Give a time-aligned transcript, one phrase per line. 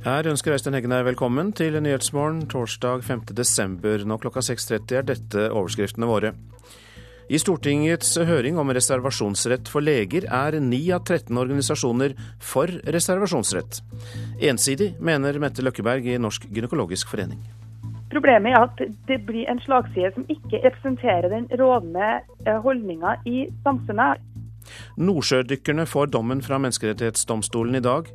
[0.00, 4.06] Her ønsker Øystein Heggen velkommen til Nyhetsmorgen torsdag 5.12.
[4.08, 6.30] Nå klokka 6.30 er dette overskriftene våre.
[7.28, 13.82] I Stortingets høring om reservasjonsrett for leger er 9 av 13 organisasjoner for reservasjonsrett.
[14.40, 17.44] Ensidig, mener Mette Løkkeberg i Norsk gynekologisk forening.
[18.10, 22.08] Problemet er at det blir en slagside som ikke representerer den rådende
[22.46, 24.24] eh, holdninga i samfunnet.
[25.00, 28.08] Nordsjødykkerne får dommen fra Menneskerettighetsdomstolen i dag.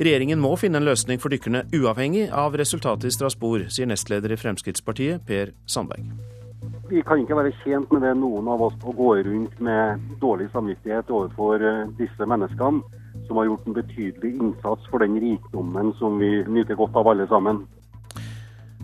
[0.00, 4.40] Regjeringen må finne en løsning for dykkerne, uavhengig av resultatet i Strasbourg, sier nestleder i
[4.40, 6.06] Fremskrittspartiet, Per Sandberg.
[6.90, 10.48] Vi kan ikke være tjent med det, noen av oss, å gå rundt med dårlig
[10.50, 12.82] samvittighet overfor eh, disse menneskene,
[13.28, 17.28] som har gjort en betydelig innsats for den rikdommen som vi nyter godt av alle
[17.30, 17.62] sammen.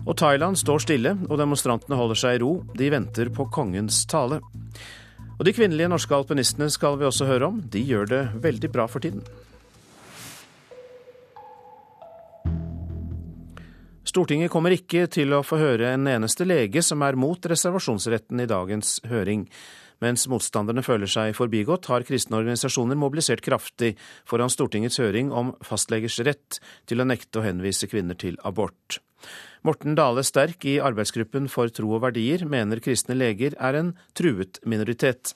[0.07, 2.51] Og Thailand står stille, og demonstrantene holder seg i ro.
[2.79, 4.39] De venter på kongens tale.
[5.37, 7.59] Og de kvinnelige norske alpinistene skal vi også høre om.
[7.61, 9.21] De gjør det veldig bra for tiden.
[14.07, 18.47] Stortinget kommer ikke til å få høre en eneste lege som er mot reservasjonsretten i
[18.49, 19.45] dagens høring.
[20.01, 23.95] Mens motstanderne føler seg forbigått, har kristne organisasjoner mobilisert kraftig
[24.29, 29.01] foran Stortingets høring om fastlegers rett til å nekte å henvise kvinner til abort.
[29.67, 34.61] Morten Dale Sterk i arbeidsgruppen for tro og verdier mener kristne leger er en truet
[34.63, 35.33] minoritet.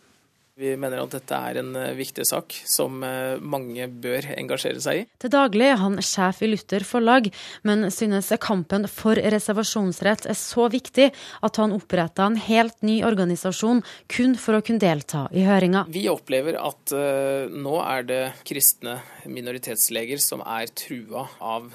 [0.61, 4.99] Vi mener at dette er en eh, viktig sak som eh, mange bør engasjere seg
[4.99, 5.05] i.
[5.21, 7.31] Til daglig er han sjef i Luther forlag,
[7.65, 11.07] men synes kampen for reservasjonsrett er så viktig
[11.41, 15.87] at han oppretta en helt ny organisasjon kun for å kunne delta i høringa.
[15.89, 21.69] Vi opplever at uh, nå er det kristne minoritetsleger som er trua av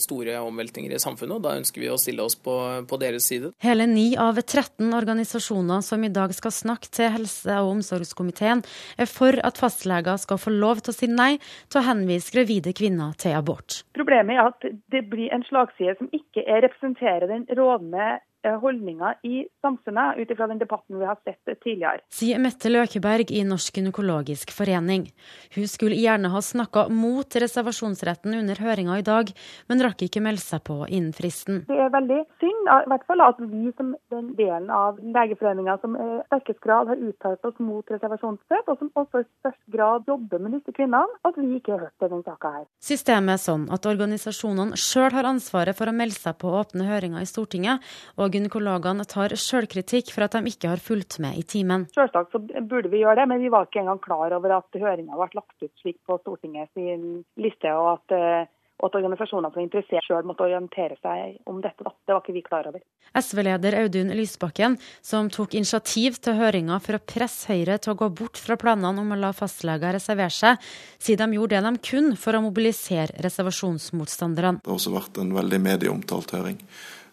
[0.00, 2.54] store omveltninger i samfunnet, og da ønsker vi å stille oss på,
[2.88, 3.52] på deres side.
[3.64, 8.62] Hele ni av 13 organisasjoner som i dag skal snakke til helse- og omsorgs omsorgskomiteen
[8.98, 11.38] er for at fastleger skal få lov til å si nei
[11.70, 13.84] til å henvise gravide kvinner til abort.
[13.94, 18.18] Problemet er at det blir en slagside som ikke representerer den rådende
[18.62, 22.02] holdninger i samfunnet, ut ifra den debatten vi har sett tidligere.
[22.14, 25.08] Sier Mette Løkeberg i Norsk gynekologisk forening.
[25.54, 29.32] Hun skulle gjerne ha snakka mot reservasjonsretten under høringa i dag,
[29.68, 31.64] men rakk ikke melde seg på innen fristen.
[31.68, 35.96] Det er veldig synd i hvert fall at vi som den delen av Legeforeninga som
[35.98, 40.42] i sterkest grad har uttalt oss mot reservasjonsrett, og som også i størst grad jobber
[40.42, 42.66] med disse kvinnene, at vi ikke har hørt denne saka her.
[42.84, 47.24] Systemet er sånn at organisasjonene sjøl har ansvaret for å melde seg på åpne høringer
[47.24, 47.84] i Stortinget.
[48.16, 51.88] og og gynekologene tar sjølkritikk for at de ikke har fulgt med i timen.
[51.96, 55.16] Selvsagt så burde vi gjøre det, men vi var ikke engang klar over at høringa
[55.16, 56.76] ble lagt ut slik på Stortingets
[57.40, 61.82] liste, og at, eh, at organisasjoner som er interessert sjøl måtte orientere seg om dette.
[61.82, 61.94] Da.
[62.06, 62.84] Det var ikke vi klar over.
[63.16, 68.10] SV-leder Audun Lysbakken, som tok initiativ til høringa for å presse Høyre til å gå
[68.20, 72.20] bort fra planene om å la fastleger reservere seg, sier de gjorde det de kunne
[72.20, 74.60] for å mobilisere reservasjonsmotstanderne.
[74.60, 76.60] Det har også vært en veldig medieomtalt høring.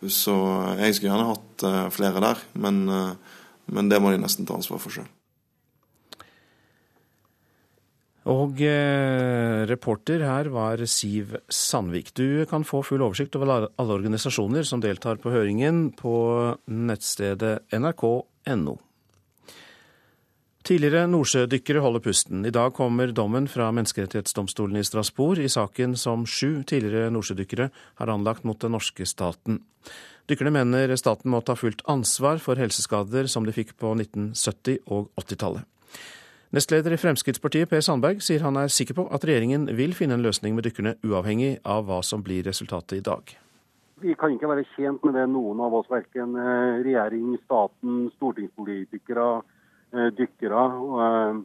[0.03, 0.35] Så
[0.79, 3.37] jeg skulle gjerne hatt eh, flere der, men, eh,
[3.71, 5.07] men det må de nesten ta ansvar for sjøl.
[8.25, 12.09] Og eh, reporter her var Siv Sandvik.
[12.17, 16.15] Du kan få full oversikt over alle organisasjoner som deltar på høringen på
[16.65, 18.79] nettstedet nrk.no.
[20.65, 22.39] Tidligere nordsjødykkere holder pusten.
[22.41, 27.67] I dag kommer dommen fra Menneskerettighetsdomstolen i Strasbourg i saken som sju tidligere nordsjødykkere
[28.01, 29.59] har anlagt mot den norske staten.
[30.25, 35.13] Dykkerne mener staten må ta fullt ansvar for helseskader som de fikk på 1970- og
[35.21, 35.69] 80-tallet.
[36.49, 40.25] Nestleder i Fremskrittspartiet, Per Sandberg, sier han er sikker på at regjeringen vil finne en
[40.25, 43.37] løsning med dykkerne, uavhengig av hva som blir resultatet i dag.
[44.01, 49.43] Vi kan ikke være tjent med det, noen av oss, verken eh, regjering, staten, stortingspolitikere
[50.17, 50.63] dykkere
[51.05, 51.43] eh,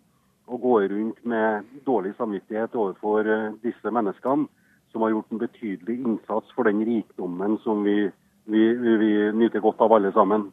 [0.51, 4.49] og går rundt med dårlig samvittighet overfor eh, disse menneskene,
[4.91, 8.11] som har gjort en betydelig innsats for den rikdommen som vi,
[8.51, 10.49] vi, vi nyter godt av alle sammen.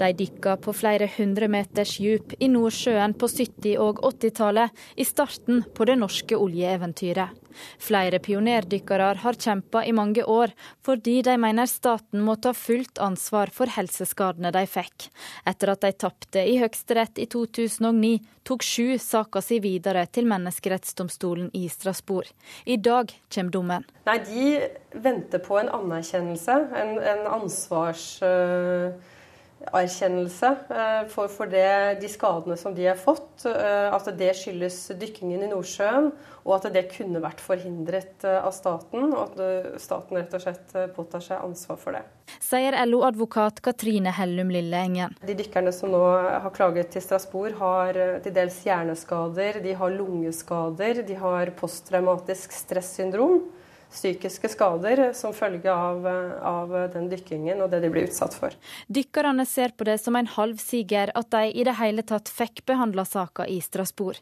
[0.00, 5.60] De dykka på flere hundre meters djup i Nordsjøen på 70- og 80-tallet, i starten
[5.76, 7.36] på det norske oljeeventyret.
[7.82, 10.54] Flere pionerdykkere har kjempa i mange år,
[10.86, 15.10] fordi de mener staten må ta fullt ansvar for helseskadene de fikk.
[15.44, 18.16] Etter at de tapte i Høyesterett i 2009,
[18.48, 22.32] tok sju saka si videre til Menneskerettsdomstolen i Strasbourg.
[22.64, 23.88] I dag kommer dommen.
[24.08, 24.50] Nei, De
[24.96, 28.12] venter på en anerkjennelse, en, en ansvars...
[28.24, 29.18] Uh
[29.68, 33.44] erkjennelse eh, for, for det, de skadene som de har fått.
[33.48, 36.10] Eh, at det skyldes dykkingen i Nordsjøen,
[36.46, 39.10] og at det kunne vært forhindret eh, av staten.
[39.12, 42.04] Og at staten rett og slett påtar seg ansvar for det.
[42.40, 45.16] Sier LO-advokat Katrine Hellum Lilleengen.
[45.26, 51.02] De dykkerne som nå har klaget til Strasbourg, har til dels hjerneskader, de har lungeskader,
[51.06, 53.42] de har posttraumatisk stressyndrom.
[53.90, 58.54] Psykiske skader som følge av, av, den dykkingen og det de blir utsatt for.
[58.86, 63.04] Dykkerne ser på det som en halvsiger at de i det hele tatt fikk behandla
[63.08, 64.20] saka i Strasbourg.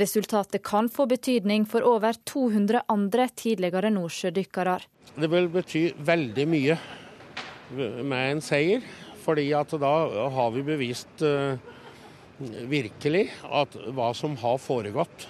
[0.00, 4.78] Resultatet kan få betydning for over 200 andre tidligere nordsjødykkere.
[5.20, 6.78] Det vil bety veldig mye
[7.70, 8.82] med en seier,
[9.24, 9.92] fordi at da
[10.32, 11.58] har vi bevist uh,
[12.70, 15.28] virkelig at hva som har foregått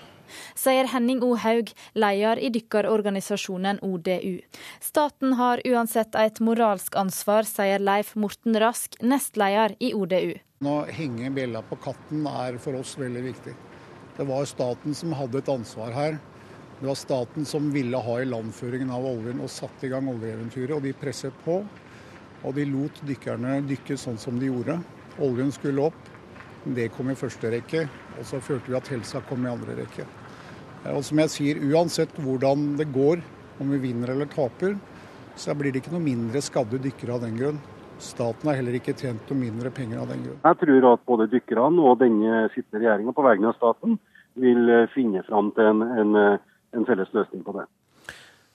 [0.58, 1.34] sier Henning O.
[1.40, 4.40] Haug, leder i dykkerorganisasjonen ODU.
[4.80, 10.38] Staten har uansett et moralsk ansvar, sier Leif Morten Rask, nestleder i ODU.
[10.60, 13.54] Å henge bjella på katten er for oss veldig viktig.
[14.16, 16.18] Det var staten som hadde et ansvar her.
[16.80, 20.74] Det var staten som ville ha ilandføringen av oljen og satte i gang oljeeventyret.
[20.76, 21.62] Og de presset på.
[22.44, 24.78] Og de lot dykkerne dykke sånn som de gjorde.
[25.24, 26.08] Oljen skulle opp.
[26.64, 27.86] Det kom i første rekke.
[28.18, 30.04] Og så følte vi at helsa kom i andre rekke.
[30.84, 33.22] Eh, og som jeg sier, uansett hvordan det går,
[33.60, 34.76] om vi vinner eller taper,
[35.36, 37.60] så blir det ikke noe mindre skadde dykkere av den grunn.
[38.00, 40.38] Staten har heller ikke tjent noe mindre penger av den grunn.
[40.44, 44.00] Jeg tror at både dykkerne og denne sittende regjeringa på vegne av staten
[44.40, 47.68] vil eh, finne fram til en, en, eh, en felles løsning på det.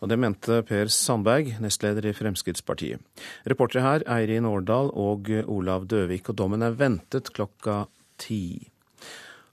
[0.03, 2.99] Og Det mente Per Sandberg, nestleder i Fremskrittspartiet.
[3.47, 7.85] Reportere her Eirin Årdal og Olav Døvik, og dommen er ventet klokka
[8.21, 8.74] ti.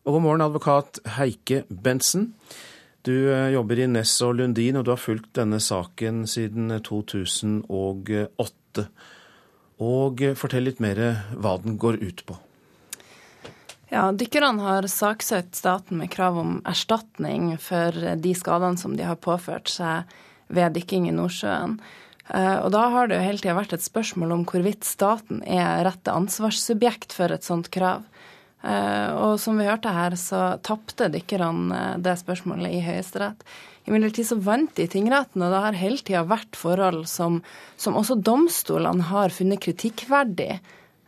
[0.03, 2.33] Og god morgen, advokat Heike Bentsen.
[3.07, 8.83] Du eh, jobber i Ness og Lundin, og du har fulgt denne saken siden 2008.
[9.79, 10.99] Og eh, fortell litt mer
[11.39, 12.35] hva den går ut på.
[13.95, 19.23] Ja, Dykkerne har saksøkt staten med krav om erstatning for de skadene som de har
[19.23, 20.11] påført seg
[20.51, 21.79] ved dykking i Nordsjøen.
[22.27, 25.87] Eh, og da har det jo hele tida vært et spørsmål om hvorvidt staten er
[25.87, 28.03] rette ansvarssubjekt for et sånt krav.
[28.63, 33.43] Eh, og som vi hørte her, så tapte dykkerne eh, det spørsmålet i Høyesterett.
[33.89, 37.41] Imidlertid så vant de tingretten, og det har hele tida vært forhold som,
[37.75, 40.53] som også domstolene har funnet kritikkverdig.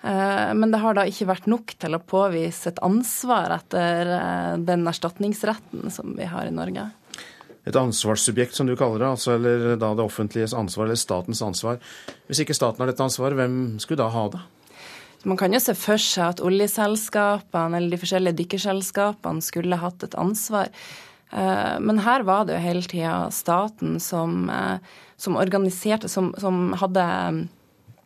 [0.03, 4.11] Eh, men det har da ikke vært nok til å påvise et ansvar etter
[4.67, 6.89] den erstatningsretten som vi har i Norge.
[7.65, 11.79] Et ansvarssubjekt, som du kaller det, altså, eller da det offentliges ansvar, eller statens ansvar.
[12.29, 14.43] Hvis ikke staten har dette ansvaret, hvem skulle da ha det?
[15.25, 20.17] Man kan jo se for seg at oljeselskapene eller de forskjellige dykkerselskapene skulle hatt et
[20.21, 20.69] ansvar.
[21.35, 24.79] Eh, men her var det jo hele tida staten som, eh,
[25.17, 27.49] som organiserte, som, som, hadde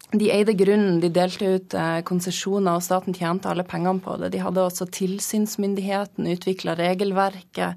[0.09, 4.31] De eide grunnen, de delte ut eh, konsesjoner, og staten tjente alle pengene på det.
[4.33, 7.77] De hadde også tilsynsmyndigheten, utvikla regelverket.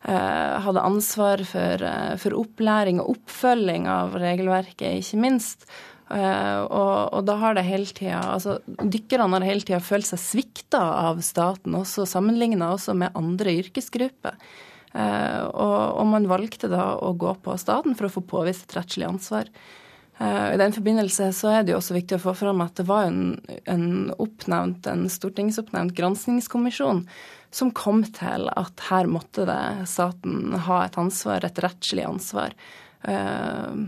[0.00, 1.82] Hadde ansvar for,
[2.16, 5.66] for opplæring og oppfølging av regelverket, ikke minst.
[6.10, 10.18] Uh, og, og, da har det hele tida altså, Dykkerne har hele tida følt seg
[10.18, 14.34] svikta av staten, også sammenligna også med andre yrkesgrupper.
[14.90, 18.80] Uh, og, og, man valgte da å gå på staten for å få påvist et
[18.80, 19.52] rettslig ansvar.
[20.18, 22.88] Uh, I den forbindelse så er det jo også viktig å få fram at det
[22.90, 23.38] var en,
[23.70, 27.06] en, oppnevnt, en stortingsoppnevnt granskingskommisjon
[27.54, 32.58] som kom til at her måtte det staten ha et ansvar, et rettslig ansvar.
[33.06, 33.86] Uh,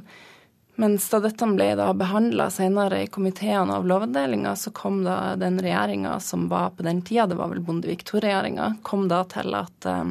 [0.83, 5.61] mens da dette ble da behandla senere i komiteen av Lovavdelinga, så kom da den
[5.63, 9.87] regjeringa som var på den tida, det var vel Bondevik II-regjeringa, kom da til at,
[9.87, 10.11] eh,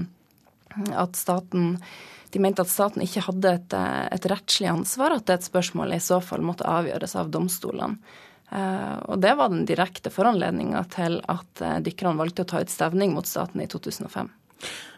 [0.95, 1.75] at, staten
[2.31, 5.91] de mente at staten ikke hadde et, eh, et rettslig ansvar, at det et spørsmål
[5.91, 7.99] i så fall måtte avgjøres av domstolene.
[8.51, 13.11] Eh, og det var den direkte foranledninga til at dykkerne valgte å ta ut stevning
[13.11, 14.31] mot staten i 2005.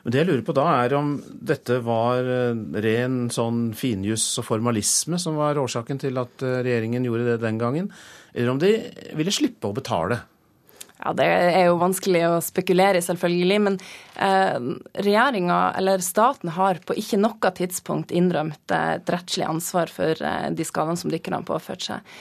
[0.04, 5.20] Det jeg lurer på da, er om dette var eh, ren sånn finjuss og formalisme
[5.22, 7.88] som var årsaken til at eh, regjeringen gjorde det den gangen,
[8.34, 8.76] eller om de
[9.16, 10.20] ville slippe å betale?
[11.04, 13.58] Ja, Det er jo vanskelig å spekulere i, selvfølgelig.
[13.66, 13.80] Men
[14.16, 14.68] eh,
[15.04, 20.68] regjeringa, eller staten, har på ikke noe tidspunkt innrømt et rettslig ansvar for eh, de
[20.68, 22.14] skadene som dykkerne har påført seg.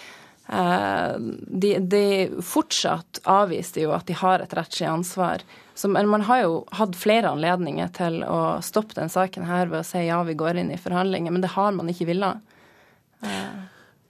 [0.50, 1.14] Eh,
[1.62, 2.06] de, de
[2.42, 7.30] fortsatt avviste jo at de har et rettslig ansvar så man har jo hatt flere
[7.32, 10.80] anledninger til å stoppe den saken her ved å si ja, vi går inn i
[10.80, 12.42] forhandlinger, men det har man ikke villet.
[13.24, 13.62] Eh.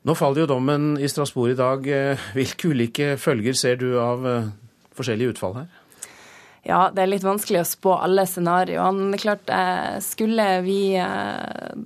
[0.02, 1.87] Nå faller jo dommen i Strasbourg i dag.
[1.87, 4.50] Eh, hvilke ulike følger ser du av eh,
[4.99, 5.71] forskjellige utfall her?
[6.66, 9.09] Ja, det er litt vanskelig å spå alle scenarioene.
[9.11, 9.49] Det er klart,
[10.07, 10.95] skulle vi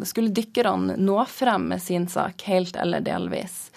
[0.05, 3.71] Skulle dykkerne nå frem med sin sak, helt eller delvis,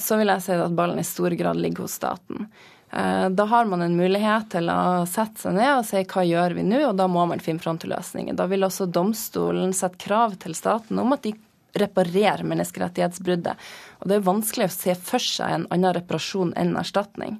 [0.00, 2.46] så vil jeg si at ballen i stor grad ligger hos staten.
[2.92, 6.58] Eh, da har man en mulighet til å sette seg ned og si hva gjør
[6.58, 8.36] vi nå, og da må man finne fram til løsninger.
[8.36, 11.32] Da vil også domstolen sette krav til staten om at de
[11.80, 13.68] reparerer menneskerettighetsbruddet.
[14.02, 17.38] Og det er vanskelig å se for seg en annen reparasjon enn erstatning.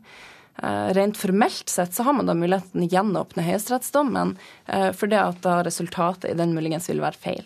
[0.62, 4.36] Eh, rent formelt sett så har man da muligheten å gjenåpne høyesterettsdommen,
[4.72, 7.44] eh, for det at da resultatet i den muligens vil være feil.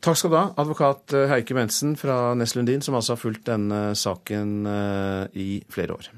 [0.00, 3.90] Takk skal du ha, advokat Heike Mensen fra Ness Lundin, som altså har fulgt denne
[3.92, 4.64] saken
[5.36, 6.08] i flere år.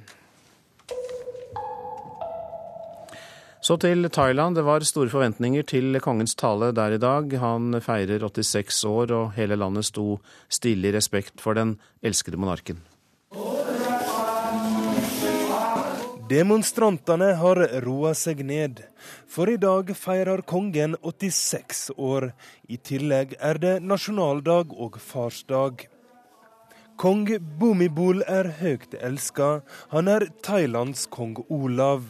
[3.62, 4.56] Så til Thailand.
[4.58, 7.30] Det var store forventninger til kongens tale der i dag.
[7.38, 10.18] Han feirer 86 år, og hele landet sto
[10.50, 12.82] stille i respekt for den elskede monarken.
[16.32, 18.78] Demonstrantene har roa seg ned,
[19.28, 22.30] for i dag feirer kongen 86 år.
[22.72, 25.84] I tillegg er det nasjonaldag og farsdag.
[26.96, 27.26] Kong
[27.60, 29.50] Bumibol er høyt elska.
[29.92, 32.08] Han er Thailands kong Olav.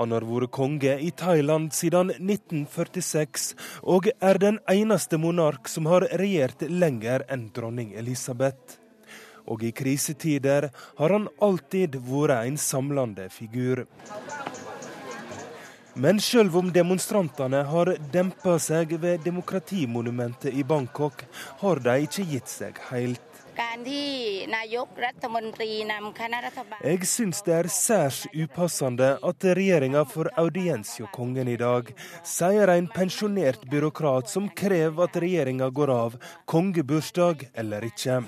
[0.00, 3.52] Han har vært konge i Thailand siden 1946,
[3.86, 8.81] og er den eneste monark som har regjert lenger enn dronning Elisabeth.
[9.46, 13.86] Og i krisetider har han alltid vært en samlende figur.
[15.94, 21.26] Men selv om demonstrantene har dempa seg ved demokratimonumentet i Bangkok,
[21.60, 23.20] har de ikke gitt seg helt.
[26.82, 31.92] Jeg syns det er særs upassende at regjeringa får audiens hos kongen i dag,
[32.24, 36.16] sier en pensjonert byråkrat som krever at regjeringa går av,
[36.48, 38.22] kongebursdag eller ikke.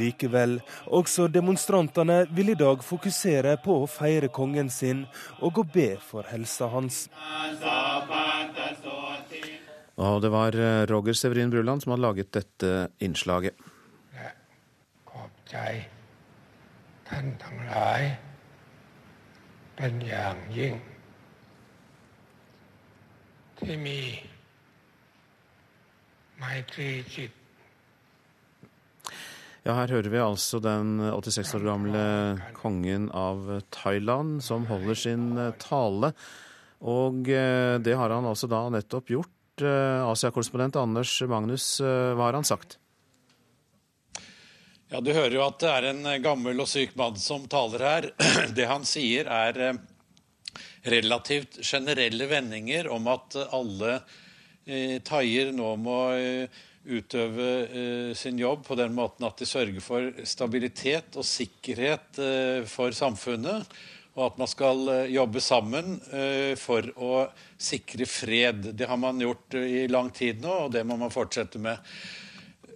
[0.00, 5.04] Likevel, også demonstrantene vil i dag fokusere på å feire kongen sin
[5.44, 7.04] og å be for helsa hans.
[10.00, 13.54] Og det var eh, Roger Severin Bruland som hadde laget dette innslaget.
[29.66, 32.04] Ja, her hører vi altså den 86 år gamle
[32.56, 36.14] kongen av Thailand som holder sin eh, tale.
[36.80, 42.38] Og eh, det har han altså da nettopp gjort Eh, Asia-korrespondent Anders Magnus, hva har
[42.38, 42.78] han sagt?
[44.90, 48.10] Ja, Du hører jo at det er en gammel og syk mann som taler her.
[48.56, 49.78] Det han sier, er
[50.82, 54.00] relativt generelle vendinger om at alle
[54.66, 56.00] eh, thaier nå må
[56.88, 62.68] utøve eh, sin jobb på den måten at de sørger for stabilitet og sikkerhet eh,
[62.68, 63.68] for samfunnet
[64.20, 67.26] og at man skal eh, jobbe sammen eh, for å
[67.60, 68.72] sikre fred.
[68.76, 71.78] Det har man gjort eh, i lang tid nå, og det må man fortsette med.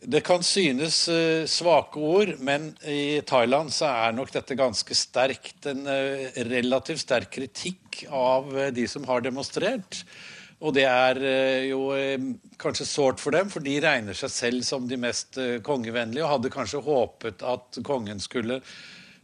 [0.04, 0.98] Det kan synes
[1.48, 5.64] svake ord, men i Thailand så er nok dette ganske sterkt.
[5.70, 5.88] En
[6.50, 10.02] relativt sterk kritikk av de som har demonstrert.
[10.64, 11.18] Og det er
[11.68, 11.90] jo
[12.56, 16.52] kanskje sårt for dem, for de regner seg selv som de mest kongevennlige og hadde
[16.54, 18.62] kanskje håpet at kongen skulle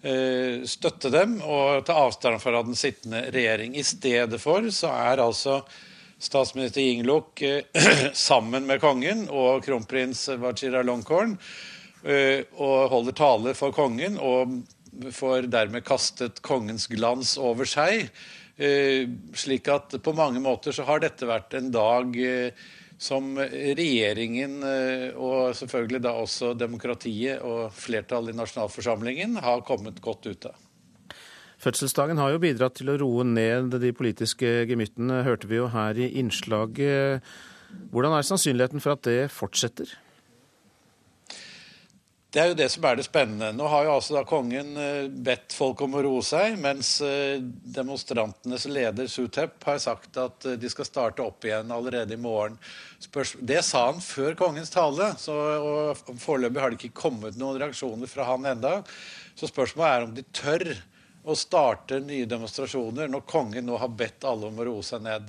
[0.00, 3.74] Eh, støtte dem og ta avstand fra den sittende regjering.
[3.76, 5.58] I stedet for så er altså
[6.20, 7.68] statsminister Yingluck eh,
[8.16, 11.36] sammen med kongen og kronprins Vajiralongkorn Longkorn
[12.56, 14.54] og holder tale for kongen og
[15.12, 18.08] får dermed kastet kongens glans over seg.
[18.60, 22.18] Slik at på mange måter så har dette vært en dag
[23.00, 30.28] som regjeringen eh, og selvfølgelig da også demokratiet og flertallet i nasjonalforsamlingen har kommet godt
[30.28, 30.58] ut av.
[31.60, 35.96] Fødselsdagen har jo bidratt til å roe ned de politiske gemyttene, hørte vi jo her
[35.96, 37.24] i innslaget.
[37.92, 39.92] Hvordan er sannsynligheten for at det fortsetter?
[42.30, 43.48] Det er jo det som er det spennende.
[43.58, 47.40] Nå har jo altså da kongen eh, bedt folk om å roe seg, mens eh,
[47.74, 52.54] demonstrantenes leder Sutep har sagt at eh, de skal starte opp igjen allerede i morgen.
[53.42, 58.10] Det sa han før kongens tale, så, og foreløpig har det ikke kommet noen reaksjoner
[58.10, 58.76] fra han enda.
[59.34, 60.68] Så spørsmålet er om de tør
[61.26, 65.26] å starte nye demonstrasjoner når kongen nå har bedt alle om å roe seg ned.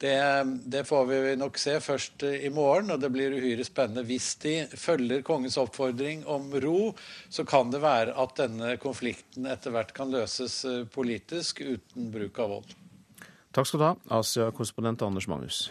[0.00, 4.06] Det, det, får vi nok se først i morgen, og det blir uhyre spennende.
[4.08, 6.94] Hvis de følger kongens oppfordring om ro,
[7.28, 12.40] så kan det være at denne konflikten etter hvert kan løses eh, politisk uten bruk
[12.40, 12.72] av vold.
[13.52, 13.92] Takk skal du ha,
[14.22, 15.66] Asia-korrespondent Anders Magnus.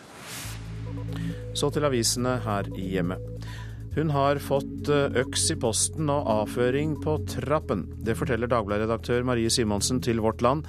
[1.58, 3.50] Så til avisene her i hjemmet.
[3.98, 7.88] Hun har fått eh, øks i posten og avføring på trappen.
[8.06, 10.68] Det forteller Dagbladet-redaktør Marie Simonsen til Vårt Land.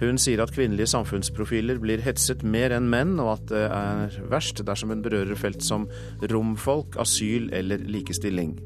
[0.00, 4.62] Hun sier at kvinnelige samfunnsprofiler blir hetset mer enn menn, og at det er verst
[4.64, 5.88] dersom hun berører felt som
[6.32, 8.56] romfolk, asyl eller likestilling.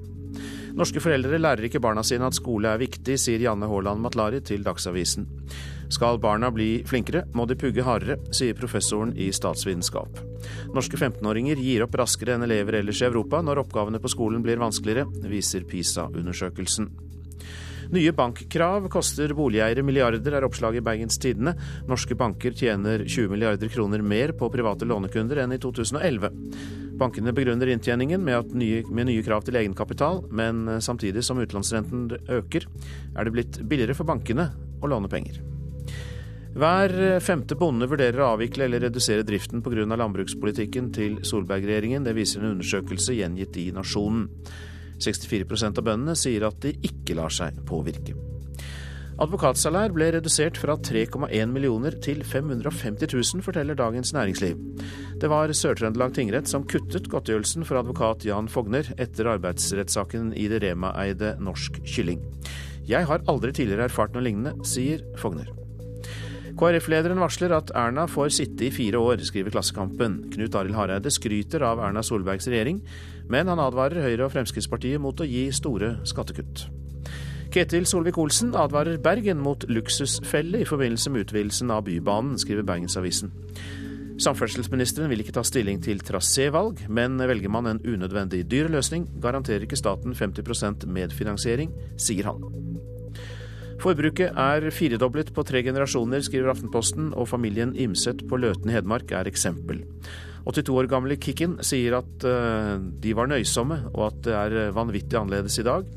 [0.74, 4.64] Norske foreldre lærer ikke barna sine at skole er viktig, sier Janne Haaland Matlari til
[4.66, 5.28] Dagsavisen.
[5.94, 10.18] Skal barna bli flinkere, må de pugge hardere, sier professoren i statsvitenskap.
[10.74, 14.58] Norske 15-åringer gir opp raskere enn elever ellers i Europa når oppgavene på skolen blir
[14.62, 16.90] vanskeligere, viser PISA-undersøkelsen.
[17.94, 21.52] Nye bankkrav koster boligeiere milliarder, er oppslaget i Bergens Tidende.
[21.86, 26.32] Norske banker tjener 20 milliarder kroner mer på private lånekunder enn i 2011.
[26.98, 32.10] Bankene begrunner inntjeningen med, nye, med nye krav til egenkapital, men samtidig som utlånsrenten
[32.40, 32.66] øker,
[33.14, 34.50] er det blitt billigere for bankene
[34.82, 35.38] å låne penger.
[36.58, 39.86] Hver femte bonde vurderer å avvikle eller redusere driften pga.
[39.86, 42.02] landbrukspolitikken til Solberg-regjeringen.
[42.02, 44.30] Det viser en undersøkelse gjengitt i Nasjonen.
[45.04, 48.16] 64% av bøndene sier at de ikke lar seg påvirke.
[49.14, 54.58] Advokatsalær ble redusert fra 3,1 millioner til 550 000, forteller Dagens Næringsliv.
[55.22, 60.64] Det var Sør-Trøndelag tingrett som kuttet godtgjørelsen for advokat Jan Fogner etter arbeidsrettssaken i det
[60.66, 62.24] Rema-eide Norsk Kylling.
[62.90, 65.52] Jeg har aldri tidligere erfart noe lignende, sier Fogner.
[66.58, 70.20] KrF-lederen varsler at Erna får sitte i fire år, skriver Klassekampen.
[70.34, 72.82] Knut Arild Hareide skryter av Erna Solbergs regjering,
[73.30, 76.66] men han advarer Høyre og Fremskrittspartiet mot å gi store skattekutt.
[77.54, 83.30] Ketil Solvik-Olsen advarer Bergen mot luksusfelle i forbindelse med utvidelsen av Bybanen, skriver Bergensavisen.
[84.24, 89.66] Samferdselsministeren vil ikke ta stilling til trasévalg, men velger man en unødvendig dyr løsning, garanterer
[89.66, 92.42] ikke staten 50% medfinansiering, sier han.
[93.82, 99.10] Forbruket er firedoblet på tre generasjoner, skriver Aftenposten, og familien Imset på Løten i Hedmark
[99.12, 99.82] er eksempel.
[100.44, 105.18] 82 år gamle Kikken sier at eh, de var nøysomme, og at det er vanvittig
[105.18, 105.88] annerledes i dag.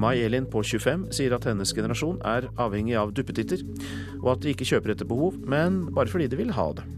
[0.00, 3.62] Mai Elin på 25 sier at hennes generasjon er avhengig av duppetitter,
[4.20, 6.88] og at de ikke kjøper etter behov, men bare fordi de vil ha det.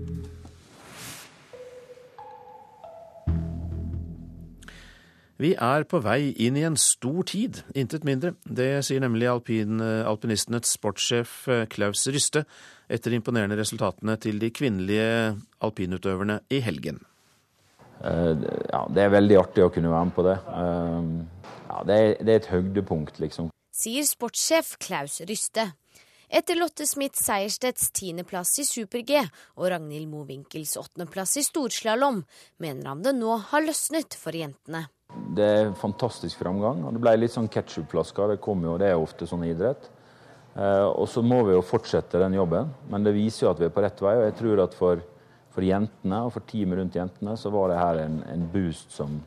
[5.36, 8.32] Vi er på vei inn i en stor tid, intet mindre.
[8.44, 12.46] Det sier nemlig alpin, alpinistenes sportssjef eh, Klaus Ryste
[12.88, 17.02] etter de imponerende resultatene til de kvinnelige alpinutøverne i helgen.
[18.00, 18.32] Eh,
[18.72, 20.38] ja, det er veldig artig å kunne være med på det.
[20.56, 21.12] Eh,
[21.66, 23.52] ja, det, er, det er et høydepunkt, liksom.
[23.76, 25.68] Sier sportssjef Klaus Ryste.
[26.28, 29.20] Etter Lotte Smith Seierstedts tiendeplass i super-G
[29.60, 32.24] og Ragnhild Mowinckel åttendeplass i storslalåm,
[32.58, 34.88] mener han det nå har løsnet for jentene.
[35.36, 36.82] Det er fantastisk framgang.
[36.82, 38.34] og Det ble litt sånn ketsjupflasker.
[38.34, 39.86] Det kommer jo, det er ofte sånn idrett.
[40.56, 43.68] Eh, og så må vi jo fortsette den jobben, men det viser jo at vi
[43.68, 44.16] er på rett vei.
[44.18, 45.02] Og jeg tror at for,
[45.54, 49.20] for jentene og for teamet rundt jentene så var det her en, en boost som,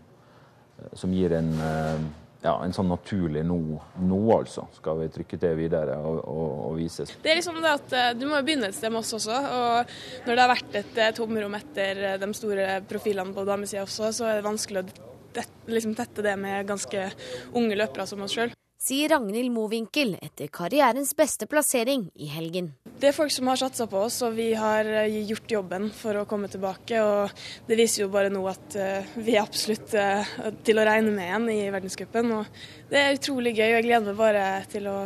[0.92, 2.08] som, gir en, eh,
[2.44, 3.60] ja, en sånn naturlig nå,
[4.00, 4.68] nå, altså.
[4.78, 7.12] Skal vi trykke til videre og, og, og vises.
[7.24, 9.42] Det er liksom det at eh, du må begynne et sted med oss også.
[9.60, 14.30] Og når det har vært et tomrom etter de store profilene på damesida også, så
[14.30, 17.12] er det vanskelig å liksom tette det med ganske
[17.60, 22.72] unge løpere som oss sjøl sier Ragnhild Mowinckel etter karrierens beste plassering i helgen.
[23.00, 26.20] Det er folk som har satsa på oss, og vi har eh, gjort jobben for
[26.20, 27.00] å komme tilbake.
[27.00, 27.32] og
[27.70, 30.34] Det viser jo bare nå at eh, vi er absolutt eh,
[30.68, 32.34] til å regne med igjen i verdenscupen.
[32.92, 34.44] Det er utrolig gøy, og jeg gleder meg bare
[34.76, 34.98] til å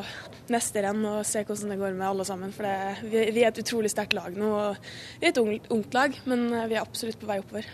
[0.50, 2.58] neste renn og se hvordan det går med alle sammen.
[2.58, 4.50] For det, vi er et utrolig sterkt lag nå.
[4.50, 7.70] og Vi er et ungt, lag, men vi er absolutt på vei oppover.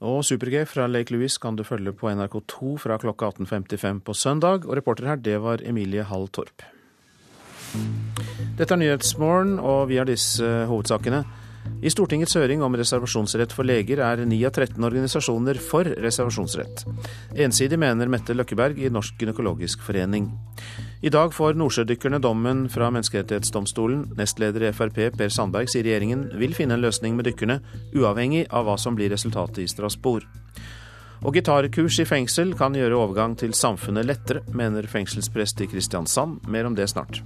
[0.00, 4.64] Og Super-G fra Lake Louise kan du følge på NRK2 fra klokka 18.55 på søndag.
[4.64, 6.64] Og reporter her, det var Emilie Hall Torp.
[8.58, 11.22] Dette er Nyhetsmorgen, og vi har disse hovedsakene.
[11.82, 16.84] I Stortingets høring om reservasjonsrett for leger er 9 av 13 organisasjoner for reservasjonsrett.
[17.44, 20.28] Ensidig mener Mette Løkkeberg i Norsk gynekologisk forening.
[21.02, 24.04] I dag får nordsjødykkerne dommen fra Menneskerettighetsdomstolen.
[24.18, 27.58] Nestleder i Frp Per Sandberg sier regjeringen vil finne en løsning med dykkerne,
[27.98, 30.26] uavhengig av hva som blir resultatet i Strasbourg.
[31.22, 36.42] Og gitarkurs i fengsel kan gjøre overgang til samfunnet lettere, mener fengselsprest i Kristiansand.
[36.50, 37.22] Mer om det snart.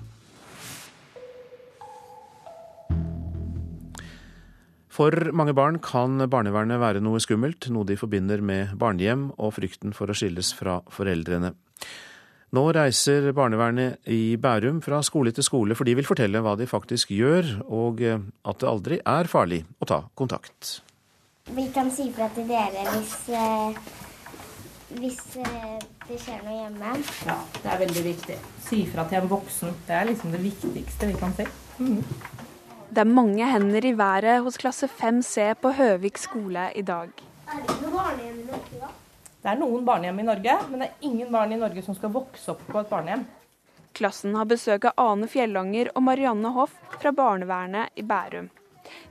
[4.97, 9.93] For mange barn kan barnevernet være noe skummelt, noe de forbinder med barnehjem og frykten
[9.97, 11.53] for å skilles fra foreldrene.
[12.57, 16.69] Nå reiser barnevernet i Bærum fra skole til skole, for de vil fortelle hva de
[16.71, 20.79] faktisk gjør, og at det aldri er farlig å ta kontakt.
[21.53, 23.77] Vi kan si fra til dere hvis, eh,
[25.03, 25.77] hvis eh,
[26.09, 26.97] det skjer noe hjemme.
[27.29, 28.41] Ja, det er veldig viktig.
[28.65, 29.77] Si fra til en voksen.
[29.87, 31.47] Det er liksom det viktigste vi kan si.
[31.79, 32.01] Mm.
[32.97, 37.11] Det er mange hender i været hos klasse 5C på Høvik skole i dag.
[37.45, 38.89] Er det noen barnehjem i Norge, da?
[39.43, 42.15] Det er noen barnehjem i Norge, men det er ingen barn i Norge som skal
[42.15, 43.27] vokse opp på et barnehjem.
[44.01, 48.49] Klassen har besøk av Ane Fjellanger og Marianne Hoff fra barnevernet i Bærum.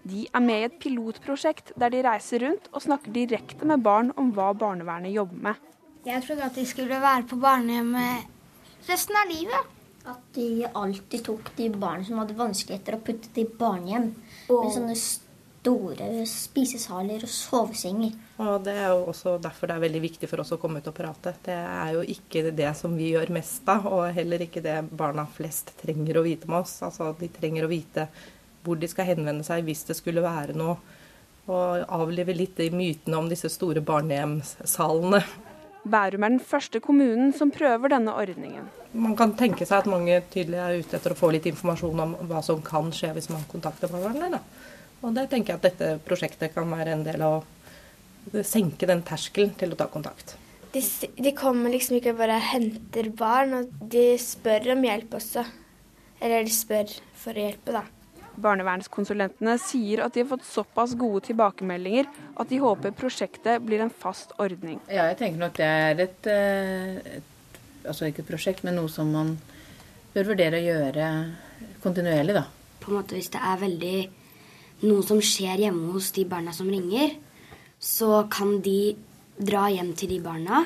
[0.02, 4.10] De er med i et pilotprosjekt der de reiser rundt og snakker direkte med barn
[4.18, 5.62] om hva barnevernet jobber med.
[6.10, 9.75] Jeg trodde at de skulle være på barnehjemmet resten av livet.
[10.06, 14.12] At de alltid tok de barna som hadde vanskeligheter, og puttet i barnehjem.
[14.50, 14.66] Oh.
[14.66, 14.98] Med sånne
[15.66, 18.14] store spisesaler og sovesenger.
[18.44, 20.90] Og Det er jo også derfor det er veldig viktig for oss å komme ut
[20.92, 21.34] og prate.
[21.46, 25.26] Det er jo ikke det som vi gjør mest av, og heller ikke det barna
[25.26, 26.78] flest trenger å vite med oss.
[26.86, 28.08] Altså De trenger å vite
[28.66, 30.78] hvor de skal henvende seg hvis det skulle være noe.
[31.46, 35.22] Og avlive litt de mytene om disse store barnehjemssalene.
[35.86, 38.70] Bærum er den første kommunen som prøver denne ordningen.
[38.98, 42.16] Man kan tenke seg at mange tydelig er ute etter å få litt informasjon om
[42.30, 44.42] hva som kan skje hvis man kontakter barnevernet.
[45.06, 47.44] Og det tenker jeg at dette prosjektet kan være en del av
[48.34, 50.34] å senke den terskelen til å ta kontakt.
[50.74, 50.82] De,
[51.22, 55.46] de kommer liksom ikke bare og henter barn, og de spør om hjelp også.
[56.24, 56.90] Eller de spør
[57.22, 57.86] for å hjelpe, da.
[58.42, 63.94] Barnevernskonsulentene sier at de har fått såpass gode tilbakemeldinger at de håper prosjektet blir en
[63.94, 64.80] fast ordning.
[64.90, 68.92] Ja, jeg tenker nok det er et, eh, et, altså ikke et prosjekt, men noe
[68.92, 69.36] som man
[70.16, 71.10] bør vurdere å gjøre
[71.84, 72.46] kontinuerlig, da.
[72.80, 73.98] På en måte Hvis det er veldig
[74.86, 77.16] noe som skjer hjemme hos de barna som ringer,
[77.80, 78.96] så kan de
[79.36, 80.64] dra hjem til de barna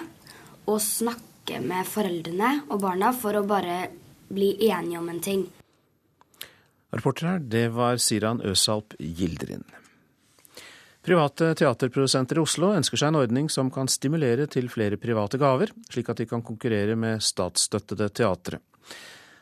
[0.69, 3.87] og snakke med foreldrene og barna for å bare
[4.29, 5.47] bli enige om en ting.
[6.91, 9.63] Reporter her, det var Siran Øsalp Gildrin.
[11.05, 15.71] Private teaterprodusenter i Oslo ønsker seg en ordning som kan stimulere til flere private gaver,
[15.89, 18.59] slik at de kan konkurrere med statsstøttede teatre.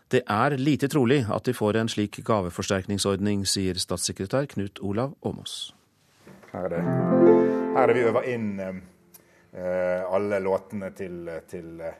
[0.07, 5.73] Det er lite trolig at de får en slik gaveforsterkningsordning, sier statssekretær Knut Olav Åmås.
[6.53, 6.85] Her er
[7.77, 11.99] her er vi øver inn eh, alle låtene til, til eh,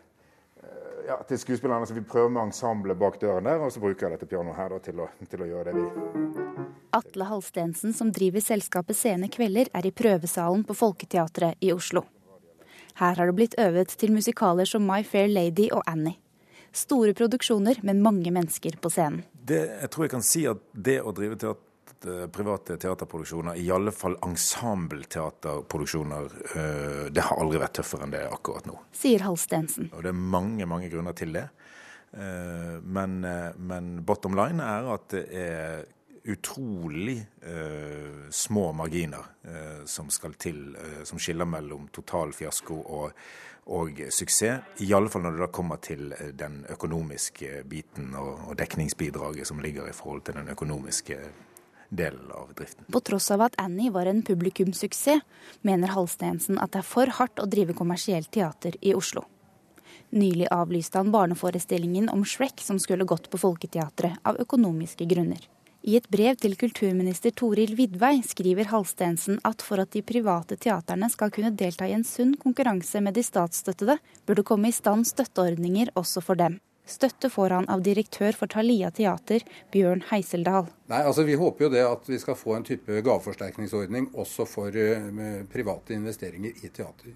[1.07, 1.87] ja, til skuespillerne.
[1.87, 4.73] Så vi prøver med ensemblet bak døren der, og så bruker jeg dette pianoet her
[4.73, 9.71] da, til, å, til, å, gjøre det vi Atle Halstensen, som driver selskapet Sene Kvelder,
[9.75, 12.05] er i prøvesalen på Folketeatret i Oslo.
[12.97, 16.17] Her har det blitt øvet til musikaler som My Fair Lady og Annie.
[16.73, 19.23] Store produksjoner med mange mennesker på scenen.
[19.47, 21.66] Det, jeg tror jeg kan si at det å drive teater
[22.05, 26.23] Eh, private teaterproduksjoner, i alle fall ensembleteaterproduksjoner,
[26.55, 28.75] eh, det har aldri vært tøffere enn det er akkurat nå.
[28.93, 29.89] Sier Halstensen.
[29.93, 31.47] Og det er mange, mange grunner til det.
[32.13, 33.25] Eh, men,
[33.57, 35.85] men bottom line er at det er
[36.27, 43.11] utrolig eh, små marginer eh, som skal til, eh, som skiller mellom total fiasko og,
[43.71, 44.83] og suksess.
[44.83, 49.63] I alle fall når det da kommer til den økonomiske biten og, og dekningsbidraget som
[49.63, 51.17] ligger i forhold til den økonomiske
[51.89, 52.85] delen av driften.
[52.91, 55.23] På tross av at Annie var en publikumssuksess,
[55.61, 59.25] mener Halstensen at det er for hardt å drive kommersielt teater i Oslo.
[60.09, 65.41] Nylig avlyste han barneforestillingen om Shrek som skulle gått på Folketeatret av økonomiske grunner.
[65.87, 71.07] I et brev til kulturminister Toril Vidvei skriver Halstensen at for at de private teaterne
[71.11, 73.95] skal kunne delta i en sunn konkurranse med de statsstøttede,
[74.27, 76.57] burde komme i stand støtteordninger også for dem.
[76.87, 80.69] Støtte får han av direktør for Thalia teater, Bjørn Heiseldal.
[80.87, 84.71] Nei, altså Vi håper jo det at vi skal få en type gaveforsterkningsordning også for
[84.71, 87.11] uh, private investeringer i teater.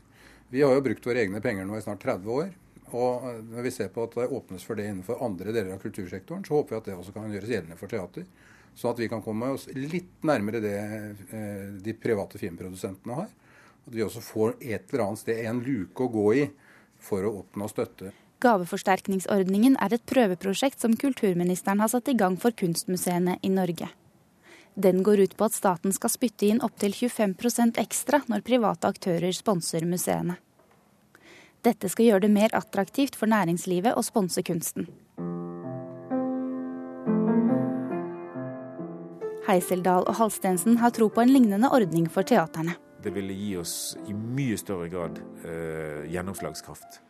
[0.51, 2.49] Vi har jo brukt våre egne penger nå i snart 30 år.
[2.91, 5.83] Og eh, når vi ser på at det åpnes for det innenfor andre deler av
[5.83, 8.25] kultursektoren, så håper vi at det også kan gjøres gjeldende for teater.
[8.75, 10.75] Sånn at vi kan komme oss litt nærmere det
[11.31, 13.31] uh, de private filmprodusentene har.
[13.87, 16.43] At vi også får et eller annet sted en luke å gå i
[17.01, 18.11] for å oppnå støtte.
[18.41, 23.89] Gaveforsterkningsordningen er et prøveprosjekt som kulturministeren har satt i gang for kunstmuseene i Norge.
[24.73, 29.35] Den går ut på at staten skal spytte inn opptil 25% ekstra når private aktører
[29.35, 30.39] sponser museene.
[31.61, 34.89] Dette skal gjøre det mer attraktivt for næringslivet å sponse kunsten.
[39.45, 42.73] Heiseldal og Halstensen har tro på en lignende ordning for teaterne.
[43.03, 43.75] Det ville gi oss
[44.09, 47.01] i mye større grad eh, gjennomslagskraft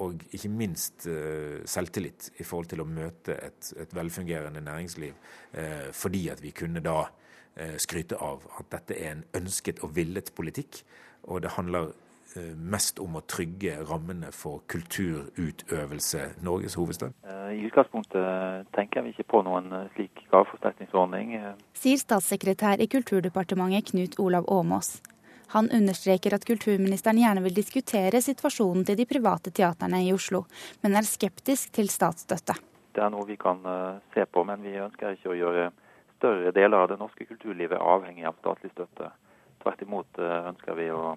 [0.00, 5.14] og ikke minst eh, selvtillit i forhold til å møte et, et velfungerende næringsliv.
[5.52, 7.04] Eh, fordi at vi kunne da
[7.80, 10.82] skryte av at dette er en ønsket og villet politikk.
[11.24, 11.94] Og det handler
[12.60, 17.16] mest om å trygge rammene for kulturutøvelse Norges hovedstad?
[17.24, 21.32] I utgangspunktet tenker vi ikke på noen slik gaveforsterkningsordning.
[21.80, 24.98] Sier statssekretær i Kulturdepartementet Knut Olav Åmås.
[25.54, 30.44] Han understreker at kulturministeren gjerne vil diskutere situasjonen til de private teaterne i Oslo,
[30.82, 32.56] men er skeptisk til statsstøtte.
[32.96, 35.68] Det er noe vi kan eh, se på, men vi ønsker ikke å gjøre
[36.16, 39.10] større deler av det norske kulturlivet avhengig av statlig støtte.
[39.62, 41.12] Tvert imot eh, ønsker vi å,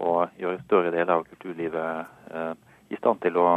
[0.00, 2.54] å gjøre større deler av kulturlivet eh,
[2.90, 3.50] i stand til å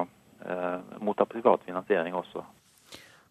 [1.01, 2.43] motta privat finansiering også.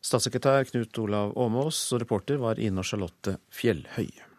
[0.03, 4.34] Statssekretær Knut Olav Åmås og reporter var Ina Charlotte Fjellhøy.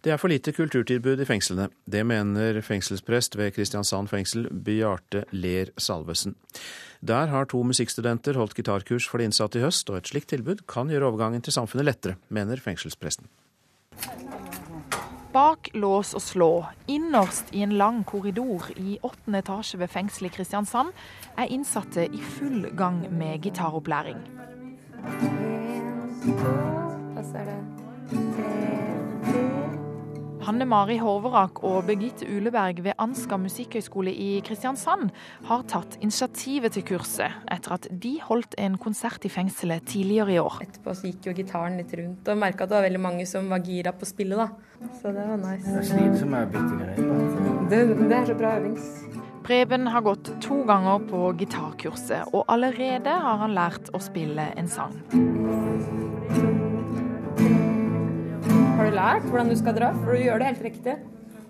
[0.00, 1.66] Det er for lite kulturtilbud i fengslene.
[1.84, 6.34] Det mener fengselsprest ved Kristiansand fengsel, Bjarte Ler Salvesen.
[7.04, 10.64] Der har to musikkstudenter holdt gitarkurs for de innsatte i høst, og et slikt tilbud
[10.68, 13.28] kan gjøre overgangen til samfunnet lettere, mener fengselspresten.
[15.32, 16.50] Bak lås og slå,
[16.88, 20.96] innerst i en lang korridor i åttende etasje ved fengselet i Kristiansand,
[21.36, 24.24] er innsatte i full gang med gitaropplæring.
[30.50, 35.12] Hanne Mari Horverak og Birgitte Uleberg ved Ansgar musikkhøgskole i Kristiansand
[35.46, 40.40] har tatt initiativet til kurset, etter at de holdt en konsert i fengselet tidligere i
[40.42, 40.58] år.
[40.66, 43.46] Etterpå så gikk jo gitaren litt rundt, og merka at det var veldig mange som
[43.54, 44.90] var gira på spillet, da.
[44.98, 45.70] Så det var nice.
[45.70, 47.64] Det er slitsomt med bytte greier.
[47.70, 48.92] Det, det er så bra øvings.
[49.46, 54.74] Preben har gått to ganger på gitarkurset, og allerede har han lært å spille en
[54.80, 54.98] sang.
[58.90, 59.88] Har du lært hvordan du skal dra?
[60.02, 60.92] For du gjør det helt riktig.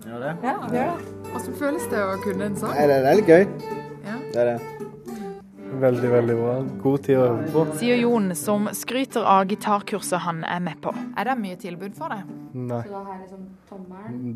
[0.04, 0.32] Gjør det?
[0.44, 1.12] Ja, gjør det.
[1.30, 2.74] Hvordan føles det å kunne en sang?
[2.76, 3.44] Nei, det er veldig gøy.
[4.04, 4.16] Ja.
[4.26, 4.88] Det er det.
[5.80, 6.56] Veldig, veldig bra.
[6.82, 7.62] God tid å øve på.
[7.80, 10.92] Sier Jon, som skryter av gitarkurset han er med på.
[11.16, 12.28] Er det mye tilbud for deg?
[12.60, 12.82] Nei.
[13.22, 13.46] Liksom.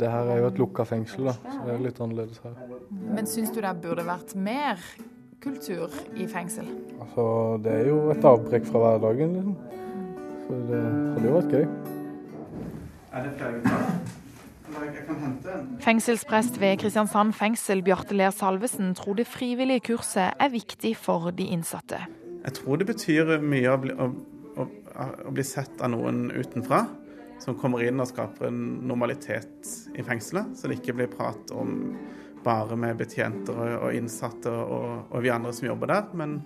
[0.00, 1.36] Det her er jo et lukka fengsel, da.
[1.44, 2.54] Så det er litt annerledes her.
[2.88, 4.80] Men syns du det burde vært mer
[5.44, 6.72] kultur i fengsel?
[6.96, 7.26] Altså,
[7.66, 9.60] det er jo et avbrekk fra hverdagen, liksom.
[10.46, 11.68] Så det hadde jo vært gøy.
[13.14, 13.60] Er det flere.
[15.80, 21.46] Fengselsprest ved Kristiansand fengsel, Bjarte Ler Salvesen, tror det frivillige kurset er viktig for de
[21.54, 22.00] innsatte.
[22.44, 24.08] Jeg tror det betyr mye å bli, å,
[24.58, 24.66] å,
[25.28, 26.82] å bli sett av noen utenfra,
[27.44, 30.56] som kommer inn og skaper en normalitet i fengselet.
[30.58, 31.94] Så det ikke blir prat om
[32.44, 36.40] bare med betjenter og, og innsatte og, og, vi andre som jobber der, men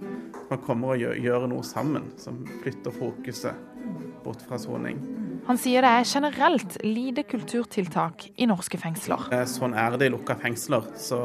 [0.50, 3.77] man kommer og gjør, gjør noe sammen som flytter fokuset
[4.24, 5.00] bort fra soning.
[5.48, 9.30] Han sier det er generelt lite kulturtiltak i norske fengsler.
[9.48, 10.90] Sånn er det i lukka fengsler.
[11.00, 11.20] Så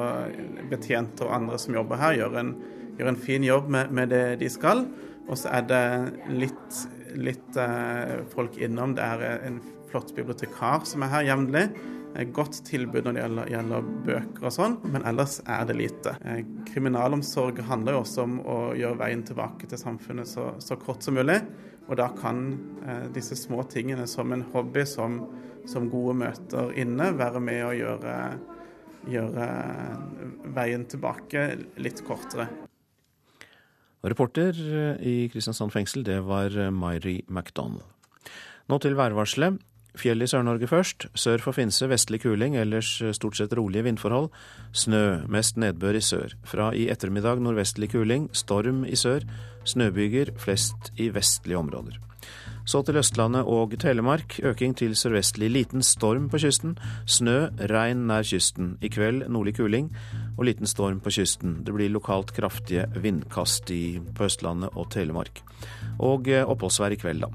[0.71, 2.54] betjenter og andre som jobber her, gjør en,
[2.99, 4.86] gjør en fin jobb med, med, det de skal.
[5.28, 5.84] Og så er det
[6.32, 6.84] litt,
[7.19, 8.95] litt eh, folk innom.
[8.95, 9.60] Det er en
[9.91, 11.67] flott bibliotekar som er her jevnlig.
[12.32, 16.13] Godt tilbud når det gjelder, gjelder, bøker og sånn, men ellers er det lite.
[16.69, 21.17] Kriminalomsorg handler jo også om å gjøre veien tilbake til samfunnet så, så kort som
[21.17, 21.39] mulig.
[21.89, 22.43] Og da kan
[22.88, 25.19] eh, disse små tingene som en hobby, som,
[25.69, 28.17] som gode møter inne, være med å gjøre,
[29.12, 29.50] gjøre
[30.56, 31.48] veien tilbake
[31.84, 32.48] litt kortere.
[34.04, 34.58] Reporter
[35.00, 37.86] i Kristiansand fengsel, det var Mairi McDonald.
[38.67, 39.62] Nå til værvarselet.
[39.93, 41.06] Fjell i Sør-Norge først.
[41.13, 44.32] Sør for Finse vestlig kuling, ellers stort sett rolige vindforhold.
[44.74, 46.34] Snø, mest nedbør i sør.
[46.50, 49.28] Fra i ettermiddag nordvestlig kuling, storm i sør.
[49.65, 51.99] Snøbyger, flest i vestlige områder.
[52.65, 54.39] Så til Østlandet og Telemark.
[54.43, 56.78] Øking til sørvestlig liten storm på kysten.
[57.06, 58.78] Snø, regn nær kysten.
[58.82, 59.89] I kveld nordlig kuling
[60.38, 61.60] og liten storm på kysten.
[61.65, 65.43] Det blir lokalt kraftige vindkast i, på Østlandet og Telemark.
[65.99, 67.34] Og oppholdsvær i kveld, da.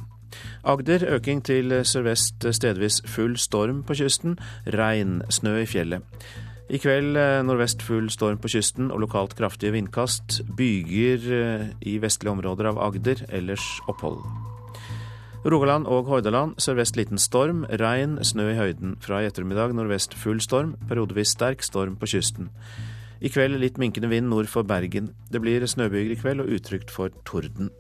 [0.65, 4.39] Agder øking til sørvest stedvis full storm på kysten.
[4.67, 6.03] Regn, snø i fjellet.
[6.69, 7.17] I kveld
[7.49, 10.43] nordvest full storm på kysten og lokalt kraftige vindkast.
[10.57, 14.21] Byger i vestlige områder av Agder, ellers opphold.
[15.49, 17.63] Rogaland og Hordaland sørvest liten storm.
[17.81, 18.97] Regn, snø i høyden.
[19.01, 22.51] Fra i ettermiddag nordvest full storm, periodevis sterk storm på kysten.
[23.25, 25.15] I kveld litt minkende vind nord for Bergen.
[25.33, 27.71] Det blir snøbyger i kveld og utrygt for torden.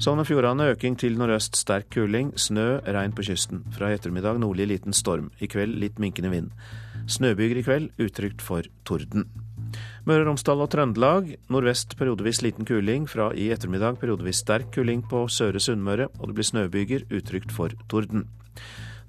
[0.00, 2.32] Sogn og Fjordane øking til nordøst sterk kuling.
[2.40, 3.66] Snø, regn på kysten.
[3.76, 5.28] Fra i ettermiddag nordlig liten storm.
[5.40, 6.54] I kveld litt minkende vind.
[7.10, 9.26] Snøbyger i kveld, utrygt for torden.
[10.06, 13.08] Møre og Romsdal og Trøndelag nordvest periodevis liten kuling.
[13.10, 17.74] Fra i ettermiddag periodevis sterk kuling på Søre Sunnmøre, og det blir snøbyger, utrygt for
[17.90, 18.26] torden.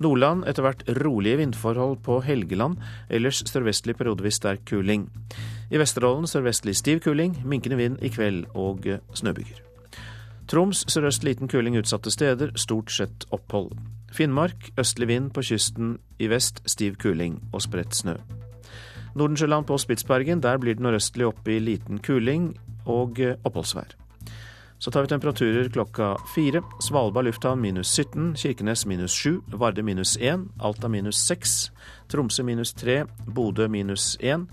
[0.03, 2.79] Nordland etter hvert rolige vindforhold på Helgeland,
[3.09, 5.07] ellers sørvestlig periodevis sterk kuling.
[5.71, 9.61] I Vesterålen sørvestlig stiv kuling, minkende vind i kveld og snøbyger.
[10.49, 13.71] Troms sørøst liten kuling utsatte steder, stort sett opphold.
[14.13, 18.15] Finnmark østlig vind på kysten, i vest stiv kuling og spredt snø.
[19.17, 22.53] Nordensjøland på Spitsbergen, der blir det nordøstlig opp i liten kuling
[22.85, 23.97] og oppholdsvær.
[24.83, 26.59] Så tar vi temperaturer klokka fire.
[26.83, 31.53] Svalbard lufthavn minus 17, Kirkenes minus 7, Varde minus 1, Alta minus 6,
[32.11, 34.43] Tromsø minus 3, Bodø minus 1,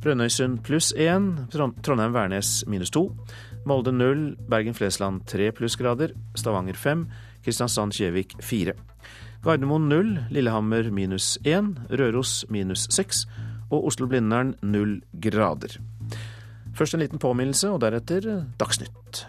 [0.00, 3.02] Brønnøysund pluss 1, Trondheim-Værnes minus 2,
[3.66, 7.04] Molde 0, Bergen-Flesland 3 plussgrader, Stavanger 5,
[7.44, 8.74] Kristiansand-Kjevik 4.
[9.44, 13.24] Gardermoen 0, Lillehammer minus 1, Røros minus 6
[13.70, 15.78] og Oslo-Blindern 0 grader.
[16.76, 19.24] Først en liten påminnelse, og deretter Dagsnytt.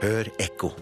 [0.00, 0.72] Hør ekko.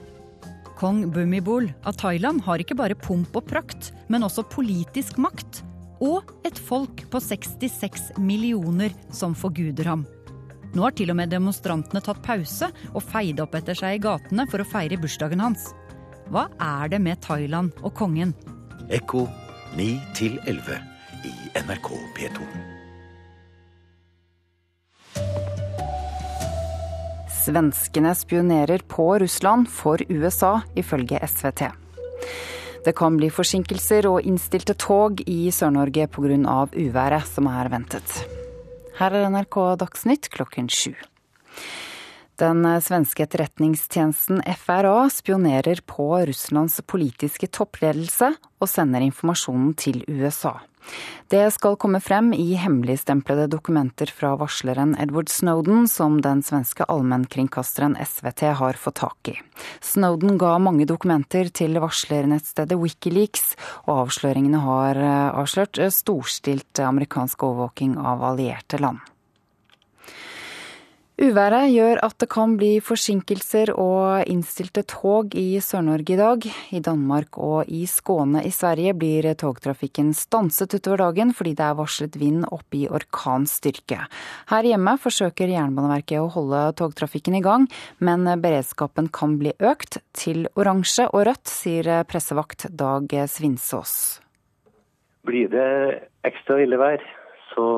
[0.78, 5.64] Kong Bumibol av Thailand har ikke bare pomp og prakt, men også politisk makt.
[5.98, 10.06] Og et folk på 66 millioner som forguder ham.
[10.76, 14.44] Nå har til og med demonstrantene tatt pause og feid opp etter seg i gatene
[14.50, 15.70] for å feire bursdagen hans.
[16.28, 18.34] Hva er det med Thailand og kongen?
[18.92, 19.24] Ekko
[19.76, 19.88] 9
[20.44, 20.80] 11
[21.28, 21.32] i
[21.64, 22.48] NRK P2.
[27.48, 31.70] Svenskene spionerer på Russland for USA, ifølge SVT.
[32.84, 36.68] Det kan bli forsinkelser og innstilte tog i Sør-Norge pga.
[36.76, 38.47] uværet som er ventet.
[38.98, 40.90] Her er NRK Dagsnytt klokken sju.
[42.38, 50.56] Den svenske etterretningstjenesten FRA spionerer på Russlands politiske toppledelse og sender informasjonen til USA.
[51.28, 57.98] Det skal komme frem i hemmeligstemplede dokumenter fra varsleren Edward Snowden, som den svenske allmennkringkasteren
[58.00, 59.36] SVT har fått tak i.
[59.84, 63.52] Snowden ga mange dokumenter til varslernettstedet Wikileaks,
[63.84, 69.04] og avsløringene har eh, avslørt storstilt amerikansk overvåking av allierte land.
[71.18, 76.44] Uværet gjør at det kan bli forsinkelser og innstilte tog i Sør-Norge i dag.
[76.70, 81.74] I Danmark og i Skåne i Sverige blir togtrafikken stanset utover dagen fordi det er
[81.80, 83.98] varslet vind opp i orkanstyrke.
[84.52, 87.66] Her hjemme forsøker Jernbaneverket å holde togtrafikken i gang,
[87.98, 94.20] men beredskapen kan bli økt til oransje og rødt, sier pressevakt Dag Svinsås.
[95.26, 95.68] Blir det
[96.30, 97.02] ekstra ille vær,
[97.50, 97.70] så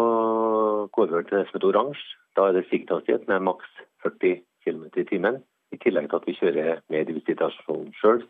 [0.93, 2.20] går vi over til det som heter oransje.
[2.41, 3.69] Da er det siktehastighet med maks
[4.03, 5.35] 40 km i timen,
[5.73, 8.23] i tillegg til at vi kjører med visitasjon sjøl.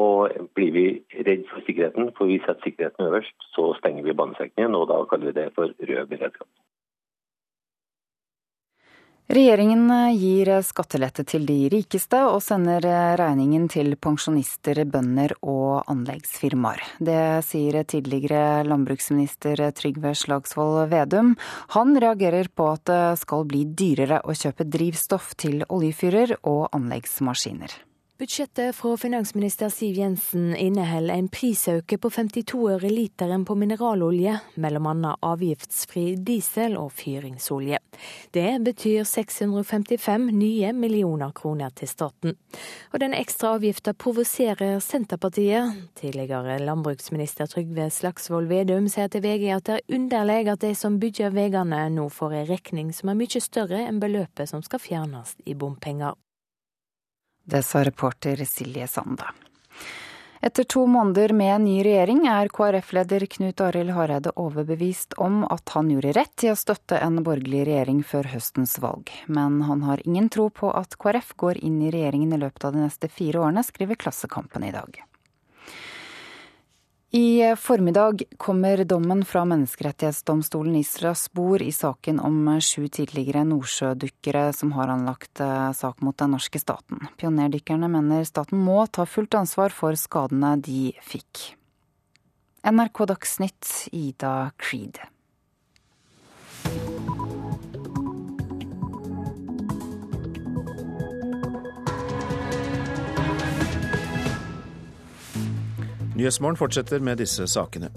[0.00, 0.84] Og blir vi
[1.28, 5.28] redd for sikkerheten, for vi setter sikkerheten øverst, så stenger vi banestrekningen, og da kaller
[5.28, 6.48] vi det for rød beredskap.
[9.30, 9.84] Regjeringen
[10.18, 12.82] gir skattelette til de rikeste og sender
[13.20, 16.82] regningen til pensjonister, bønder og anleggsfirmaer.
[16.98, 21.36] Det sier tidligere landbruksminister Trygve Slagsvold Vedum.
[21.76, 27.78] Han reagerer på at det skal bli dyrere å kjøpe drivstoff til oljefyrer og anleggsmaskiner.
[28.20, 35.12] Budsjettet fra finansminister Siv Jensen inneholder en prisøke på 52 øre literen på mineralolje, bl.a.
[35.24, 37.80] avgiftsfri diesel og fyringsolje.
[38.36, 42.36] Det betyr 655 nye millioner kroner til staten.
[42.92, 45.80] Og den ekstra avgifta provoserer Senterpartiet.
[45.96, 51.00] Tidligere landbruksminister Trygve Slagsvold Vedum sier til VG at det er underlig at de som
[51.00, 55.38] bygger veiene nå får en regning som er mye større enn beløpet som skal fjernes
[55.48, 56.20] i bompenger.
[57.44, 59.24] Det sa reporter Silje Sande.
[60.42, 65.90] Etter to måneder med ny regjering er KrF-leder Knut Arild Hareide overbevist om at han
[65.92, 69.12] gjorde rett i å støtte en borgerlig regjering før høstens valg.
[69.28, 72.72] Men han har ingen tro på at KrF går inn i regjeringen i løpet av
[72.72, 75.02] de neste fire årene, skriver Klassekampen i dag.
[77.12, 84.70] I formiddag kommer dommen fra Menneskerettighetsdomstolen i Strasbourg i saken om sju tidligere nordsjødykkere som
[84.76, 87.08] har anlagt eh, sak mot den norske staten.
[87.18, 91.56] Pionerdykkerne mener staten må ta fullt ansvar for skadene de fikk.
[92.62, 95.02] NRK Dagsnytt, Ida Creed.
[106.20, 107.88] Nyhetsmorgen fortsetter med disse sakene.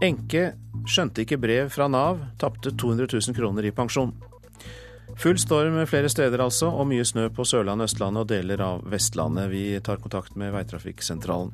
[0.00, 0.54] Enke
[0.88, 4.14] skjønte ikke brev fra Nav, tapte 200 000 kroner i pensjon.
[5.18, 9.50] Full storm flere steder altså, og mye snø på Sørlandet, Østlandet og deler av Vestlandet.
[9.52, 11.52] Vi tar kontakt med veitrafikksentralen.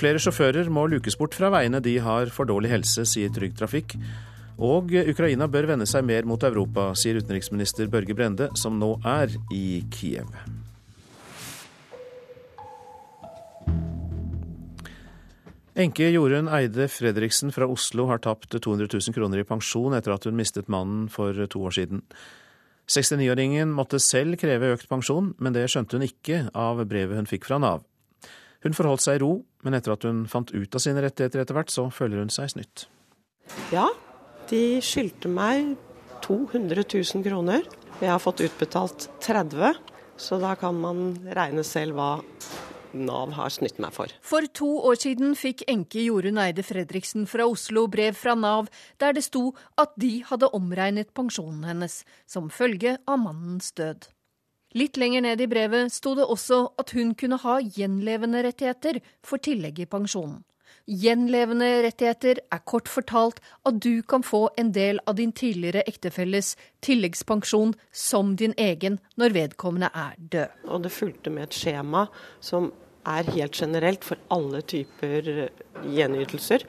[0.00, 3.98] Flere sjåfører må lukes bort fra veiene, de har for dårlig helse, sier Trygg Trafikk.
[4.64, 9.34] Og Ukraina bør vende seg mer mot Europa, sier utenriksminister Børge Brende, som nå er
[9.52, 10.30] i Kiev.
[15.74, 20.26] Enke Jorunn Eide Fredriksen fra Oslo har tapt 200 000 kroner i pensjon etter at
[20.28, 22.04] hun mistet mannen for to år siden.
[22.86, 27.48] 69-åringen måtte selv kreve økt pensjon, men det skjønte hun ikke av brevet hun fikk
[27.48, 27.82] fra Nav.
[28.62, 29.32] Hun forholdt seg i ro,
[29.66, 32.52] men etter at hun fant ut av sine rettigheter etter hvert, så føler hun seg
[32.54, 32.86] snytt.
[33.74, 33.88] Ja,
[34.52, 35.74] de skyldte meg
[36.22, 37.66] 200 000 kroner.
[37.98, 39.74] Jeg har fått utbetalt 30
[40.16, 42.10] så da kan man regne selv hva
[42.94, 44.12] Nav har snytt meg for.
[44.24, 48.70] For to år siden fikk enke Jorunn Eide Fredriksen fra Oslo brev fra Nav
[49.02, 54.08] der det sto at de hadde omregnet pensjonen hennes som følge av mannens død.
[54.74, 59.38] Litt lenger ned i brevet sto det også at hun kunne ha gjenlevende rettigheter for
[59.38, 60.42] tillegg i pensjonen.
[60.84, 66.56] Gjenlevende rettigheter er kort fortalt at du kan få en del av din tidligere ektefelles
[66.84, 70.58] tilleggspensjon som din egen når vedkommende er død.
[70.68, 72.04] Og det fulgte med et skjema
[72.40, 72.68] som
[73.06, 75.28] er helt generelt for alle typer
[75.84, 76.64] gjenytelser.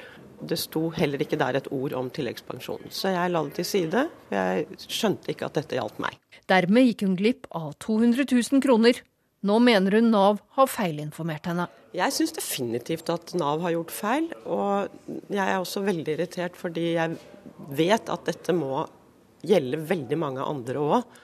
[0.46, 4.06] Det sto heller ikke der et ord om tilleggspensjon, så jeg la det til side.
[4.34, 6.18] Jeg skjønte ikke at dette gjaldt meg.
[6.52, 9.00] Dermed gikk hun glipp av 200 000 kroner.
[9.46, 11.68] Nå mener hun Nav har feilinformert henne.
[11.96, 14.30] Jeg syns definitivt at Nav har gjort feil.
[14.44, 14.90] Og
[15.32, 17.18] jeg er også veldig irritert fordi jeg
[17.78, 18.84] vet at dette må
[19.46, 21.20] gjelde veldig mange andre òg.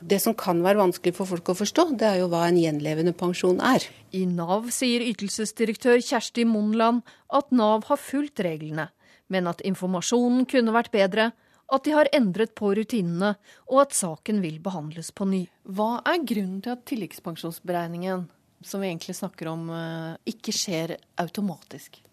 [0.00, 3.14] Det som kan være vanskelig for folk å forstå, det er jo hva en gjenlevende
[3.16, 3.84] pensjon er.
[4.12, 8.90] I Nav sier ytelsesdirektør Kjersti Monland at Nav har fulgt reglene,
[9.32, 11.30] men at informasjonen kunne vært bedre,
[11.72, 13.34] at de har endret på rutinene,
[13.66, 15.42] og at saken vil behandles på ny.
[15.66, 18.28] Hva er grunnen til at tilleggspensjonsberegningen,
[18.62, 22.05] som vi egentlig snakker om, eh, ikke skjer automatisk?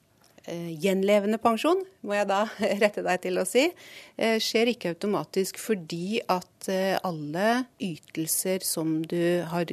[0.43, 2.41] Eh, gjenlevende pensjon, må jeg da
[2.83, 3.69] rette deg til å si,
[4.17, 6.69] eh, skjer ikke automatisk fordi at
[7.03, 9.71] alle ytelser som du har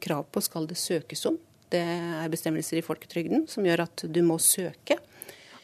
[0.00, 1.36] krav på, skal det søkes om.
[1.68, 4.96] Det er bestemmelser i folketrygden som gjør at du må søke.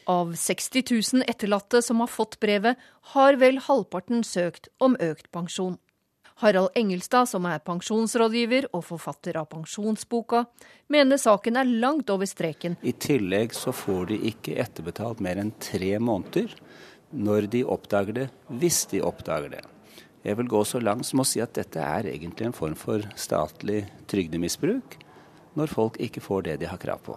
[0.05, 2.77] Av 60 000 etterlatte som har fått brevet,
[3.15, 5.79] har vel halvparten søkt om økt pensjon.
[6.41, 10.41] Harald Engelstad, som er pensjonsrådgiver og forfatter av Pensjonsboka,
[10.91, 12.75] mener saken er langt over streken.
[12.83, 16.51] I tillegg så får de ikke etterbetalt mer enn tre måneder
[17.15, 19.63] når de oppdager det, hvis de oppdager det.
[20.27, 23.05] Jeg vil gå så langt som å si at dette er egentlig en form for
[23.15, 24.99] statlig trygdemisbruk,
[25.55, 27.15] når folk ikke får det de har krav på.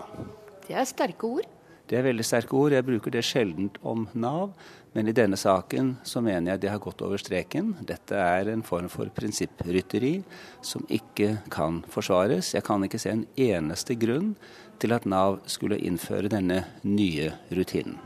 [0.69, 1.58] Det er sterke ord.
[1.89, 2.75] Det er veldig sterke ord.
[2.77, 4.53] Jeg bruker det sjelden om Nav.
[4.97, 7.75] Men i denne saken så mener jeg det har gått over streken.
[7.87, 10.19] Dette er en form for prinsipprytteri
[10.65, 12.53] som ikke kan forsvares.
[12.57, 14.35] Jeg kan ikke se en eneste grunn
[14.83, 17.97] til at Nav skulle innføre denne nye rutinen.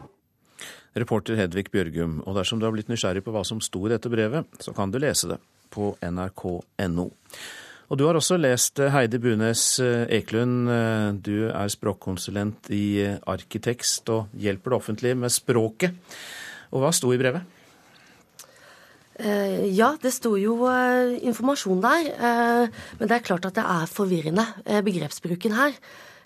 [0.93, 4.11] Reporter Hedvig Bjørgum, og dersom du har blitt nysgjerrig på hva som sto i dette
[4.13, 5.39] brevet, så kan du lese det
[5.73, 7.07] på nrk.no.
[7.93, 10.71] Og du har også lest eh, Heidi Bunes eh, Eklund.
[10.73, 15.99] Eh, du er språkkonsulent i Arkitekst og hjelper det offentlige med språket.
[16.73, 17.45] Og hva sto i brevet?
[19.23, 20.65] Ja, det sto jo
[21.21, 22.07] informasjon der.
[22.97, 24.47] Men det er klart at det er forvirrende,
[24.83, 25.77] begrepsbruken her.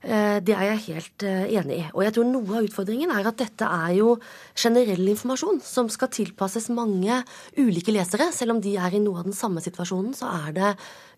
[0.06, 1.84] Det er jeg helt enig i.
[1.90, 4.12] Og jeg tror noe av utfordringen er at dette er jo
[4.54, 7.18] generell informasjon som skal tilpasses mange
[7.58, 8.28] ulike lesere.
[8.30, 10.72] Selv om de er i noe av den samme situasjonen, så er det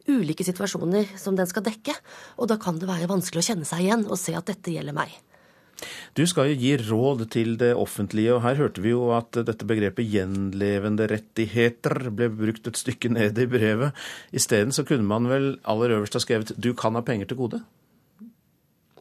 [0.08, 1.94] ulike situasjoner som den skal dekke.
[2.40, 4.96] Og da kan det være vanskelig å kjenne seg igjen og se at dette gjelder
[4.96, 5.12] meg.
[6.18, 9.66] Du skal jo gi råd til det offentlige, og her hørte vi jo at dette
[9.68, 13.94] begrepet gjenlevende rettigheter ble brukt et stykke ned i brevet.
[14.34, 17.62] Isteden så kunne man vel aller øverst ha skrevet 'du kan ha penger til gode'?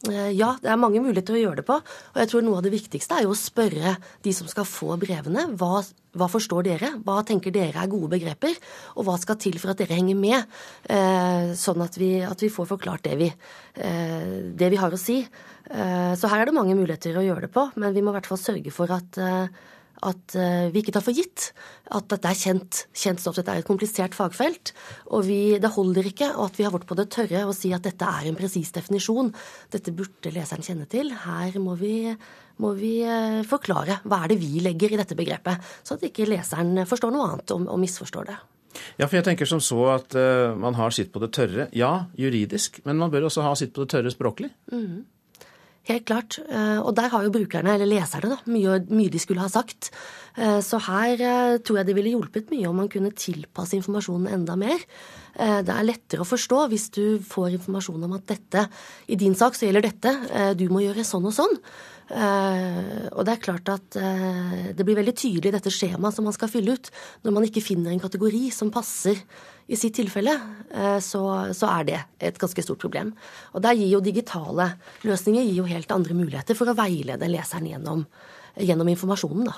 [0.05, 1.77] Eh, ja, det er mange muligheter å gjøre det på.
[1.81, 3.95] Og jeg tror noe av det viktigste er jo å spørre
[4.25, 5.47] de som skal få brevene.
[5.57, 5.81] Hva,
[6.17, 6.91] hva forstår dere?
[7.05, 8.57] Hva tenker dere er gode begreper?
[8.95, 10.57] Og hva skal til for at dere henger med?
[10.85, 13.31] Eh, sånn at vi, at vi, får forklart det vi,
[13.81, 14.27] eh,
[14.57, 15.23] det vi har å si.
[15.23, 18.19] Eh, så her er det mange muligheter å gjøre det på, men vi må i
[18.19, 19.65] hvert fall sørge for at eh,
[20.05, 21.51] at eh, vi ikke tar for gitt
[21.95, 23.37] at dette er kjent, kjent stoff.
[23.39, 24.73] Dette er et komplisert fagfelt.
[25.15, 27.85] Og vi, det holder ikke at vi har vært på det tørre å si at
[27.87, 29.31] dette er en presis definisjon.
[29.73, 31.13] Dette burde leseren kjenne til.
[31.23, 32.11] Her må vi,
[32.63, 36.29] må vi, eh, forklare hva er det vi legger i dette begrepet, så at ikke
[36.29, 38.37] leseren forstår noe annet og, og misforstår det.
[38.99, 41.65] Ja, for jeg tenker som så at uh, man har sitt på det tørre.
[41.73, 44.51] Ja, juridisk, men man bør også ha sitt på det tørre språklig.
[44.69, 45.05] Mm.
[45.87, 46.35] Helt klart.
[46.43, 49.91] Eh, og der har jo brukerne, eller leserne, da, mye, mye de skulle ha sagt.
[50.35, 54.27] Eh, så her eh, tror jeg det ville hjulpet mye om man kunne tilpasse informasjonen
[54.35, 54.83] enda mer.
[55.37, 58.63] Det er lettere å forstå hvis du får informasjon om at dette,
[59.05, 60.13] i din sak så gjelder dette,
[60.57, 61.53] du må gjøre sånn og sånn.
[62.07, 66.77] Og det er klart at det blir veldig tydelig dette skjemaet som man skal fylle
[66.77, 66.89] ut,
[67.27, 69.19] når man ikke finner en kategori som passer
[69.67, 70.33] i sitt tilfelle,
[70.71, 71.23] eh, så,
[71.67, 71.99] er det
[72.29, 73.11] et ganske stort problem.
[73.53, 74.71] Og der gir jo digitale
[75.07, 78.05] løsninger gir jo helt andre muligheter for å veilede leseren gjennom,
[78.55, 79.49] gjennom informasjonen.
[79.51, 79.57] da.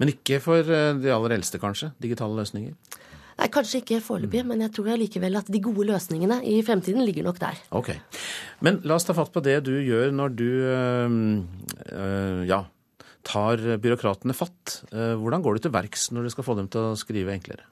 [0.00, 1.92] Men ikke for eh, de aller eldste, kanskje?
[2.00, 2.72] Digitale løsninger?
[3.38, 4.52] Nei, Kanskje ikke foreløpig, mm.
[4.52, 7.58] men jeg tror allikevel at de gode løsningene i fremtiden ligger nok der.
[7.74, 7.92] Ok.
[8.64, 11.18] Men la oss ta fatt på det du gjør når du øh,
[11.90, 12.62] øh, ja,
[13.26, 14.80] tar byråkratene fatt.
[14.92, 17.66] Hvordan går du til verks når du skal få dem til å skrive enklere?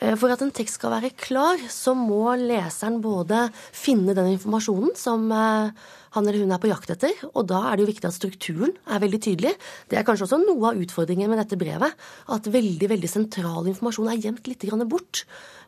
[0.00, 4.94] Eh, for at en tekst skal være klar, så må leseren både finne den informasjonen
[4.98, 5.70] som eh,
[6.14, 8.74] han eller hun er på jakt etter, og da er det jo viktig at strukturen
[8.86, 9.54] er veldig tydelig.
[9.90, 14.12] Det er kanskje også noe av utfordringen med dette brevet, at veldig veldig sentral informasjon
[14.12, 15.24] er gjemt litt bort.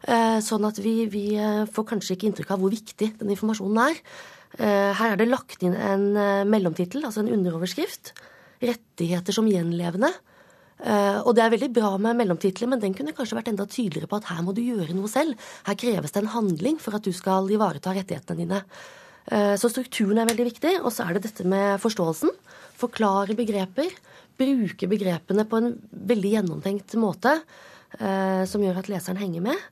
[0.06, 1.26] Eh, sånn at vi, vi
[1.72, 4.00] får kanskje ikke inntrykk av hvor viktig den informasjonen er.
[4.56, 6.04] Her er det lagt inn en
[6.48, 8.14] mellomtittel, altså en underoverskrift.
[8.62, 10.08] Rettigheter som gjenlevende.
[10.76, 14.10] Uh, og det er veldig bra med mellomtitler, men den kunne kanskje vært enda tydeligere
[14.10, 15.38] på at her må du gjøre noe selv.
[15.64, 18.60] Her kreves det en handling for at du skal ivareta rettighetene dine.
[19.30, 20.74] Uh, så strukturen er veldig viktig.
[20.82, 22.34] Og så er det dette med forståelsen.
[22.76, 23.94] Forklare begreper.
[24.36, 25.72] Bruke begrepene på en
[26.12, 29.66] veldig gjennomtenkt måte uh, som gjør at leseren henger med.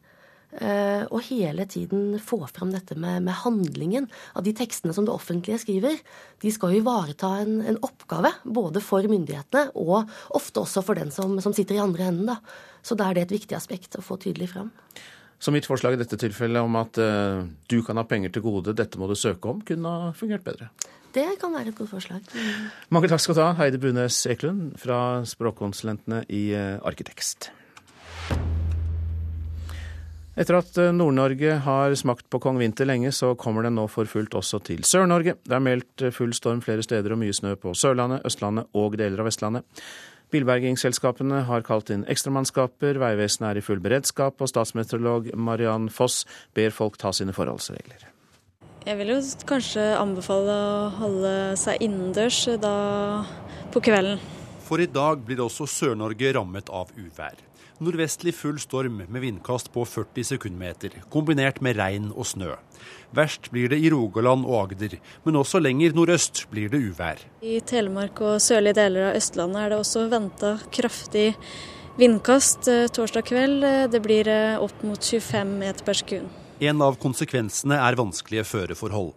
[0.55, 4.07] Eh, og hele tiden få fram dette med, med, handlingen
[4.39, 5.97] av de tekstene som det offentlige skriver.
[6.43, 11.11] De skal jo ivareta en, en oppgave, både for myndighetene og ofte også for den
[11.15, 12.31] som, som sitter i andre enden.
[12.31, 12.39] Da.
[12.87, 14.71] Så da er det et viktig aspekt å få tydelig fram.
[15.43, 18.77] Så mitt forslag i dette tilfellet om at uh, du kan ha penger til gode,
[18.79, 20.71] dette må du søke om, kunne ha fungert bedre?
[21.15, 22.23] Det kan være et godt forslag.
[22.33, 22.71] Mm.
[22.95, 27.51] Mange takk skal du ha, Heidi Bunes Eklund fra språkkonsulentene i uh, Arkitekst.
[30.35, 34.09] Etter at eh, Nord-Norge har smakt på kong vinter lenge, så kommer den nå for
[34.11, 35.37] fullt også til Sør-Norge.
[35.47, 38.99] Det er meldt eh, full storm flere steder og mye snø på Sørlandet, Østlandet og
[38.99, 39.85] deler av Vestlandet.
[40.35, 46.25] Bilbergingsselskapene har kalt inn ekstramannskaper, Vegvesenet er i full beredskap, og statsmeteorolog Mariann Foss
[46.59, 48.09] ber folk ta sine forholdsregler.
[48.85, 52.75] Jeg vil jo kanskje anbefale å holde seg innendørs da
[53.73, 54.19] på kvelden.
[54.67, 57.39] For i dag blir også Sør-Norge rammet av uvær.
[57.85, 62.55] Nordvestlig full storm med vindkast på 40 sekundmeter, kombinert med regn og snø.
[63.15, 67.21] Verst blir det i Rogaland og Agder, men også lenger nordøst blir det uvær.
[67.45, 71.27] I Telemark og sørlige deler av Østlandet er det også venta kraftig
[72.01, 73.69] vindkast eh, torsdag kveld.
[73.93, 76.44] Det blir eh, opp mot 25 meter per sekund.
[76.63, 79.09] En av konsekvensene er vanskelige føreforhold.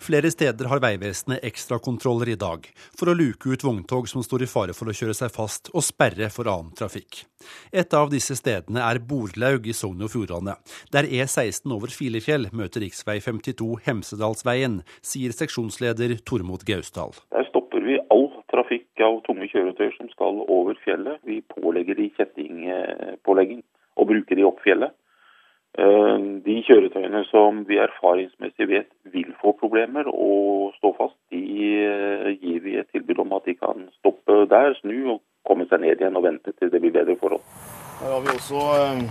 [0.00, 2.64] Flere steder har Vegvesenet ekstrakontroller i dag,
[2.96, 5.84] for å luke ut vogntog som står i fare for å kjøre seg fast, og
[5.84, 7.26] sperre for annen trafikk.
[7.68, 10.56] Et av disse stedene er Borlaug i Sogn og Fjordane,
[10.88, 13.20] der E16 over Filefjell møter rv.
[13.20, 17.12] 52 Hemsedalsveien, sier seksjonsleder Tormod Gausdal.
[17.36, 21.20] Der stopper vi all trafikk av tunge kjøretøy som skal over fjellet.
[21.28, 23.66] Vi pålegger de kjettingpålegging
[24.00, 24.96] og bruker de opp fjellet.
[25.76, 31.42] Eh, de kjøretøyene som vi erfaringsmessig vet vil få problemer og stå fast, de
[31.84, 35.82] eh, gir vi et tilbud om at de kan stoppe der, snu og komme seg
[35.84, 37.44] ned igjen og vente til det blir bedre forhold.
[38.00, 39.02] Her har vi også eh,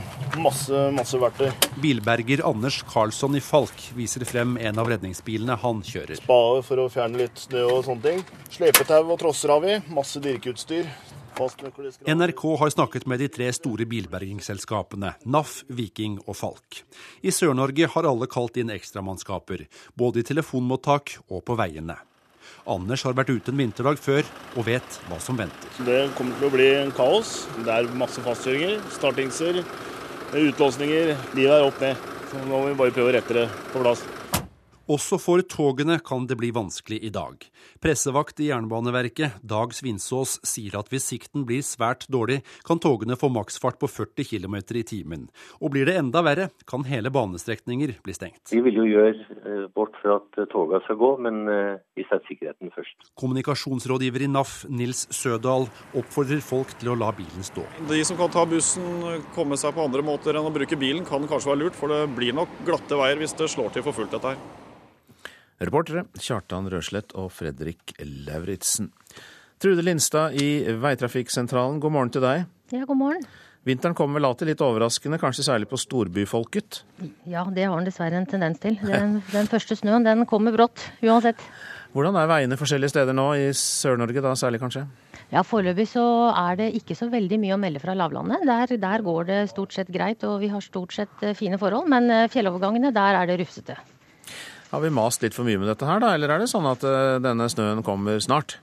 [0.42, 1.54] masse, masse verktøy.
[1.84, 6.18] Bilberger Anders Karlsson i Falk viser frem en av redningsbilene han kjører.
[6.18, 8.26] Spade for å fjerne litt snø og sånne ting.
[8.58, 9.78] Slepetau og trosser har vi.
[9.94, 10.90] Masse dirkeutstyr.
[11.36, 16.80] NRK har snakket med de tre store bilbergingsselskapene, NAF, Viking og Falk.
[17.28, 19.66] I Sør-Norge har alle kalt inn ekstramannskaper,
[20.00, 21.98] både i telefonmottak og på veiene.
[22.66, 24.24] Anders har vært ute en vinterdag før
[24.56, 25.76] og vet hva som venter.
[25.84, 27.36] Det kommer til å bli en kaos.
[27.60, 29.64] Det er masse fastkjøringer, startingser,
[30.32, 31.18] utlåsninger.
[31.36, 32.12] Livet er opp ned.
[32.32, 34.08] Så nå må vi bare prøve å rette det på plass.
[34.86, 37.42] Også for togene kan det bli vanskelig i dag.
[37.86, 43.30] Pressevakt i Jernbaneverket, Dag Svinsås, sier at hvis sikten blir svært dårlig, kan togene få
[43.30, 45.28] maksfart på 40 km i timen.
[45.62, 48.50] Og blir det enda verre, kan hele banestrekninger bli stengt.
[48.50, 52.08] Vi vil jo gjøre bort vårt for at eh, togene skal gå, men eh, vi
[52.10, 53.14] setter sikkerheten først.
[53.22, 57.70] Kommunikasjonsrådgiver i NAF, Nils Sødal, oppfordrer folk til å la bilen stå.
[57.86, 61.30] De som kan ta bussen, komme seg på andre måter enn å bruke bilen, kan
[61.30, 64.18] kanskje være lurt, for det blir nok glatte veier hvis det slår til for fullt
[64.18, 64.64] dette her.
[65.64, 68.90] Reportere Kjartan Røslett og Fredrik Lauritzen.
[69.62, 72.44] Trude Lindstad i Veitrafikksentralen, god morgen til deg.
[72.76, 73.24] Ja, god morgen.
[73.66, 76.82] Vinteren kommer vel alltid litt overraskende, kanskje særlig på storbyfolket?
[77.32, 78.76] Ja, det har den dessverre en tendens til.
[78.84, 81.40] Den, den første snøen den kommer brått, uansett.
[81.96, 84.84] Hvordan er veiene forskjellige steder nå, i Sør-Norge da særlig kanskje?
[85.32, 86.04] Ja, Foreløpig så
[86.36, 88.44] er det ikke så veldig mye å melde fra lavlandet.
[88.46, 91.88] Der, der går det stort sett greit, og vi har stort sett eh, fine forhold.
[91.90, 93.80] Men eh, fjellovergangene, der er det rufsete.
[94.76, 96.82] Har vi mast litt for mye med dette her, da, eller er det sånn at
[96.84, 98.58] eh, denne snøen kommer snart?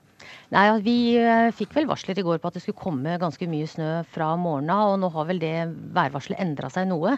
[0.53, 3.65] Nei, Vi eh, fikk vel varsler i går på at det skulle komme ganske mye
[3.71, 4.91] snø fra morgenen av.
[4.93, 5.55] Og nå har vel det
[5.97, 7.15] værvarselet endra seg noe.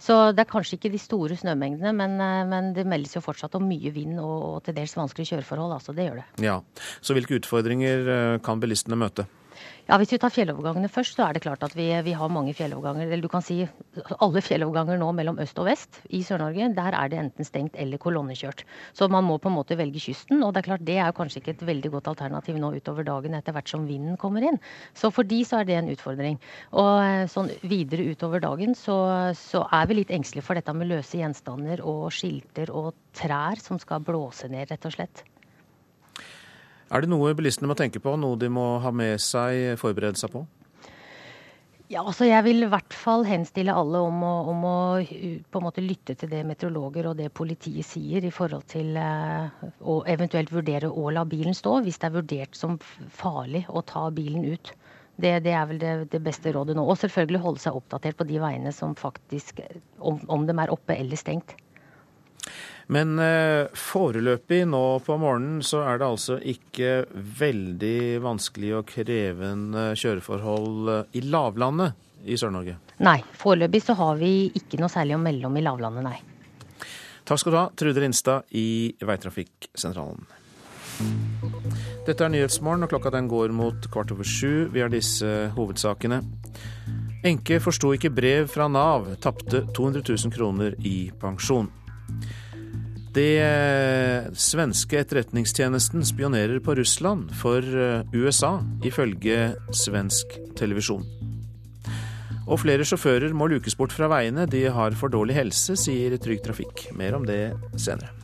[0.00, 3.58] Så det er kanskje ikke de store snømengdene, men, eh, men det meldes jo fortsatt
[3.60, 5.76] om mye vind og, og til dels vanskelige kjøreforhold.
[5.76, 6.26] Altså, det gjør det.
[6.48, 6.56] Ja,
[7.04, 9.28] Så hvilke utfordringer kan bilistene møte?
[9.88, 12.52] Ja, Hvis vi tar fjellovergangene først, så er det klart at vi, vi, har mange
[12.52, 13.06] fjelloverganger.
[13.06, 13.62] Eller du kan si
[14.20, 16.66] alle fjelloverganger nå mellom øst og vest i Sør-Norge.
[16.76, 18.66] Der er det enten stengt eller kolonnekjørt.
[18.92, 20.42] Så man må på en måte velge kysten.
[20.44, 23.38] Og det er klart det er kanskje ikke et veldig godt alternativ nå utover dagen
[23.38, 24.60] etter hvert som vinden kommer inn.
[24.92, 26.36] Så for de så er det en utfordring.
[26.76, 28.98] Og eh, sånn videre utover dagen så,
[29.40, 33.80] så er vi litt engstelige for dette med løse gjenstander og skilter og trær som
[33.80, 35.24] skal blåse ned, rett og slett.
[36.88, 40.32] Er det noe bilistene må tenke på, noe de må ha med seg, forberede seg
[40.32, 40.46] på?
[41.88, 45.64] Ja, altså Jeg vil i hvert fall henstille alle om å, om å på en
[45.64, 50.52] måte lytte til det meteorologer og det politiet sier i forhold til eh, å eventuelt
[50.52, 52.76] vurdere å la bilen stå, hvis det er vurdert som
[53.16, 54.74] farlig å ta bilen ut.
[55.16, 56.84] Det, det er vel det, det, beste rådet nå.
[56.84, 59.64] Og selvfølgelig holde seg oppdatert på de veiene som faktisk,
[59.96, 61.56] om, om de er oppe eller stengt.
[62.88, 69.90] Men eh, foreløpig nå på morgenen så er det altså ikke veldig vanskelig og krevende
[69.98, 72.78] kjøreforhold eh, i lavlandet i Sør-Norge?
[73.04, 76.88] Nei, foreløpig så har vi ikke noe særlig å melde om i lavlandet, nei.
[77.28, 80.24] Takk skal du ha, Trude Rinstad i Veitrafikksentralen.
[82.08, 84.66] Dette er Nyhetsmorgen, og klokka den går mot kvart over sju.
[84.72, 86.22] Vi har disse hovedsakene.
[87.28, 91.68] Enke forsto ikke brev fra Nav, tapte 200 000 kroner i pensjon.
[93.16, 101.06] Det eh, svenske etterretningstjenesten spionerer på Russland for eh, USA, ifølge svensk televisjon.
[102.48, 106.44] Og flere sjåfører må lukes bort fra veiene, de har for dårlig helse, sier Trygg
[106.44, 106.88] Trafikk.
[106.96, 107.42] Mer om det
[107.76, 108.17] senere.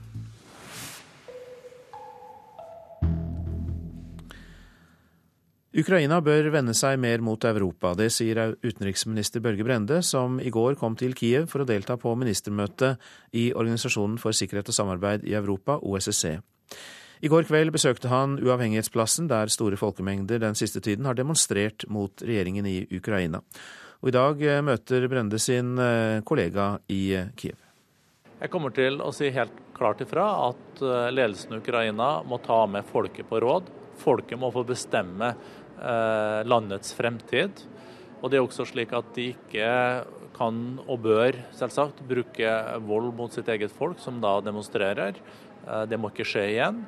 [5.74, 7.96] Ukraina bør vende seg mer mot Europa.
[7.98, 12.12] Det sier utenriksminister Børge Brende, som i går kom til Kiev for å delta på
[12.14, 13.02] ministermøtet
[13.34, 16.36] i Organisasjonen for sikkerhet og samarbeid i Europa, OSSE.
[17.26, 22.22] I går kveld besøkte han Uavhengighetsplassen, der store folkemengder den siste tiden har demonstrert mot
[22.22, 23.42] regjeringen i Ukraina.
[24.04, 27.58] Og I dag eh, møter Brende sin eh, kollega i eh, Kiev.
[28.38, 32.86] Jeg kommer til å si helt klart ifra at ledelsen i Ukraina må ta med
[32.86, 33.70] folket på råd.
[33.98, 35.32] Folket må få bestemme
[36.46, 37.64] landets fremtid.
[38.24, 39.70] Og det er også slik at de ikke
[40.34, 42.52] kan og bør selvsagt bruke
[42.88, 45.18] vold mot sitt eget folk, som da demonstrerer.
[45.66, 46.84] Eh, det må ikke skje igjen.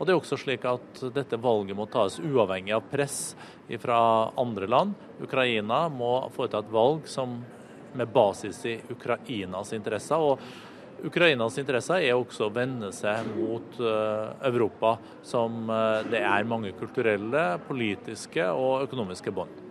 [0.00, 3.34] Og det er også slik at dette valget må tas uavhengig av press
[3.82, 4.00] fra
[4.40, 4.94] andre land.
[5.20, 7.36] Ukraina må foreta et valg som
[7.92, 10.16] med basis i Ukrainas interesser.
[10.16, 10.38] og
[11.06, 14.96] Ukrainas interesse er også å vende seg mot eh, Europa,
[15.26, 19.62] som eh, det er mange kulturelle, politiske og økonomiske bånd.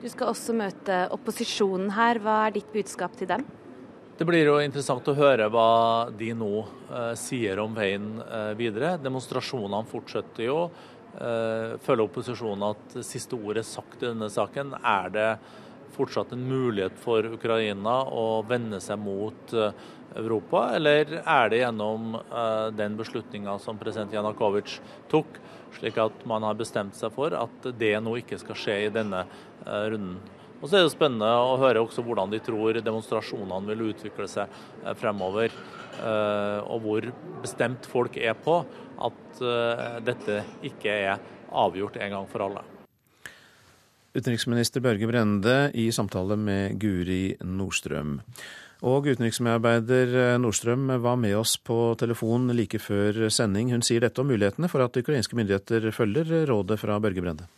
[0.00, 2.22] Du skal også møte opposisjonen her.
[2.24, 3.44] Hva er ditt budskap til dem?
[4.16, 8.18] Det blir jo interessant å høre hva de nå uh, sier om veien
[8.56, 8.94] videre.
[9.00, 10.58] Demonstrasjonene fortsetter jo.
[11.84, 14.74] Føler opposisjonen at siste ordet sagt i denne saken?
[14.76, 15.30] Er det
[16.00, 19.72] fortsatt en mulighet for Ukraina å vende seg mot uh,
[20.16, 24.80] Europa, eller er det gjennom uh, den beslutninga som president Janakovitsj
[25.10, 25.38] tok,
[25.78, 29.24] slik at man har bestemt seg for at det nå ikke skal skje i denne
[29.26, 30.18] uh, runden.
[30.60, 34.50] Og så er det spennende å høre også hvordan de tror demonstrasjonene vil utvikle seg
[34.84, 35.54] uh, fremover,
[36.00, 37.04] og hvor
[37.42, 38.54] bestemt folk er på
[39.04, 39.40] at
[40.06, 41.18] dette ikke er
[41.52, 42.62] avgjort en gang for alle.
[44.14, 48.16] Utenriksminister Børge Brende i samtale med Guri Nordstrøm.
[48.80, 53.74] Og utenriksmedarbeider eh, Nordstrøm var med oss på telefon like før sending.
[53.74, 57.48] Hun sier dette om mulighetene for at ukrainske myndigheter følger rådet fra Børge Brende.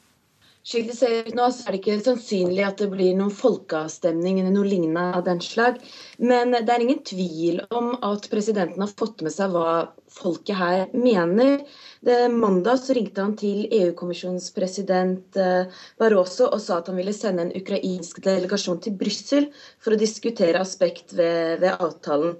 [0.62, 4.36] Slik det ser ut nå, så er det ikke sannsynlig at det blir noen folkeavstemning
[4.38, 5.80] eller noe lignende av den slag.
[6.22, 9.72] Men det er ingen tvil om at presidenten har fått med seg hva
[10.14, 11.64] folket her mener.
[12.06, 17.14] Det, mandag så ringte han til EU-kommisjonens president eh, Barroso og sa at han ville
[17.16, 19.50] sende en ukrainsk delegasjon til Brussel
[19.82, 22.36] for å diskutere aspekt ved, ved avtalen.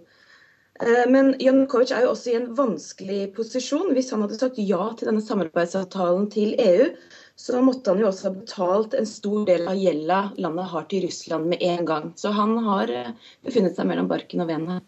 [0.78, 3.90] Eh, men Janukovitsj er jo også i en vanskelig posisjon.
[3.98, 6.88] Hvis han hadde sagt ja til denne samarbeidsavtalen til EU,
[7.36, 11.06] så måtte han jo også ha betalt en stor del av gjelda landet har til
[11.06, 12.10] Russland med en gang.
[12.16, 13.12] Så han har eh,
[13.44, 14.82] befunnet seg mellom barken og veden her.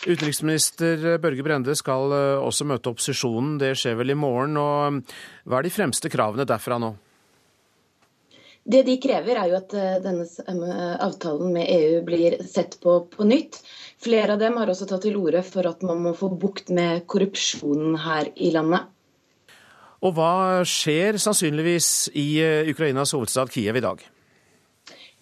[0.00, 3.56] Utenriksminister Børge Brende skal eh, også møte opposisjonen.
[3.62, 4.58] Det skjer vel i morgen.
[4.60, 5.16] og eh,
[5.46, 6.92] Hva er de fremste kravene derfra nå?
[8.70, 9.72] Det de krever, er jo at
[10.04, 13.56] denne avtalen med EU blir sett på på nytt.
[14.04, 17.06] Flere av dem har også tatt til orde for at man må få bukt med
[17.08, 18.90] korrupsjonen her i landet.
[20.00, 24.00] Og hva skjer sannsynligvis i eh, Ukrainas hovedstad Kiev i dag?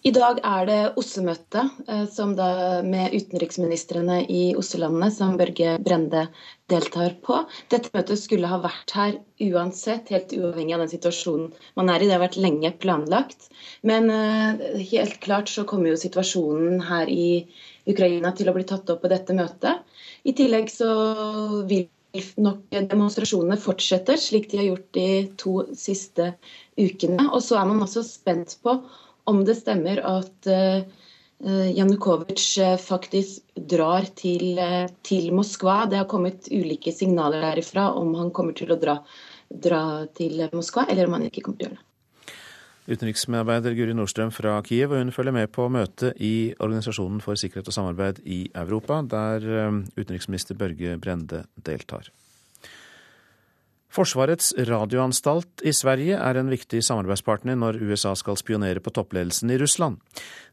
[0.07, 6.21] I dag er det OSSE-møte eh, med utenriksministrene i OSSE-landene som Børge Brende
[6.71, 7.41] deltar på.
[7.67, 9.17] Dette møtet skulle ha vært her
[9.49, 12.07] uansett, helt uavhengig av den situasjonen man er i.
[12.07, 13.49] Det har vært lenge planlagt.
[13.83, 17.43] Men eh, helt klart så kommer jo situasjonen her i
[17.89, 19.83] Ukraina til å bli tatt opp på dette møtet.
[20.23, 20.93] I tillegg så
[21.67, 21.89] vil
[22.41, 26.33] nok demonstrasjonene fortsetter, slik de har gjort de to siste
[26.79, 27.29] ukene.
[27.29, 28.79] Og så er man også spent på
[29.29, 30.49] om det stemmer at
[31.75, 34.59] Janukovitsj eh, faktisk drar til,
[35.01, 35.85] til, Moskva.
[35.87, 38.97] Det har kommet ulike signaler derifra om han kommer til å dra,
[39.47, 39.83] dra
[40.15, 41.88] til Moskva, eller om han ikke kommer til å gjøre det.
[42.89, 47.69] Utenriksmedarbeider Guri Nordstrøm fra Kiev, og hun følger med på møtet i Organisasjonen for sikkerhet
[47.69, 52.09] og samarbeid i Europa, der eh, utenriksminister Børge Brende deltar.
[53.89, 59.57] Forsvarets radioanstalt i Sverige er en viktig samarbeidspartner når USA skal spionere på toppledelsen i
[59.57, 59.97] Russland.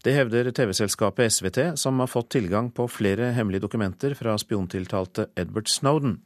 [0.05, 5.68] Det hevder TV-selskapet SVT, som har fått tilgang på flere hemmelige dokumenter fra spiontiltalte Edward
[5.68, 6.16] Snowden.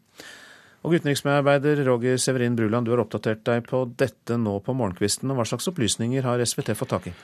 [0.80, 5.28] Og utenriksmedarbeider Roger Severin Bruland, du har oppdatert deg på dette nå på morgenkvisten.
[5.28, 7.14] og Hva slags opplysninger har SVT fått tak i?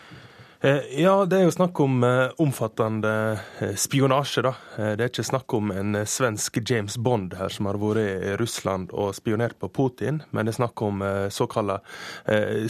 [0.61, 4.53] Eh, ja, det er jo snakk om eh, omfattende eh, spionasje, da.
[4.77, 8.93] Det er ikke snakk om en svensk James Bond her som har vært i Russland
[8.97, 11.03] og spionert på Putin, men det er snakk om
[11.33, 11.79] såkalla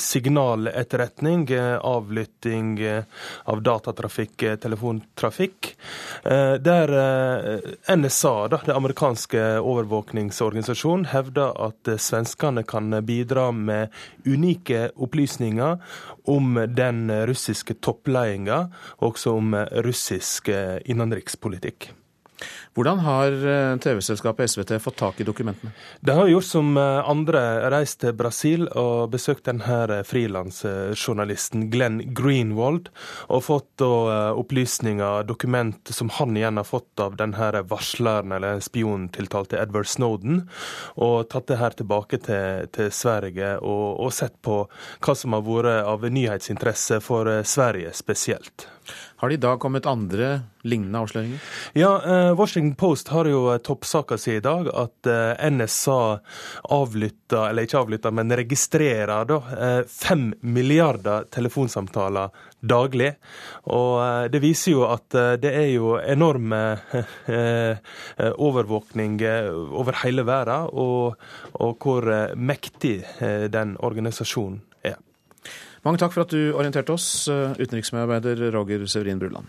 [0.02, 1.48] signaletterretning,
[1.82, 2.76] avlytting
[3.50, 5.72] av datatrafikk, telefontrafikk.
[6.22, 6.94] Der
[7.96, 13.94] NSA, da, det amerikanske overvåkningsorganisasjonen, hevder at svenskene kan bidra med
[14.26, 15.82] unike opplysninger
[16.36, 18.72] om den russiske toppledelsen,
[19.04, 19.54] også om
[19.86, 21.90] russisk innenrikspolitikk.
[22.76, 25.72] Hvordan har eh, TV-selskapet SVT fått tak i dokumentene?
[26.00, 27.40] De har gjort som eh, andre,
[27.72, 32.90] reist til Brasil og besøkt denne eh, frilansjournalisten Glenn Greenwald,
[33.32, 39.88] og fått opplysninger, dokument som han igjen har fått av denne varsleren eller spiontiltalte Edward
[39.88, 40.44] Snowden,
[40.96, 44.62] og tatt det her tilbake til, til Sverige og, og sett på
[45.04, 48.68] hva som har vært av nyhetsinteresse for Sverige spesielt.
[49.18, 50.26] Har det i dag kommet andre
[50.60, 51.44] lignende avsløringer?
[51.72, 56.18] Ja, eh, Washington Post har jo toppsaka si i dag at eh, NSA
[56.76, 62.28] avlytter, eller ikke avlytter, men registrerer da eh, fem milliarder telefonsamtaler
[62.60, 63.14] daglig.
[63.72, 66.60] Og det viser jo at det er jo enorme
[68.48, 69.20] overvåkning
[69.70, 71.14] over hele verden, og,
[71.62, 72.96] og hvor mektig
[73.52, 74.64] den organisasjonen
[75.86, 79.46] mange takk for at du orienterte oss, eh, utenriksmedarbeider Roger Severin Bruland.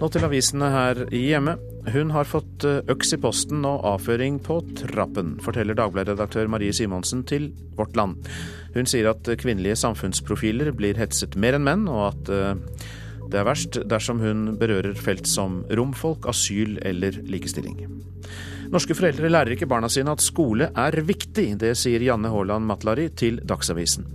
[0.00, 1.58] Nå til avisene her hjemme.
[1.92, 7.24] Hun har fått eh, øks i posten og avføring på trappen, forteller Dagbladet-redaktør Marie Simonsen
[7.28, 8.28] til Vårt Land.
[8.74, 12.86] Hun sier at kvinnelige samfunnsprofiler blir hetset mer enn menn, og at eh,
[13.30, 17.78] det er verst dersom hun berører felt som romfolk, asyl eller likestilling.
[18.70, 21.46] Norske foreldre lærer ikke barna sine at skole er viktig.
[21.58, 24.06] Det sier Janne Haaland Matlari til Dagsavisen.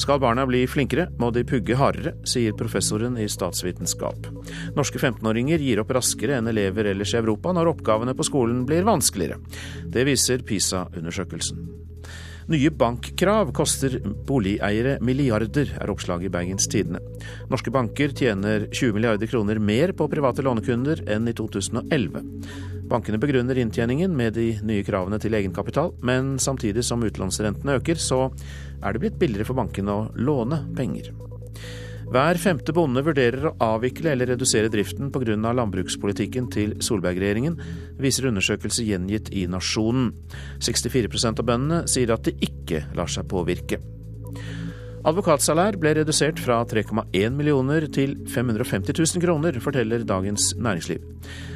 [0.00, 4.30] Skal barna bli flinkere, må de pugge hardere, sier professoren i statsvitenskap.
[4.78, 8.88] Norske 15-åringer gir opp raskere enn elever ellers i Europa når oppgavene på skolen blir
[8.88, 9.42] vanskeligere.
[9.92, 11.68] Det viser PISA-undersøkelsen.
[12.48, 17.02] Nye bankkrav koster boligeiere milliarder, er oppslaget i Bergens Tidende.
[17.52, 22.24] Norske banker tjener 20 milliarder kroner mer på private lånekunder enn i 2011.
[22.88, 28.28] Bankene begrunner inntjeningen med de nye kravene til egenkapital, men samtidig som utlånsrentene øker, så
[28.80, 31.12] er det blitt billigere for bankene å låne penger.
[32.08, 35.36] Hver femte bonde vurderer å avvikle eller redusere driften pga.
[35.36, 37.58] landbrukspolitikken til Solberg-regjeringen,
[38.00, 40.14] viser undersøkelse gjengitt i Nasjonen.
[40.64, 43.97] 64% av bøndene sier at de ikke lar seg påvirke.
[45.08, 51.00] Advokatsalær ble redusert fra 3,1 millioner til 550 000 kroner, forteller Dagens Næringsliv.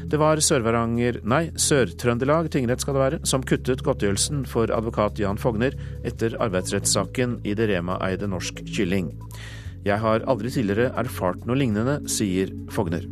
[0.09, 5.41] Det var Sør-Varanger, nei, Sør-Trøndelag tingrett skal det være, som kuttet godtgjørelsen for advokat Jan
[5.43, 9.13] Fogner etter arbeidsrettssaken i det Rema-eide Norsk Kylling.
[9.85, 13.05] Jeg har aldri tidligere erfart noe lignende, sier Fogner.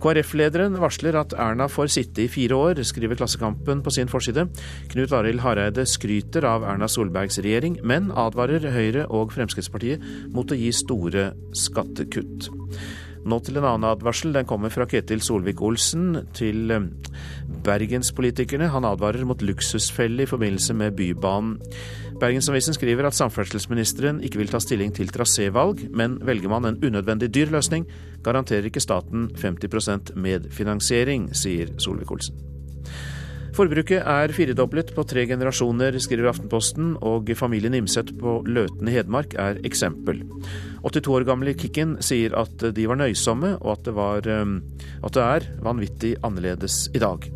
[0.00, 4.46] KrF-lederen varsler at Erna får sitte i fire år, skriver Klassekampen på sin forside.
[4.92, 10.58] Knut Arild Hareide skryter av Erna Solbergs regjering, men advarer Høyre og Fremskrittspartiet mot å
[10.58, 12.48] gi store skattekutt.
[13.28, 14.32] Nå til en annen advarsel.
[14.32, 16.86] Den kommer fra Ketil Solvik-Olsen til eh,
[17.66, 18.70] bergenspolitikerne.
[18.72, 21.58] Han advarer mot luksusfelle i forbindelse med Bybanen.
[22.20, 27.32] Bergensavisen skriver at samferdselsministeren ikke vil ta stilling til trasévalg, men velger man en unødvendig
[27.34, 27.88] dyr løsning,
[28.24, 32.49] garanterer ikke staten 50% medfinansiering, sier Solvik-Olsen.
[33.60, 39.34] Forbruket er firedoblet på tre generasjoner, skriver Aftenposten, og familien Imset på Løten i Hedmark
[39.36, 40.22] er eksempel.
[40.80, 44.54] 82 år gamle Kikken sier at de var nøysomme, og at det, var, eh,
[45.04, 47.28] at det er vanvittig annerledes i dag.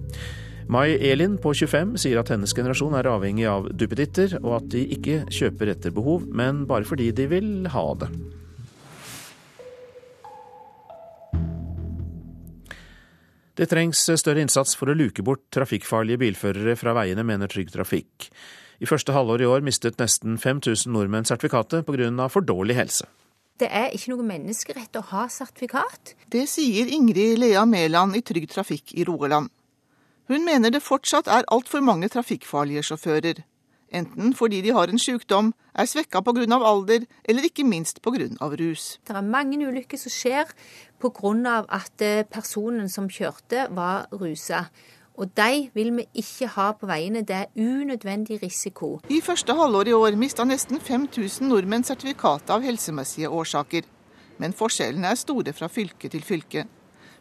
[0.72, 4.87] Mai Elin på 25 sier at hennes generasjon er avhengig av duppeditter, og at de
[4.97, 8.09] ikke kjøper etter behov, men bare fordi de vil ha det.
[13.55, 18.27] Det trengs større innsats for å luke bort trafikkfarlige bilførere fra veiene, mener Trygg Trafikk.
[18.83, 22.29] I første halvår i år mistet nesten 5000 nordmenn sertifikatet pga.
[22.29, 23.07] for dårlig helse.
[23.57, 26.17] Det er ikke noe menneskerett å ha sertifikat.
[26.27, 29.49] Det sier Ingrid Lea Mæland i Trygg Trafikk i Rogaland.
[30.27, 33.45] Hun mener det fortsatt er altfor mange trafikkfarlige sjåfører.
[33.95, 36.59] Enten fordi de har en sykdom, er svekka pga.
[36.59, 38.29] alder, eller ikke minst pga.
[38.41, 38.99] rus.
[39.07, 40.51] Det er mange ulykker som skjer
[41.01, 41.65] pga.
[41.69, 44.67] at eh, personen som kjørte, var rusa.
[45.17, 47.23] Og de vil vi ikke ha på veiene.
[47.23, 49.01] Det er unødvendig risiko.
[49.09, 53.83] I første halvår i år mista nesten 5000 nordmenn sertifikatet av helsemessige årsaker.
[54.39, 56.67] Men forskjellene er store fra fylke til fylke.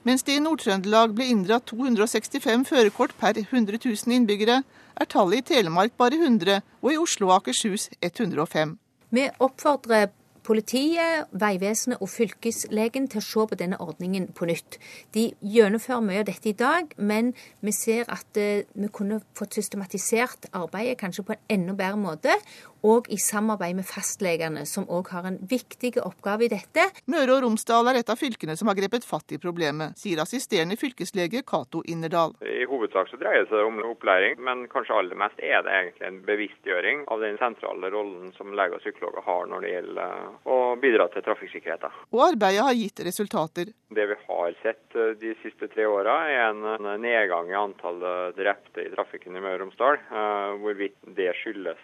[0.03, 4.57] Mens det i Nord-Trøndelag ble inndratt 265 førerkort per 100 000 innbyggere,
[4.99, 8.75] er tallet i Telemark bare 100, og i Oslo og Akershus 105.
[9.15, 10.11] Vi oppfordrer
[10.43, 14.75] politiet, Vegvesenet og fylkeslegen til å se på denne ordningen på nytt.
[15.15, 17.31] De gjennomfører mye av dette i dag, men
[17.63, 22.35] vi ser at eh, vi kunne fått systematisert arbeidet kanskje på en enda bedre måte
[22.83, 26.89] og i samarbeid med fastlegene, som òg har en viktig oppgave i dette.
[27.11, 30.77] Møre og Romsdal er et av fylkene som har grepet fatt i problemet, sier assisterende
[30.79, 32.35] fylkeslege Cato Innerdal.
[32.43, 36.07] I hovedsak så dreier det seg om opplæring, men kanskje aller mest er det egentlig
[36.09, 40.51] en bevisstgjøring av den sentrale rollen som leger og psykologer har når det gjelder eh,
[40.53, 41.97] å bidra til trafikksikkerheten.
[42.13, 43.71] Og arbeidet har gitt resultater.
[43.93, 48.83] Det vi har sett eh, de siste tre åra, er en nedgang i antallet drepte
[48.83, 50.01] i trafikken i Møre og Romsdal.
[50.03, 51.81] Eh, hvorvidt det skyldes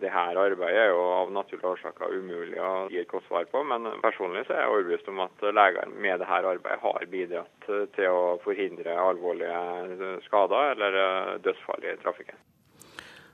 [0.00, 3.48] det det her arbeidet er jo av naturlige årsaker umulig å gi et godt svar
[3.52, 7.68] på, men personlig så er jeg overbevist om at leger med dette arbeidet har bidratt
[7.96, 11.00] til å forhindre alvorlige skader eller
[11.44, 12.40] dødsfall i trafikken.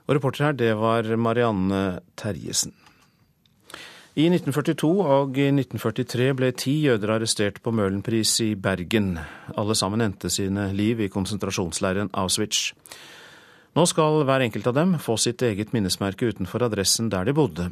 [0.05, 2.75] Og reporter her, det var Marianne Terjesen.
[4.15, 9.17] I 1942 og 1943 ble ti jøder arrestert på Møhlenpris i Bergen.
[9.59, 12.69] Alle sammen endte sine liv i konsentrasjonsleiren Auschwitz.
[13.75, 17.65] Nå skal hver enkelt av dem få sitt eget minnesmerke utenfor adressen der de bodde.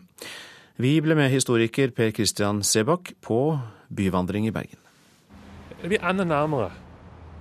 [0.75, 3.37] Vi ble med historiker Per Christian Sebakk på
[3.87, 4.81] byvandring i Bergen.
[5.83, 6.73] Vi ender nærmere.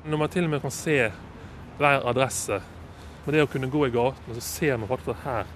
[0.07, 0.97] Når man til og med kan se
[1.79, 2.61] hver adresse.
[3.25, 5.53] Med det å kunne gå i gaten så ser man faktisk at her,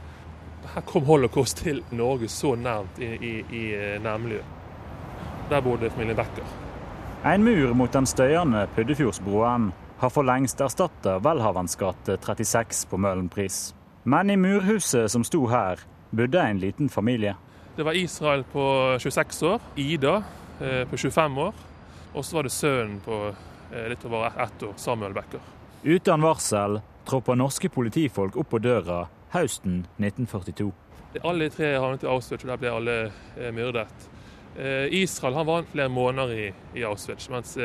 [0.74, 4.54] her kom holocaust til Norge så nærmt i, i, i eh, nærmiljøet.
[5.50, 6.54] Der bodde familien Becker.
[7.22, 13.74] En mur mot den støyende Puddefjordsbroen har for lengst erstatta Welhavens gate 36 på Møhlenpris.
[14.04, 15.80] Men i murhuset som sto her,
[16.10, 17.34] bodde en liten familie.
[17.76, 20.22] Det var Israel på 26 år, Ida
[20.60, 21.54] eh, på 25 år,
[22.14, 23.18] og så var det sønnen på
[23.72, 25.42] eh, litt over ett år, Samuel Becker.
[25.82, 30.70] Uten varsel troppa norske politifolk opp på døra høsten 1942.
[31.24, 32.96] Alle tre havnet i Auschwitz, og der ble alle
[33.36, 34.12] eh, myrdet.
[34.96, 36.44] Israel han var flere måneder i,
[36.80, 37.58] i Auschwitz, mens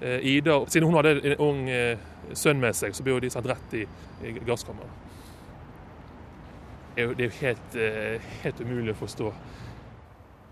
[0.00, 1.98] Ida, siden hun hadde en ung eh,
[2.32, 3.86] sønn med seg, så ble de sendt rett i,
[4.24, 5.08] i gasskammeret.
[6.96, 9.32] Det er jo helt, eh, helt umulig å forstå.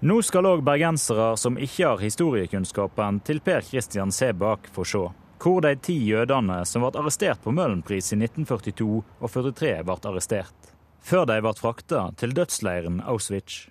[0.08, 5.60] Nå skal òg bergensere som ikke har historiekunnskapen til Per Christian Sebak, få se hvor
[5.62, 10.72] de ti jødene som ble arrestert på Møhlenpris i 1942 og 43, ble arrestert,
[11.02, 13.68] før de ble frakta til dødsleiren Auschwitz.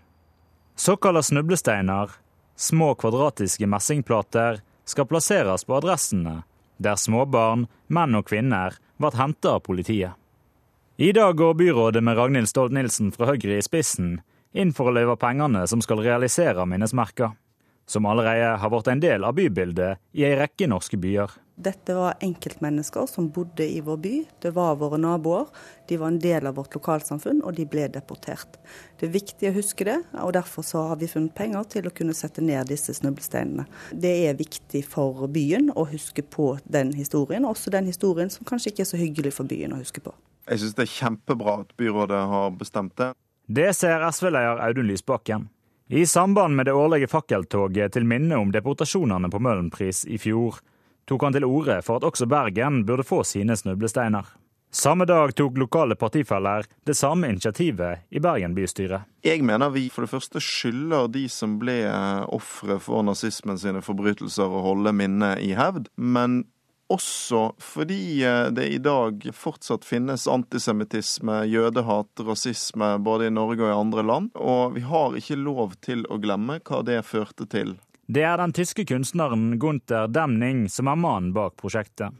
[0.78, 2.11] Såkalte snublesteiner,
[2.55, 6.41] små kvadratiske messingplater skal plasseres på adressene
[6.77, 10.13] der småbarn, menn og kvinner ble henta av politiet.
[10.97, 14.19] I dag går byrådet med Ragnhild Stolt-Nielsen fra Høyre i spissen
[14.57, 17.35] inn for å løyve pengene som skal realisere minnesmerker,
[17.85, 21.29] som allerede har blitt en del av bybildet i ei rekke norske byer.
[21.58, 24.26] Dette var enkeltmennesker som bodde i vår by.
[24.41, 25.47] Det var våre naboer.
[25.89, 28.60] De var en del av vårt lokalsamfunn, og de ble deportert.
[28.99, 32.14] Det er viktig å huske det, og derfor har vi funnet penger til å kunne
[32.14, 33.66] sette ned disse snublesteinene.
[33.89, 38.76] Det er viktig for byen å huske på den historien, også den historien som kanskje
[38.76, 40.14] ikke er så hyggelig for byen å huske på.
[40.45, 43.12] Jeg syns det er kjempebra at byrådet har bestemt det.
[43.49, 45.49] Det ser SV-leder Audun Lysbakken.
[45.89, 50.62] I samband med det årlige fakkeltoget til minne om deportasjonene på Møhlenpris i fjor,
[51.08, 54.28] tok han til orde for at også Bergen burde få sine snublesteiner.
[54.72, 59.05] Samme dag tok lokale partifeller det samme initiativet i Bergen bystyre.
[59.24, 63.82] Jeg mener vi for det første skylder de som ble eh, ofre for nazismen sine
[63.82, 65.88] forbrytelser, å holde minnet i hevd.
[65.95, 66.43] Men
[66.91, 73.72] også fordi eh, det i dag fortsatt finnes antisemittisme, jødehat, rasisme både i Norge og
[73.72, 74.30] i andre land.
[74.36, 77.78] Og vi har ikke lov til å glemme hva det førte til
[78.08, 82.16] det er den tyske kunstneren Gunther Demning som er mannen bak prosjektet.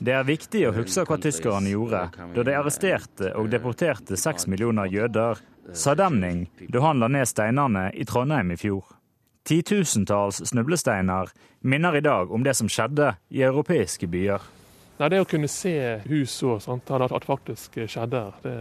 [0.00, 2.00] Det er viktig å huske hva tyskerne gjorde
[2.34, 5.38] da de arresterte og deporterte seks millioner jøder,
[5.72, 8.82] sa Demning da han la ned steinene i Trondheim i fjor.
[9.46, 11.30] Titusentalls snublesteiner
[11.62, 14.42] minner i dag om det som skjedde i europeiske byer.
[14.98, 15.74] Nei, det å kunne se
[16.08, 18.56] hus og sånt, at det faktisk skjedde, det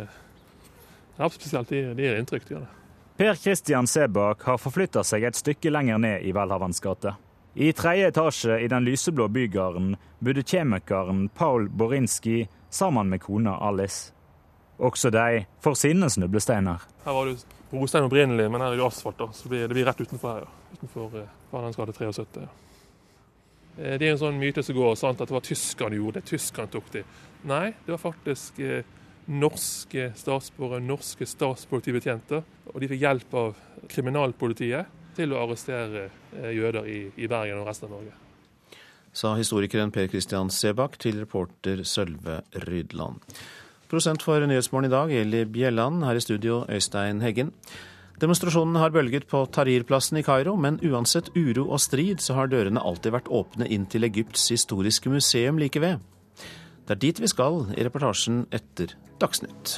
[1.17, 1.69] ja, spesielt.
[1.69, 2.47] de, de gir inntrykk.
[2.47, 2.79] de gjør det.
[3.17, 7.13] Per Christian Sebak har forflytta seg et stykke lenger ned i Welhavens gate.
[7.53, 14.09] I tredje etasje i den lyseblå bygarden bodde kjemikeren Paul Borinski sammen med kona Alice.
[14.81, 16.81] Også de får sine snublesteiner.
[17.05, 20.01] Her var det brostein opprinnelig, men her er det asfalt, da, så det blir rett
[20.01, 20.47] utenfor her.
[20.47, 20.73] ja.
[20.73, 22.47] Utenfor eh, gate 73.
[23.77, 26.27] Eh, det er en sånn myte som går sant, at det var tyskerne gjorde det.
[26.33, 27.05] Tyskerne tok det.
[27.45, 28.81] Nei, det var faktisk eh,
[29.31, 32.43] norske statsborgere, norske statspolitibetjenter.
[32.73, 33.55] Og de fikk hjelp av
[33.91, 38.15] kriminalpolitiet til å arrestere eh, jøder i, i Bergen og resten av Norge.
[39.13, 43.21] Sa historikeren Per Christian Sebakk til reporter Sølve Rydland.
[43.91, 46.01] Prosent for Nyhetsmorgen i dag, Eli Bjelland.
[46.01, 47.51] Her i studio, Øystein Heggen.
[48.21, 52.81] Demonstrasjonen har bølget på Tahrir-plassen i Kairo, men uansett uro og strid, så har dørene
[52.81, 56.01] alltid vært åpne inn til Egypts historiske museum like ved.
[56.83, 59.77] Det er dit vi skal i reportasjen etter Dagsnytt.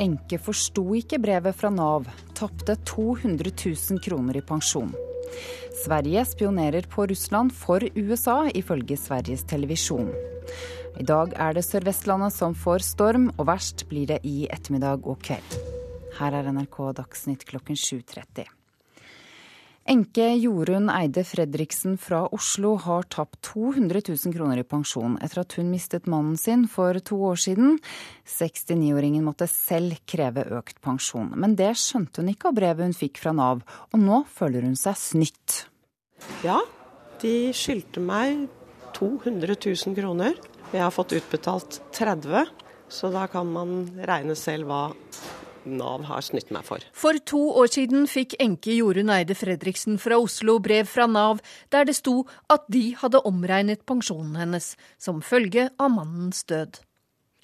[0.00, 2.06] Enke forsto ikke brevet fra Nav,
[2.38, 4.94] tapte 200 000 kroner i pensjon.
[5.82, 10.08] Sverige spionerer på Russland for USA, ifølge Sveriges Televisjon.
[11.00, 15.20] I dag er det Sør-Vestlandet som får storm, og verst blir det i ettermiddag og
[15.26, 15.58] kveld.
[16.20, 18.59] Her er NRK Dagsnytt klokken 7.30.
[19.90, 25.56] Enke Jorunn Eide Fredriksen fra Oslo har tapt 200 000 kroner i pensjon etter at
[25.58, 27.80] hun mistet mannen sin for to år siden.
[28.30, 33.18] 69-åringen måtte selv kreve økt pensjon, men det skjønte hun ikke av brevet hun fikk
[33.18, 35.58] fra Nav, og nå føler hun seg snytt.
[36.46, 36.60] Ja,
[37.24, 38.46] de skyldte meg
[38.94, 40.38] 200 000 kroner.
[40.70, 42.46] Jeg har fått utbetalt 30
[42.90, 44.84] så da kan man regne selv hva
[45.64, 46.84] Nav har snytt meg for.
[46.96, 51.42] For to år siden fikk enke Jorunn Eide Fredriksen fra Oslo brev fra Nav
[51.72, 56.80] der det sto at de hadde omregnet pensjonen hennes som følge av mannens død.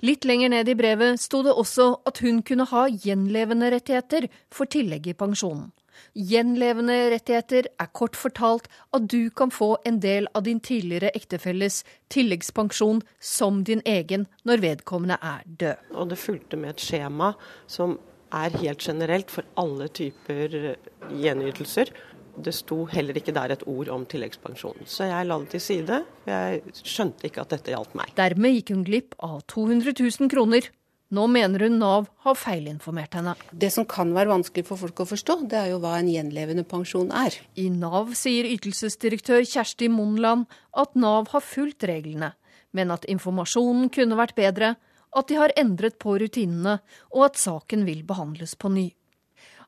[0.04, 4.68] Litt lenger ned i brevet sto det også at hun kunne ha gjenlevende rettigheter for
[4.68, 5.70] tillegg i pensjonen.
[6.16, 11.82] Gjenlevende rettigheter er kort fortalt at du kan få en del av din tidligere ektefelles
[12.12, 15.94] tilleggspensjon som din egen når vedkommende er død.
[15.94, 17.32] Og det fulgte med et skjema
[17.66, 17.98] som
[18.34, 20.76] er helt generelt for alle typer
[21.12, 21.92] gjenytelser.
[22.36, 24.84] Det sto heller ikke der et ord om tilleggspensjon.
[24.84, 26.00] Så jeg la det til side.
[26.28, 28.12] Jeg skjønte ikke at dette gjaldt meg.
[28.18, 30.68] Dermed gikk hun glipp av 200 000 kroner
[31.14, 33.36] nå mener hun Nav har feilinformert henne.
[33.52, 36.66] Det som kan være vanskelig for folk å forstå, det er jo hva en gjenlevende
[36.66, 37.36] pensjon er.
[37.54, 42.32] I Nav sier ytelsesdirektør Kjersti Monland at Nav har fulgt reglene,
[42.74, 44.74] men at informasjonen kunne vært bedre,
[45.16, 46.80] at de har endret på rutinene,
[47.14, 48.90] og at saken vil behandles på ny.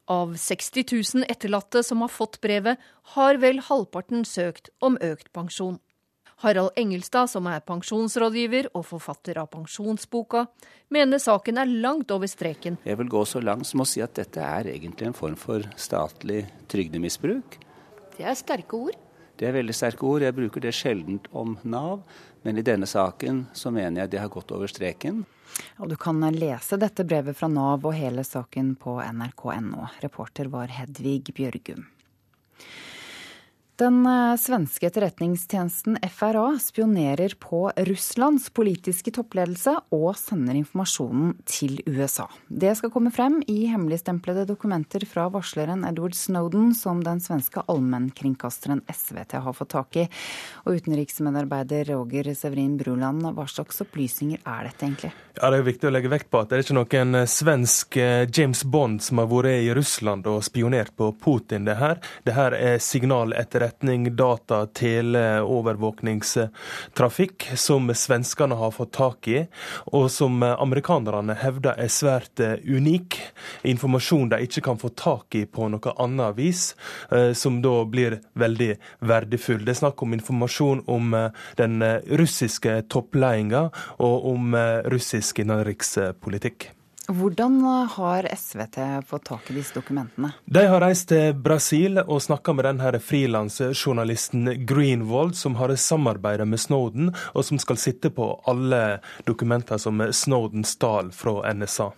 [0.08, 2.80] Av 60 000 etterlatte som har fått brevet,
[3.14, 5.78] har vel halvparten søkt om økt pensjon.
[6.38, 10.44] Harald Engelstad, som er pensjonsrådgiver og forfatter av Pensjonsboka,
[10.94, 12.76] mener saken er langt over streken.
[12.86, 15.66] Jeg vil gå så langt som å si at dette er egentlig en form for
[15.74, 17.58] statlig trygdemisbruk.
[18.14, 19.00] Det er sterke ord.
[19.38, 20.22] Det er veldig sterke ord.
[20.22, 22.06] Jeg bruker det sjelden om Nav,
[22.46, 25.24] men i denne saken så mener jeg det har gått over streken.
[25.82, 29.90] Og du kan lese dette brevet fra Nav og hele saken på nrk.no.
[30.06, 31.88] Reporter var Hedvig Bjørgum.
[33.78, 42.26] Den eh, svenske etterretningstjenesten FRA spionerer på Russlands politiske toppledelse og sender informasjonen til USA.
[42.50, 48.82] Det skal komme frem i hemmeligstemplede dokumenter fra varsleren Edward Snowden, som den svenske allmennkringkasteren
[48.90, 50.08] SVT har fått tak i.
[50.66, 55.12] Og utenriksmedarbeider Roger Severin Bruland, hva slags opplysninger er dette egentlig?
[55.38, 58.00] Ja, Det er viktig å legge vekt på at det er ikke noen eh, svensk
[58.02, 61.62] eh, James Bond som har vært i Russland og spionert på Putin.
[61.70, 69.28] Det her, det her er signaletterretning etterretning, data, tele, overvåkningstrafikk som svenskene har fått tak
[69.28, 69.46] i,
[69.92, 73.18] og som amerikanerne hevder er svært eh, unik.
[73.68, 76.74] Informasjon de ikke kan få tak i på noe annet vis,
[77.12, 79.64] eh, som da blir veldig verdifull.
[79.64, 84.54] Det er snakk om informasjon om eh, den russiske toppledelsen og om
[84.88, 86.70] russisk innenrikspolitikk.
[87.08, 90.28] Hvordan har SVT fått tak i disse dokumentene?
[90.44, 96.60] De har reist til Brasil og snakka med denne frilansjournalisten Greenwald, som har samarbeidet med
[96.60, 101.88] Snowden, og som skal sitte på alle dokumenter som Snowden stal fra NSA.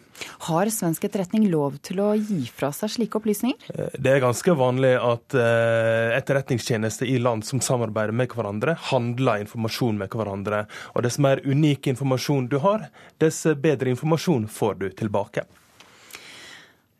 [0.49, 3.71] Har svensk etterretning lov til å gi fra seg slike opplysninger?
[3.75, 9.45] Eh, det er ganske vanlig at eh, etterretningstjenester i land som samarbeider med hverandre, handler
[9.47, 10.65] informasjon med hverandre.
[10.95, 12.91] Og dess mer unik informasjon du har,
[13.23, 15.47] dess bedre informasjon får du tilbake.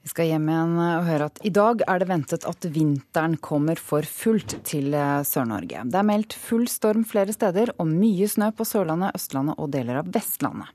[0.01, 3.77] Vi skal hjem igjen og høre at i dag er det ventet at vinteren kommer
[3.77, 5.83] for fullt til eh, Sør-Norge.
[5.93, 10.01] Det er meldt full storm flere steder og mye snø på Sørlandet, Østlandet og deler
[10.01, 10.73] av Vestlandet.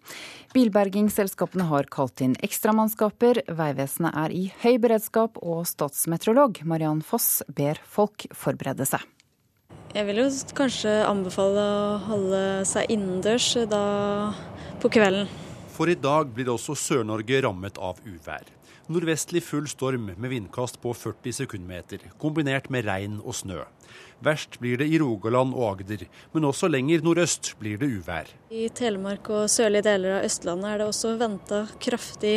[0.54, 7.82] Bilbergingsselskapene har kalt inn ekstramannskaper, Vegvesenet er i høy beredskap, og statsmeteorolog Mariann Foss ber
[7.82, 9.02] folk forberede seg.
[9.96, 13.82] Jeg vil jo kanskje anbefale å holde seg innendørs da
[14.84, 15.26] på kvelden.
[15.76, 18.46] For i dag blir også Sør-Norge rammet av uvær.
[18.86, 23.64] Nordvestlig full storm med vindkast på 40 sekundmeter, kombinert med regn og snø.
[24.22, 26.04] Verst blir det i Rogaland og Agder,
[26.36, 28.30] men også lenger nordøst blir det uvær.
[28.54, 32.36] I Telemark og sørlige deler av Østlandet er det også venta kraftig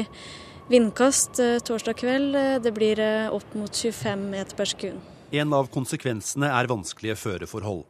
[0.72, 2.40] vindkast eh, torsdag kveld.
[2.64, 5.17] Det blir eh, opp mot 25 meter per sekund.
[5.28, 7.82] En av konsekvensene er vanskelige føreforhold.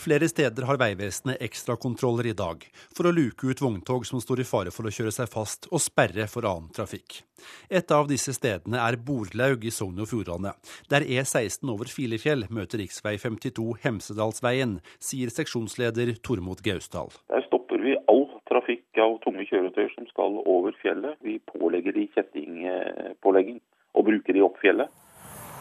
[0.00, 2.64] Flere steder har Vegvesenet ekstrakontroller i dag,
[2.96, 5.82] for å luke ut vogntog som står i fare for å kjøre seg fast, og
[5.84, 7.20] sperre for annen trafikk.
[7.68, 10.54] Et av disse stedene er Borlaug i Sogn og Fjordane,
[10.88, 13.20] der E16 over Filefjell møter rv.
[13.20, 17.12] 52 Hemsedalsveien, sier seksjonsleder Tormod Gausdal.
[17.28, 21.20] Der stopper vi all trafikk av tunge kjøretøyer som skal over fjellet.
[21.20, 23.60] Vi pålegger de kjettingpålegging
[23.92, 24.88] og bruker de opp fjellet.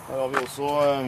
[0.05, 1.07] Her har vi også eh,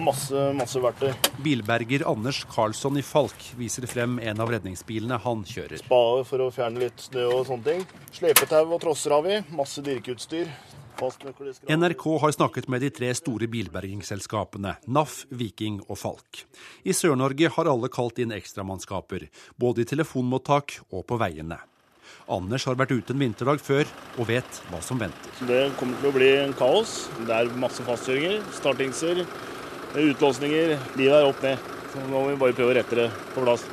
[0.00, 1.10] masse, masse verktøy.
[1.44, 5.82] Bilberger Anders Karlsson i Falk viser frem en av redningsbilene han kjører.
[5.82, 7.84] Spade for å fjerne litt snø og sånne ting.
[8.16, 9.38] Slepetau og trosser har vi.
[9.52, 10.48] Masse dirkeutstyr.
[10.98, 16.42] NRK har snakket med de tre store bilbergingsselskapene, NAF, Viking og Falk.
[16.82, 21.60] I Sør-Norge har alle kalt inn ekstramannskaper, både i telefonmottak og på veiene.
[22.28, 25.32] Anders har vært ute en vinterdag før og vet hva som venter.
[25.48, 27.08] Det kommer til å bli en kaos.
[27.24, 29.22] Det er masse fastkjøringer, startingser,
[29.96, 30.74] utlåsninger.
[31.00, 31.70] Livet er opp ned.
[31.88, 33.64] Så nå må vi bare prøve å rette det på plass.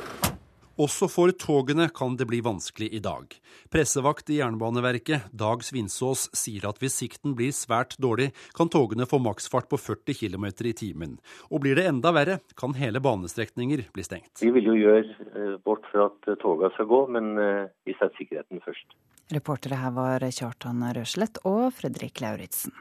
[0.80, 3.28] Også for togene kan det bli vanskelig i dag.
[3.76, 9.18] Pressevakt i Jernbaneverket, Dag Svinsås, sier at hvis sikten blir svært dårlig, kan togene få
[9.20, 11.18] maksfart på 40 km i timen.
[11.52, 14.40] Og blir det enda verre, kan hele banestrekninger bli stengt.
[14.40, 18.64] Vi vil jo gjøre vårt for at togene skal gå, men eh, vi setter sikkerheten
[18.64, 18.96] først.
[19.36, 22.72] Reportere her var Kjartan Røslett og Fredrik Lauritzen.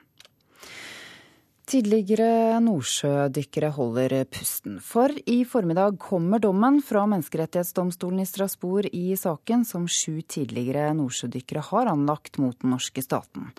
[1.66, 9.64] Tidligere nordsjødykkere holder pusten, for i formiddag kommer dommen fra Menneskerettighetsdomstolen i Strasbourg i saken
[9.66, 13.50] som sju tidligere nordsjødykkere har anlagt mot den norske staten.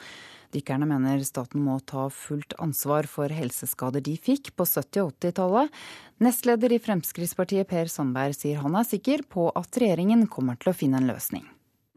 [0.55, 5.75] Dykkerne mener staten må ta fullt ansvar for helseskader de fikk på 70- og 80-tallet.
[6.23, 10.79] Nestleder i Fremskrittspartiet Per Sandberg sier han er sikker på at regjeringen kommer til å
[10.79, 11.43] finne en løsning.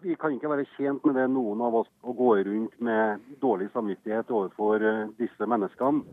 [0.02, 3.68] Vi kan ikke være tjent med det, noen av oss, å gå rundt med dårlig
[3.74, 6.06] samvittighet overfor eh, disse menneskene.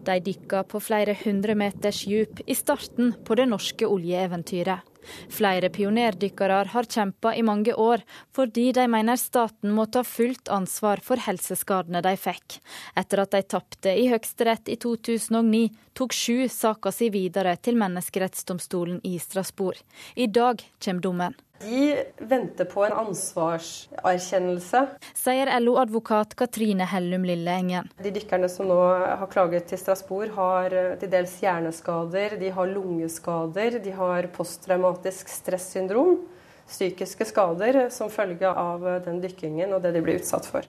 [0.00, 4.86] De dykka på flere hundre meters djup i starten på det norske oljeeventyret.
[5.32, 8.02] Flere pionerdykkere har kjempa i mange år,
[8.36, 12.58] fordi de mener staten må ta fullt ansvar for helseskadene de fikk.
[12.96, 19.00] Etter at de tapte i Høyesterett i 2009, tok sju saka si videre til Menneskerettsdomstolen
[19.04, 19.80] i Strasbourg.
[20.16, 21.38] I dag kommer dommen.
[21.60, 24.80] De venter på en ansvarserkjennelse.
[25.12, 27.90] Sier LO-advokat Katrine Hellum Lilleengen.
[28.00, 28.78] De dykkerne som nå
[29.20, 35.28] har klaget til Strasbourg, har eh, til dels hjerneskader, de har lungeskader, de har posttraumatisk
[35.28, 36.22] stressyndrom.
[36.70, 40.64] Psykiske skader som følge av eh, den dykkingen og det de blir utsatt for.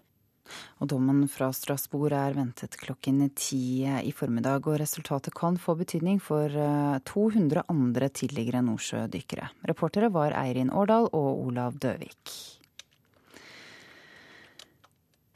[0.82, 6.22] Og dommen fra Strasbourg er ventet klokken ti i formiddag, og resultatet kan få betydning
[6.24, 6.50] for
[7.08, 9.52] 200 andre tidligere nordsjødykkere.
[9.70, 12.61] Reportere var Eirin Årdal og Olav Døvik.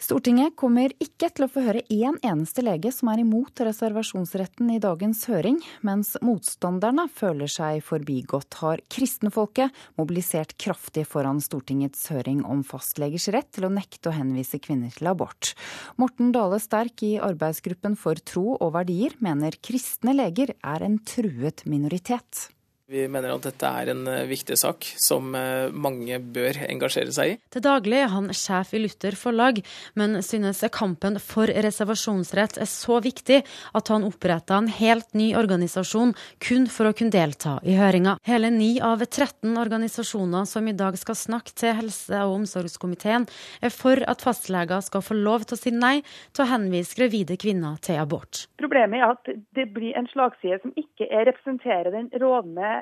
[0.05, 4.77] Stortinget kommer ikke til å få høre én eneste lege som er imot reservasjonsretten i
[4.83, 12.61] dagens høring, mens motstanderne føler seg forbigått, har kristenfolket mobilisert kraftig foran Stortingets høring om
[12.61, 15.55] fastlegers rett til å nekte å henvise kvinner til abort.
[15.97, 21.65] Morten Dale Sterk i arbeidsgruppen for tro og verdier mener kristne leger er en truet
[21.65, 22.51] minoritet.
[22.85, 27.31] Vi mener at dette er en eh, viktig sak som eh, mange bør engasjere seg
[27.31, 27.37] i.
[27.49, 29.57] Til daglig er han sjef i Luther forlag,
[29.97, 33.39] men synes kampen for reservasjonsrett er så viktig
[33.73, 36.13] at han oppretta en helt ny organisasjon
[36.45, 38.19] kun for å kunne delta i høringa.
[38.29, 43.25] Hele ni av 13 organisasjoner som i dag skal snakke til helse- og omsorgskomiteen,
[43.65, 45.95] er for at fastleger skal få lov til å si nei
[46.37, 48.45] til å henvise gravide kvinner til abort.
[48.61, 52.74] Problemet er at det blir en slagside som ikke representerer den rådende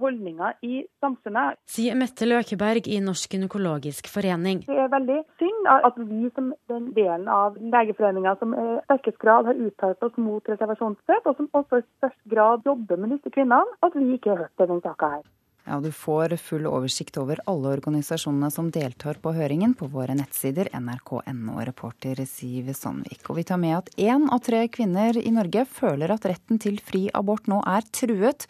[0.00, 1.58] holdninger i samfunnet.
[1.70, 4.62] Sier Mette Løkeberg i Norsk gynekologisk forening.
[4.68, 9.48] Det er veldig synd at vi som den delen av Legeforeninga som i sterkest grad
[9.50, 13.78] har uttalt oss mot reservasjonsrett, og som også i størst grad jobber med disse kvinnene,
[13.82, 15.28] at vi ikke har hørt denne saka her.
[15.70, 20.66] Ja, Du får full oversikt over alle organisasjonene som deltar på høringen på våre nettsider
[20.74, 21.60] nrk.no.
[21.62, 23.22] Reporter Siv Sandvik.
[23.30, 26.82] Og vi tar med at én av tre kvinner i Norge føler at retten til
[26.82, 28.48] fri abort nå er truet.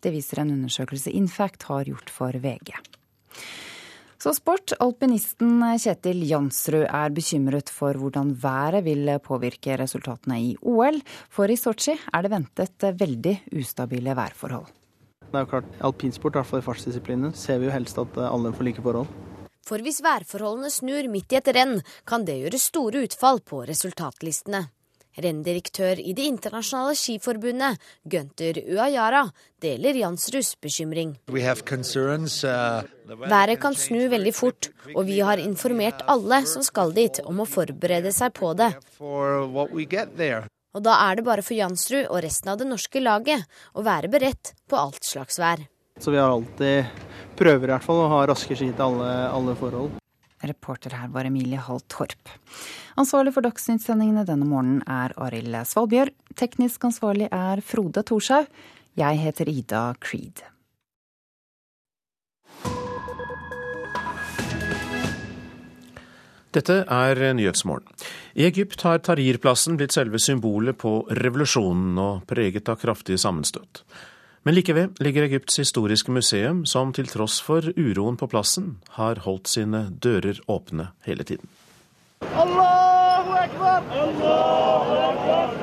[0.00, 2.72] Det viser en undersøkelse Infact har gjort for VG.
[4.16, 4.72] Så sport.
[4.80, 11.04] Alpinisten Kjetil Jansrud er bekymret for hvordan været vil påvirke resultatene i OL.
[11.28, 14.78] For i Sotsji er det ventet veldig ustabile værforhold.
[15.32, 18.18] Det er jo klart, alpinsport, i hvert fall i fartsdisiplinene, ser vi jo helst at
[18.20, 19.08] alle får like forhold.
[19.64, 24.66] For hvis værforholdene snur midt i et renn, kan det gjøre store utfall på resultatlistene.
[25.22, 29.26] Renndirektør i Det internasjonale skiforbundet, Gunther Uayara,
[29.60, 31.18] deler Jansruds bekymring.
[31.28, 31.64] Været
[33.60, 38.12] kan snu veldig fort, og vi har informert alle som skal dit om å forberede
[38.12, 38.72] seg på det.
[40.72, 43.44] Og da er det bare for Jansrud og resten av det norske laget
[43.76, 45.66] å være beredt på alt slags vær.
[46.00, 46.88] Så vi har alltid
[47.36, 49.98] prøver i hvert fall å ha raske ski til alle, alle forhold.
[50.42, 52.32] Reporter her var Emilie Hall Torp.
[52.98, 56.16] Ansvarlig for Dagsnytt-sendingene denne morgenen er Arild Svalbjørg.
[56.40, 58.48] Teknisk ansvarlig er Frode Thorshaug.
[58.98, 60.42] Jeg heter Ida Creed.
[66.52, 67.88] Dette er Nyhetsmorgen.
[68.36, 73.82] I Egypt har Tahrir-plassen blitt selve symbolet på revolusjonen og preget av kraftige sammenstøt.
[74.44, 79.22] Men like ved ligger Egypts historiske museum, som til tross for uroen på plassen, har
[79.22, 81.46] holdt sine dører åpne hele tiden.
[82.34, 83.86] Allahu Akbar!
[84.02, 85.54] Allahu Akbar!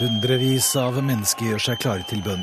[0.00, 2.42] Hundrevis av mennesker gjør seg klare til bønn.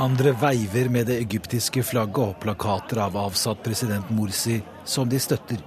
[0.00, 5.60] Andre veiver med det egyptiske flagget og plakater av avsatt president Morsi, som de støtter.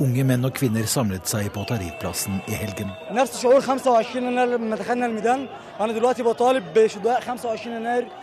[0.00, 2.88] Unge menn og kvinner samlet seg på Tahrir-plassen i helgen.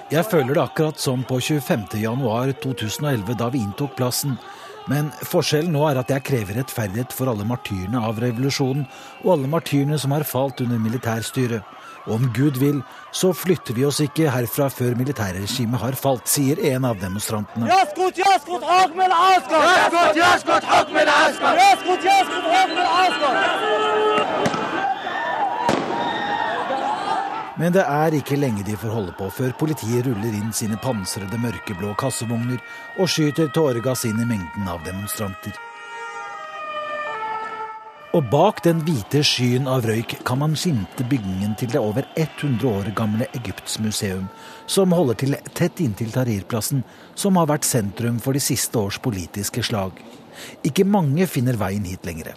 [0.09, 4.39] Jeg føler det akkurat som på 25.1.2011, da vi inntok plassen.
[4.87, 8.87] Men forskjellen nå er at jeg krever rettferdighet for alle martyrene av revolusjonen,
[9.25, 11.61] og alle martyrene som har falt under militærstyret.
[12.07, 12.81] Om Gud vil,
[13.11, 17.67] så flytter vi oss ikke herfra før militærregimet har falt, sier en av demonstrantene.
[27.57, 31.41] Men det er ikke lenge de får holde på før politiet ruller inn sine pansrede
[31.41, 32.61] mørkeblå kassevogner
[33.01, 35.66] og skyter tåregass inn i mengden av demonstranter.
[38.17, 42.63] Og bak den hvite skyen av røyk kan man skimte bygningen til det over 100
[42.65, 44.23] år gamle Egypts museum,
[44.65, 46.81] som holder til tett inntil Tahrir-plassen,
[47.13, 50.01] som har vært sentrum for de siste års politiske slag.
[50.65, 52.33] Ikke mange finner veien hit lenger.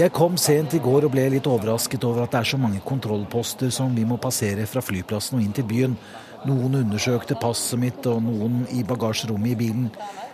[0.00, 2.80] Jeg kom sent i går og ble litt overrasket over at det er så mange
[2.86, 6.00] kontrollposter som vi må passere fra flyplassen og inn til byen.
[6.48, 9.90] Noen undersøkte passet mitt, og noen i bagasjerommet i bilen.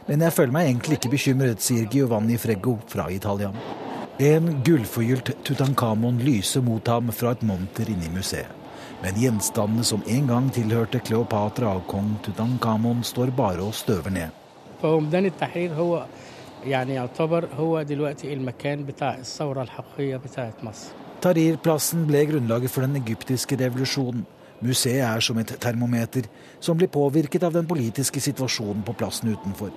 [0.06, 3.48] Men jeg føler meg egentlig ikke bekymret, sier Giovanni Freggo fra Italia.
[4.22, 8.52] En gullforgylt Tutankhamon lyser mot ham fra et monter inne i museet.
[9.02, 14.30] Men gjenstandene som en gang tilhørte Kleopatra og kong Tutankhamon, står bare og støver ned.
[21.24, 24.22] Tahrir-plassen ble grunnlaget for den egyptiske revolusjonen.
[24.62, 26.30] Museet er som et termometer
[26.60, 29.74] som blir påvirket av den politiske situasjonen på plassen utenfor.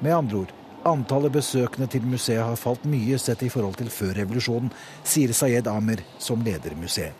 [0.00, 0.50] Med andre ord,
[0.86, 4.70] antallet besøkende til museet har falt mye sett i forhold til før revolusjonen,
[5.02, 7.18] sier Sayed Amer, som leder museet.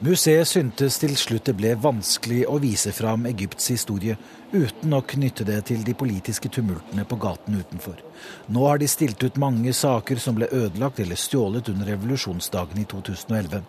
[0.00, 4.16] Museet syntes til slutt det ble vanskelig å vise fram Egypts historie
[4.52, 8.00] uten å knytte det til de politiske tumultene på gaten utenfor.
[8.48, 12.88] Nå har de stilt ut mange saker som ble ødelagt eller stjålet under revolusjonsdagen i
[12.88, 13.62] 2011.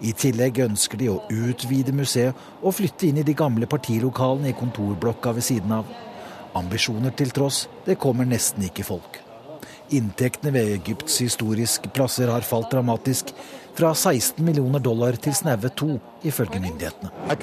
[0.00, 4.58] I tillegg ønsker de å utvide museet og flytte inn i de gamle partilokalene i
[4.58, 5.84] kontorblokka ved siden av.
[6.56, 9.20] Ambisjoner til tross, det kommer nesten ikke folk.
[9.94, 13.26] Inntektene ved Egypts historiske plasser har falt dramatisk,
[13.76, 17.10] fra 16 millioner dollar til snaue to, ifølge myndighetene.
[17.28, 17.36] I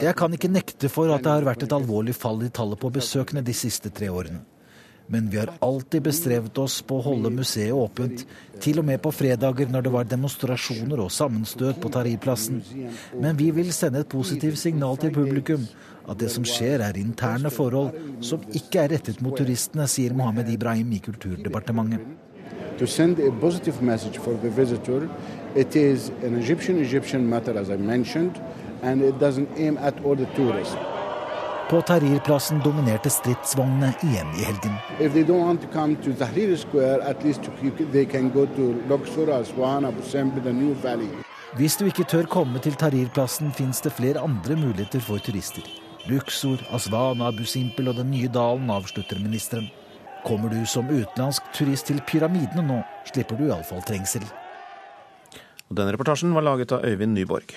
[0.00, 2.92] jeg kan ikke nekte for at det har vært et alvorlig fall i tallet på
[2.94, 4.40] besøkende de siste tre årene.
[5.10, 8.22] Men vi har alltid bestrevet oss på å holde museet åpent,
[8.62, 12.62] til og med på fredager når det var demonstrasjoner og sammenstøt på Tahrir-plassen.
[13.18, 15.66] Men vi vil sende et positivt signal til publikum.
[16.06, 20.54] At det som skjer er interne forhold som ikke er rettet mot turistene, sier Mohammed
[20.54, 22.29] Ibrahim i Kulturdepartementet
[22.78, 25.08] to send a positive message for the visitor.
[25.54, 28.40] It is an Egyptian-Egyptian matter, as I mentioned,
[28.82, 30.76] and it doesn't aim at all the tourists.
[31.70, 34.72] På Tahrir-plassen dominerte stridsvognene igjen i helgen.
[35.00, 37.40] If they don't want to come to Tahrir Square, at least
[37.92, 41.08] they can go to Luxor, Aswan, Abu Simbel, the New Valley.
[41.56, 45.62] Hvis du ikke tør komme til Tahrir-plassen, fins det flere andre muligheter for turister.
[46.06, 49.70] Luxor, Aswan, Abu Simbel og den nye dalen, avslutter ministeren.
[50.26, 54.24] Kommer du som utenlandsk turist til pyramidene nå, slipper du iallfall trengsel.
[55.70, 57.54] Og denne reportasjen var laget av Øyvind Nyborg.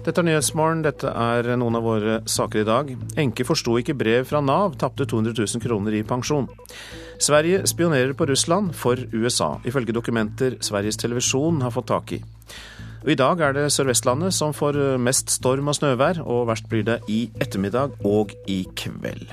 [0.00, 0.84] Dette er Nyhetsmorgen.
[0.86, 2.92] Dette er noen av våre saker i dag.
[3.20, 6.48] Enke forsto ikke brev fra Nav, tapte 200 000 kroner i pensjon.
[7.20, 12.22] Sverige spionerer på Russland for USA, ifølge dokumenter Sveriges Televisjon har fått tak i.
[13.02, 16.84] Og I dag er det Sør-Vestlandet som får mest storm og snøvær, og verst blir
[16.86, 19.28] det i ettermiddag og i kveld.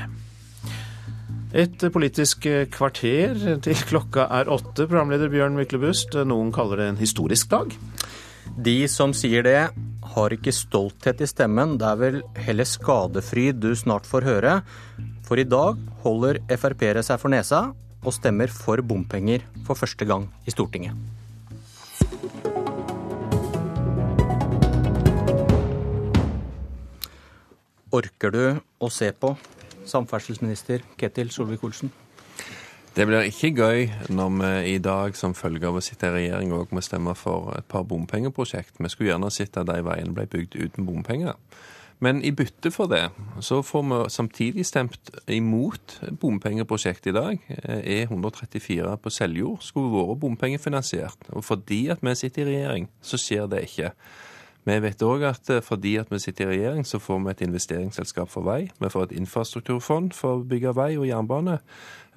[1.55, 2.43] Et politisk
[2.73, 6.17] kvarter til klokka er åtte, programleder Bjørn Myklebust.
[6.27, 7.71] Noen kaller det en historisk dag?
[8.59, 9.69] De som sier det,
[10.11, 14.59] har ikke stolthet i stemmen, det er vel heller skadefryd du snart får høre.
[15.23, 17.69] For i dag holder Frp-ere seg for nesa
[18.03, 20.99] og stemmer for bompenger for første gang i Stortinget.
[27.95, 28.43] Orker du
[28.83, 29.31] å se på,
[29.89, 31.91] samferdselsminister Ketil Solvik-Olsen?
[32.97, 36.53] Det blir ikke gøy når vi i dag som følge av å sitte i regjering
[36.57, 38.80] òg må stemme for et par bompengeprosjekt.
[38.81, 41.38] Vi skulle gjerne sett at de veiene ble bygd uten bompenger.
[42.01, 43.07] Men i bytte for det,
[43.41, 47.47] så får vi samtidig stemt imot bompengeprosjektet i dag.
[47.81, 51.30] E134 på Seljord skulle vært bompengefinansiert.
[51.34, 53.93] Og fordi at vi sitter i regjering, så skjer det ikke.
[54.68, 57.44] Vi vet òg at eh, fordi at vi sitter i regjering, så får vi et
[57.45, 58.65] investeringsselskap for vei.
[58.81, 61.61] Vi får et infrastrukturfond for å bygge vei og jernbane.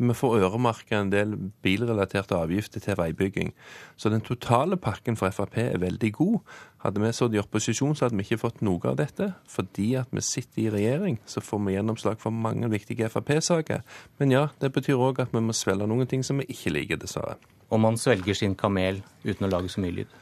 [0.00, 3.52] Vi får øremerka en del bilrelaterte avgifter til veibygging.
[3.94, 6.40] Så den totale pakken for Frp er veldig god.
[6.82, 9.28] Hadde vi sittet i opposisjon, så hadde vi ikke fått noe av dette.
[9.46, 13.84] Fordi at vi sitter i regjering, så får vi gjennomslag for mange viktige Frp-saker.
[14.18, 16.98] Men ja, det betyr òg at vi må svelge noen ting som vi ikke liker,
[16.98, 17.38] dessverre.
[17.70, 20.18] Og man svelger sin kamel uten å lage så mye lyd?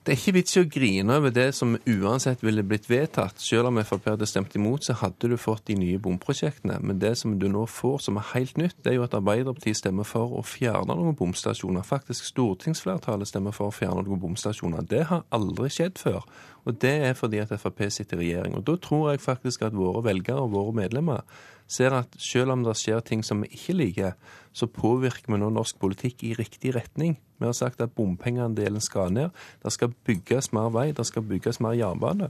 [0.00, 3.36] Det er ikke vits i å grine over det som uansett ville blitt vedtatt.
[3.44, 6.78] Selv om Frp hadde stemt imot, så hadde du fått de nye bomprosjektene.
[6.80, 9.76] Men det som du nå får som er helt nytt, det er jo at Arbeiderpartiet
[9.76, 11.84] stemmer for å fjerne noen bomstasjoner.
[11.84, 14.88] Faktisk stortingsflertallet stemmer for å fjerne noen bomstasjoner.
[14.88, 16.24] Det har aldri skjedd før.
[16.64, 18.56] Og det er fordi at Frp sitter i regjering.
[18.56, 21.28] Og da tror jeg faktisk at våre velgere og våre medlemmer
[21.70, 24.14] ser at selv om det skjer ting som vi ikke liker,
[24.52, 27.14] så påvirker vi nå norsk politikk i riktig retning.
[27.40, 29.30] Vi har sagt at bompengeandelen skal ned.
[29.62, 32.28] Det skal bygges mer vei, det skal bygges mer jernbane.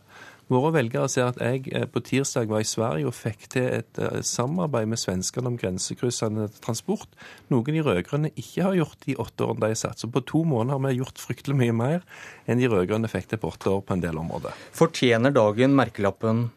[0.51, 4.01] Våre velgere ser at jeg eh, på tirsdag var i Sverige og fikk til et
[4.03, 7.09] eh, samarbeid med svenskene om grensekryssende transport.
[7.51, 10.03] Noe de rød-grønne ikke har gjort de åtte årene de satt.
[10.03, 12.05] Så på to måneder har vi gjort fryktelig mye mer
[12.47, 14.59] enn de rød-grønne fikk til på åtte år på en del områder.
[14.77, 16.49] Fortjener dagen merkelappen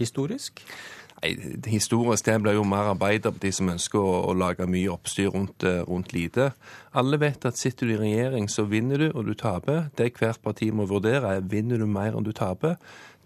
[0.00, 0.62] historisk?
[1.20, 1.34] Nei,
[1.68, 5.82] Historisk det blir jo mer Arbeiderpartiet som ønsker å, å lage mye oppstyr rundt, eh,
[5.84, 6.50] rundt, lite.
[6.96, 9.90] Alle vet at sitter du i regjering, så vinner du, og du taper.
[9.96, 12.78] Det hvert parti må vurdere, er vinner du mer enn du taper.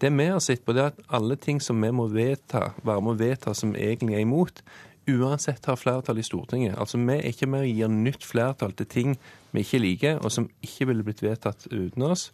[0.02, 3.04] Det vi har sett på, det er at alle ting som vi må vedta, være
[3.04, 4.64] med å vedta som egentlig er imot,
[5.06, 6.74] uansett har flertall i Stortinget.
[6.78, 9.16] Altså, Vi er ikke med og gir nytt flertall til ting
[9.52, 12.32] vi ikke liker, og som ikke ville blitt vedtatt uten oss.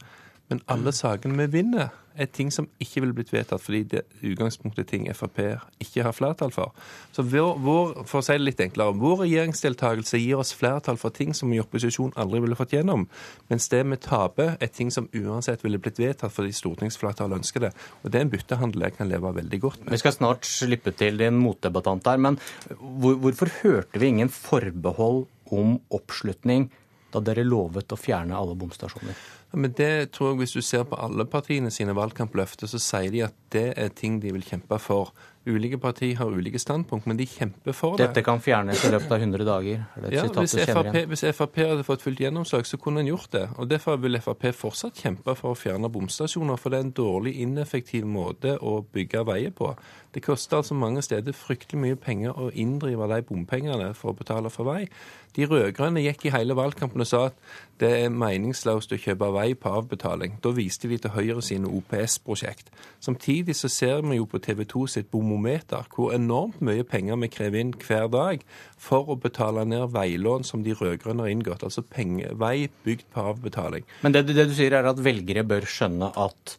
[0.50, 4.88] Men alle sakene vi vinner, er ting som ikke ville blitt vedtatt fordi det utgangspunktet
[4.90, 5.38] ting Frp
[5.80, 6.74] ikke har flertall for.
[7.14, 11.32] Så vår, for å si det litt enklere, vår regjeringsdeltakelse gir oss flertall for ting
[11.36, 13.06] som i opposisjon aldri ville fått gjennom.
[13.52, 17.72] Mens det vi taper, er ting som uansett ville blitt vedtatt fordi stortingsflertallet ønsker det.
[18.02, 19.94] Og det er en byttehandel jeg kan leve veldig godt med.
[19.94, 22.40] Vi skal snart slippe til din motdebattant her, men
[22.80, 26.68] hvor, hvorfor hørte vi ingen forbehold om oppslutning
[27.12, 29.18] da dere lovet å fjerne alle bomstasjoner?
[29.50, 33.10] Ja, men det tror jeg Hvis du ser på alle partiene sine valgkampløfter, så sier
[33.10, 35.10] de at det er ting de vil kjempe for.
[35.48, 38.10] Ulike partier har ulike standpunkt, men de kjemper for det.
[38.10, 39.86] Dette kan fjernes i løpet av 100 dager?
[40.12, 43.46] ja, hvis FAP, hvis Frp, hadde fått fullt gjennomslag, så kunne en gjort det.
[43.56, 47.34] Og Derfor vil Frp fortsatt kjempe for å fjerne bomstasjoner, for det er en dårlig,
[47.40, 49.72] ineffektiv måte å bygge veier på.
[50.14, 54.50] Det koster altså mange steder fryktelig mye penger å inndrive de bompengene for å betale
[54.50, 54.88] for vei.
[55.36, 57.36] De rød-grønne gikk i hele valgkampen og sa at
[57.78, 60.40] det er meningsløst å kjøpe vei på avbetaling.
[60.42, 62.72] Da viste de til Høyre sine OPS-prosjekt.
[62.98, 67.30] Samtidig så ser vi jo på TV 2 sitt bomometer hvor enormt mye penger vi
[67.30, 68.42] krever inn hver dag
[68.80, 71.62] for å betale ned veilån som de rød-grønne har inngått.
[71.68, 73.86] Altså penge, vei bygd på avbetaling.
[74.02, 76.58] Men det, det du sier er at velgere bør skjønne at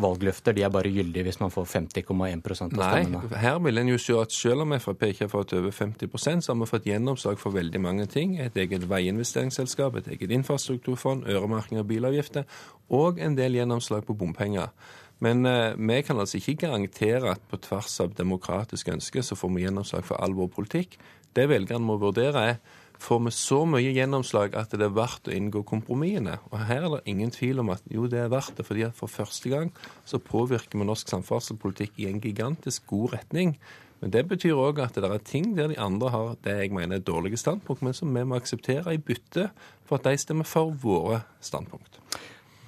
[0.00, 3.20] valgløfter de er bare gyldige hvis man får 50,1 av stemmene?
[3.22, 6.10] Nei, her vil en jo se at selv om Frp ikke har fått over 50
[6.42, 8.36] så har vi fått gjennomslag for veldig mange ting.
[8.42, 12.44] Et eget veiinvesteringsselskap, et eget infrastrukturfond, øremerking av bilavgifter
[12.90, 14.72] og en del gjennomslag på bompenger.
[15.22, 19.52] Men eh, vi kan altså ikke garantere at på tvers av demokratisk ønske så får
[19.54, 20.98] vi gjennomslag for all vår politikk.
[21.34, 25.34] Det velgerne må vurdere, er får vi så mye gjennomslag at det er verdt å
[25.34, 26.38] inngå kompromissene.
[26.50, 28.98] Og her er det ingen tvil om at jo, det er verdt det, fordi at
[28.98, 29.72] for første gang
[30.08, 33.56] så påvirker vi norsk samferdselspolitikk i en gigantisk god retning.
[34.00, 37.00] Men det betyr òg at det er ting der de andre har det jeg mener
[37.00, 39.48] er dårlige standpunkt, men som vi må akseptere i bytte
[39.88, 42.00] for at de stemmer for våre standpunkt.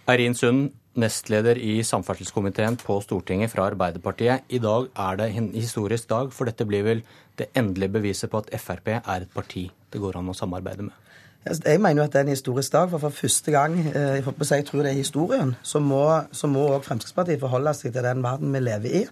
[0.08, 0.70] Eirin Sund,
[1.00, 4.46] nestleder i samferdselskomiteen på Stortinget fra Arbeiderpartiet.
[4.48, 7.02] I dag er det en historisk dag, for dette blir vel
[7.38, 11.02] det endelige beviset på at Frp er et parti det går an å samarbeide med?
[11.46, 14.24] Jeg mener jo at det er en historisk dag, for for første gang eh, jeg,
[14.50, 16.02] jeg tror det er historien, så må,
[16.32, 19.04] så også Fremskrittspartiet forholde seg til den verden vi lever i.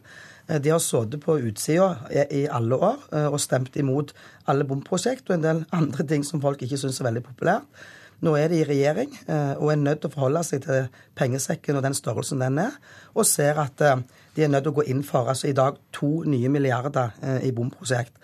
[0.49, 1.93] Eh, de har sittet på utsida
[2.31, 4.11] i alle år eh, og stemt imot
[4.51, 7.87] alle bomprosjekt og en del andre ting som folk ikke syns er veldig populært.
[8.23, 10.87] Nå er de i regjering eh, og er nødt til å forholde seg til
[11.19, 12.79] pengesekken og den størrelsen den er,
[13.15, 14.01] og ser at eh,
[14.37, 17.43] de er nødt til å gå inn for altså i dag to nye milliarder eh,
[17.49, 18.17] i bomprosjekt.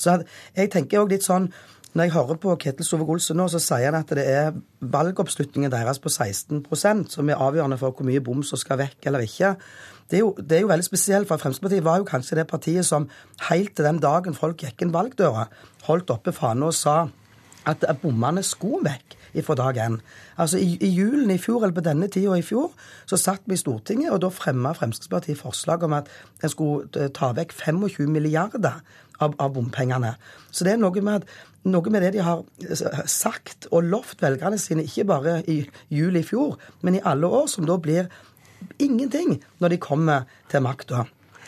[0.00, 0.18] Så
[0.56, 1.52] jeg tenker også litt sånn
[1.94, 6.00] når jeg hører på Ketil Sove-Olsen nå, så sier han at det er valgoppslutningen deres
[6.02, 9.52] på 16% som er avgjørende for hvor mye bom som skal vekk eller ikke.
[10.10, 12.88] Det er, jo, det er jo veldig spesielt, for Fremskrittspartiet var jo kanskje det partiet
[12.88, 13.06] som
[13.46, 15.46] helt til den dagen folk gikk inn valgdøra,
[15.86, 16.96] holdt oppe fana og sa
[17.66, 19.96] at bommene skulle vekk fra dag én.
[20.38, 22.70] Altså i, i, julen i fjor, eller på denne tida i fjor,
[23.06, 26.10] så satt vi i Stortinget, og da fremma Fremskrittspartiet forslag om at
[26.42, 28.78] en skulle eh, ta vekk 25 milliarder
[29.18, 30.14] av, av bompengene.
[30.50, 31.26] Så det er noe med,
[31.66, 36.20] noe med, det de har eh, sagt og lovt velgerne sine, ikke bare i jul
[36.20, 38.10] i fjor, men i alle år, som da blir
[38.78, 41.04] ingenting når de kommer til makta.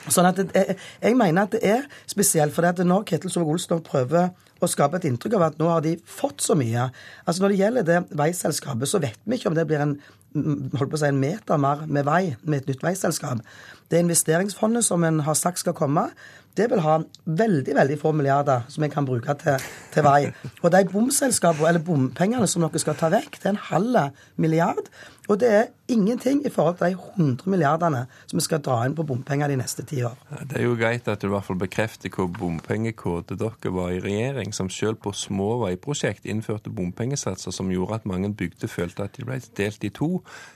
[0.08, 0.64] Sånn at det,
[1.02, 4.30] jeg mener at det er spesielt, for det at når Ketil Sove-Olsen prøver
[4.62, 6.86] å skape et inntrykk av at nå har de fått så mye
[7.26, 9.98] Altså Når det gjelder det veiselskapet, så vet vi ikke om det blir en
[10.36, 13.40] holdt på å si en meter mer med vei med et nytt veiselskap.
[13.88, 16.08] Det investeringsfondet som en har sagt skal komme,
[16.56, 20.30] det vil ha veldig veldig få milliarder som en kan bruke til, til vei.
[20.62, 23.98] Og de bomselskapene, eller bompengene som dere skal ta vekk, det er en halv
[24.40, 24.88] milliard.
[25.26, 28.94] Og det er ingenting i forhold til de 100 milliardene som vi skal dra inn
[28.94, 30.14] på bompenger de neste ti år.
[30.46, 34.00] Det er jo greit at du i hvert fall bekrefter hvor bompengekåte dere var i
[34.02, 39.18] regjering, som selv på små veiprosjekt innførte bompengesatser som gjorde at mange bygder følte at
[39.18, 40.10] de ble delt i to.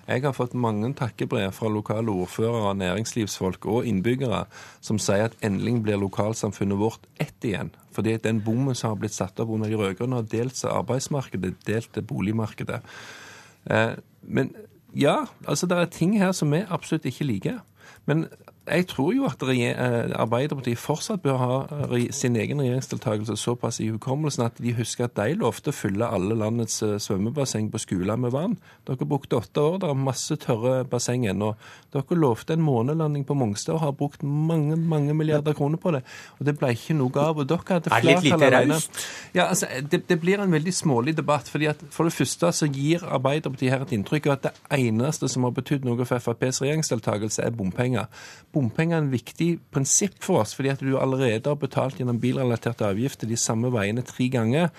[0.07, 4.45] Jeg har fått mange takkebrev fra lokale ordførere, næringslivsfolk og innbyggere
[4.81, 7.75] som sier at endelig blir lokalsamfunnet vårt ett igjen.
[7.95, 11.57] Fordi den bommen som har blitt satt opp under de rød-grønne, har delt seg arbeidsmarkedet,
[11.67, 12.79] delt boligmarkedet.
[13.67, 14.55] Eh, men
[14.97, 15.17] ja,
[15.49, 17.59] altså det er ting her som vi absolutt ikke liker.
[18.07, 18.27] Men
[18.69, 21.55] jeg tror jo at eh, Arbeiderpartiet fortsatt bør ha
[21.91, 26.07] eh, sin egen regjeringsdeltakelse såpass i hukommelsen at de husker at de lovte å fylle
[26.07, 28.59] alle landets eh, svømmebasseng på skoler med vann.
[28.87, 31.55] Dere brukte åtte år, det er masse tørre basseng ennå.
[31.95, 36.05] Dere lovte en månelanding på Mongstad og har brukt mange mange milliarder kroner på det.
[36.39, 37.41] Og det ble ikke noe av.
[37.41, 39.03] og dere hadde Er det litt lite raust?
[39.35, 41.49] Ja, altså, det, det, blir en veldig smålig debatt.
[41.49, 45.29] fordi at For det første så gir Arbeiderpartiet her et inntrykk av at det eneste
[45.29, 48.07] som har betydd noe for FrPs regjeringsdeltakelse, er bompenger
[48.55, 52.89] bompenger er en viktig prinsipp for oss, fordi at du allerede har betalt gjennom bilrelaterte
[52.89, 54.71] avgifter de samme veiene tre ganger.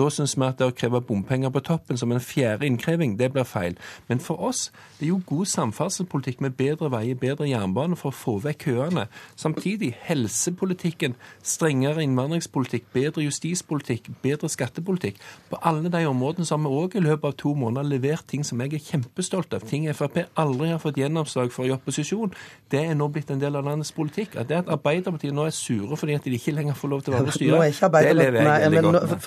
[0.00, 3.26] Da syns vi at det å kreve bompenger på toppen som en fjerde innkreving, det
[3.34, 3.74] blir feil.
[4.08, 8.16] Men for oss det er jo god samferdselspolitikk med bedre veier, bedre jernbane for å
[8.16, 9.06] få vekk køene.
[9.40, 15.20] Samtidig helsepolitikken, strengere innvandringspolitikk, bedre justispolitikk, bedre skattepolitikk.
[15.52, 18.44] På alle de områdene så har vi òg i løpet av to måneder levert ting
[18.46, 19.64] som jeg er kjempestolt av.
[19.68, 22.32] Ting Frp aldri har fått gjennomslag for i opposisjon.
[22.72, 24.36] Det er nå blitt en del av landets politikk.
[24.40, 27.12] At det at Arbeiderpartiet nå er sure fordi at de ikke lenger får lov til
[27.12, 27.52] å være med og styre,
[28.00, 29.24] det lever jeg veldig godt med.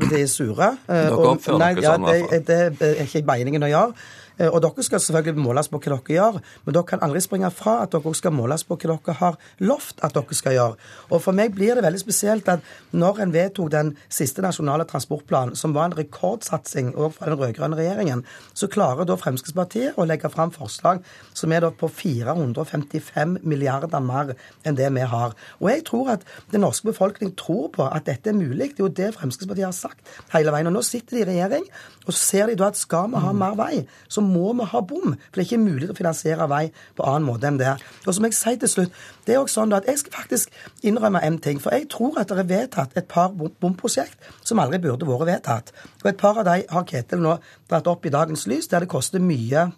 [0.00, 0.70] For er sure.
[0.88, 2.44] Dere oppfører dere sånn, i hvert fall.
[2.80, 4.10] Det er ikke meningen å gjøre.
[4.42, 7.50] Eh, og dere skal selvfølgelig måles på hva dere gjør, men dere kan aldri springe
[7.54, 10.78] fra at dere skal måles på hva dere har lovt at dere skal gjøre.
[11.10, 15.56] Og for meg blir det veldig spesielt at når en vedtok den siste nasjonale transportplanen,
[15.58, 18.24] som var en rekordsatsing òg fra den rød-grønne regjeringen,
[18.54, 21.02] så klarer da Fremskrittspartiet å legge fram forslag
[21.36, 24.34] som er da på 455 milliarder mer
[24.66, 25.36] enn det vi har.
[25.60, 28.72] Og jeg tror at den norske befolkning tror på at dette er mulig.
[28.72, 30.70] Det er jo det Fremskrittspartiet har sagt hele veien.
[30.70, 31.66] Og nå sitter de i regjering,
[32.06, 35.14] og ser de da at skal vi ha mer vei, så må vi ha bom.
[35.14, 36.62] For det er ikke mulig å finansiere vei
[36.96, 37.74] på annen måte enn det.
[38.06, 41.22] Og som jeg sier til slutt, det er også sånn at jeg skal faktisk innrømme
[41.26, 41.60] en ting.
[41.62, 45.74] For jeg tror at det er vedtatt et par bomprosjekt som aldri burde vært vedtatt.
[46.02, 47.38] Og et par av de har Ketil nå
[47.70, 49.70] dratt opp i dagens lys, der det koster mye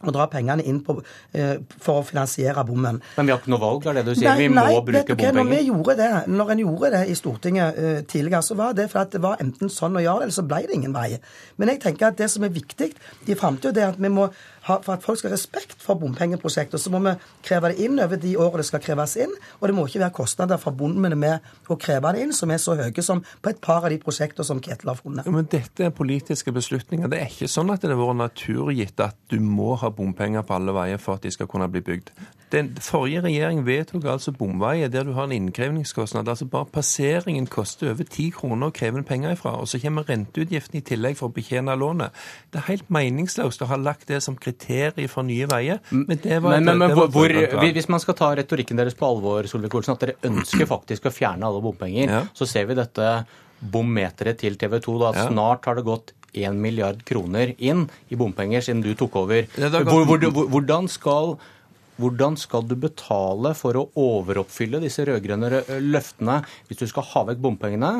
[0.00, 0.96] å dra pengene inn på,
[1.36, 3.00] eh, for å finansiere bommen.
[3.16, 4.30] Men vi har ikke noe valg, er det du sier?
[4.30, 5.36] Nei, vi må nei, bruke bompenger?
[5.36, 8.88] Når vi gjorde det, når en gjorde det i Stortinget eh, tidligere, så var det
[8.92, 11.20] fordi det var enten sånn å gjøre det, eller så ble det ingen vei.
[11.60, 12.92] Men jeg tenker at det som er viktig
[13.28, 14.30] i framtida, er at vi må
[14.64, 17.14] for at folk skal ha respekt for bompengeprosjekter, så må vi
[17.46, 19.32] kreve det inn over de årene det skal kreves inn.
[19.60, 22.76] Og det må ikke være kostnader forbundet med å kreve det inn som er så
[22.78, 25.26] høye som på et par av de prosjektene som Ketil har funnet.
[25.26, 27.10] Ja, men dette er politiske beslutninger.
[27.10, 30.58] Det er ikke sånn at det har vært naturgitt at du må ha bompenger på
[30.58, 32.12] alle veier for at de skal kunne bli bygd.
[32.50, 36.28] Den forrige regjering vedtok altså bomveier der du har en innkrevingskostnad.
[36.28, 39.54] Altså bare passeringen koster over ti kroner å kreve penger ifra.
[39.60, 42.16] Og så kommer renteutgiften i tillegg for å betjene lånet.
[42.50, 45.78] Det er helt meningsløst å ha lagt det som kriterium for nye veier.
[45.90, 49.06] Men, det var, men, men, men hvor, hvor, hvis man skal ta retorikken deres på
[49.06, 52.24] alvor, Solvik-Olsen, at dere ønsker faktisk å fjerne alle bompenger, ja.
[52.34, 53.12] så ser vi dette
[53.60, 54.96] bommeteret til TV 2.
[55.04, 55.28] da ja.
[55.28, 59.46] Snart har det gått 1 milliard kroner inn i bompenger siden du tok over.
[59.56, 61.34] Hvordan skal,
[62.00, 67.44] hvordan skal du betale for å overoppfylle disse rød-grønne løftene hvis du skal ha vekk
[67.44, 67.94] bompengene?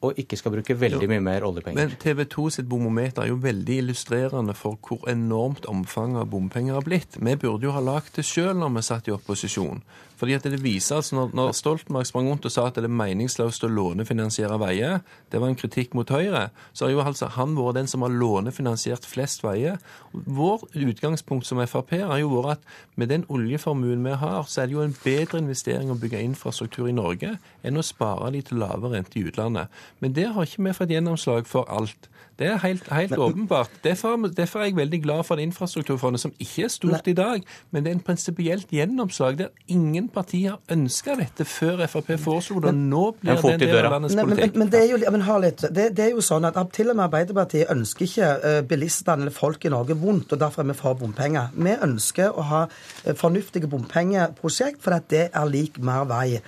[0.00, 1.76] og ikke skal bruke veldig mye mer oljepenger.
[1.76, 6.78] Men TV 2 sitt bomometer er jo veldig illustrerende for hvor enormt omfanget av bompenger
[6.78, 7.18] har blitt.
[7.20, 9.82] Vi burde jo ha lagd det sjøl når vi satt i opposisjon.
[10.20, 12.92] Fordi at det viser altså når, når Stoltenberg sprang rundt og sa at det er
[12.92, 15.00] meningsløst å lånefinansiere veier,
[15.32, 18.12] det var en kritikk mot Høyre, så har jo altså han vært den som har
[18.12, 19.78] lånefinansiert flest veier.
[20.12, 22.68] Vår utgangspunkt som Frp har jo vært at
[23.00, 26.90] med den oljeformuen vi har, så er det jo en bedre investering å bygge infrastruktur
[26.90, 29.72] i Norge enn å spare de til lave rente i utlandet.
[30.04, 32.10] Men der har ikke vi fått gjennomslag for alt.
[32.40, 33.70] Det er helt, helt men, åpenbart.
[33.84, 37.12] Derfor, derfor, er jeg veldig glad for det infrastrukturfondet, som ikke er stort nei.
[37.12, 42.14] i dag, men det er en prinsipielt gjennomslag der ingen partier ønska dette før Frp
[42.20, 42.72] foreslo det.
[42.74, 44.56] Nå blir det en del av landets politikk.
[44.56, 46.96] Men, men, det er jo, men litt, det, det, er jo sånn at til og
[46.96, 50.80] med Arbeiderpartiet ønsker ikke uh, bilistene eller folk i Norge vondt, og derfor er vi
[50.80, 51.52] for bompenger.
[51.52, 56.40] Vi ønsker å ha uh, fornuftige bompengeprosjekt, for at det er lik mer vei.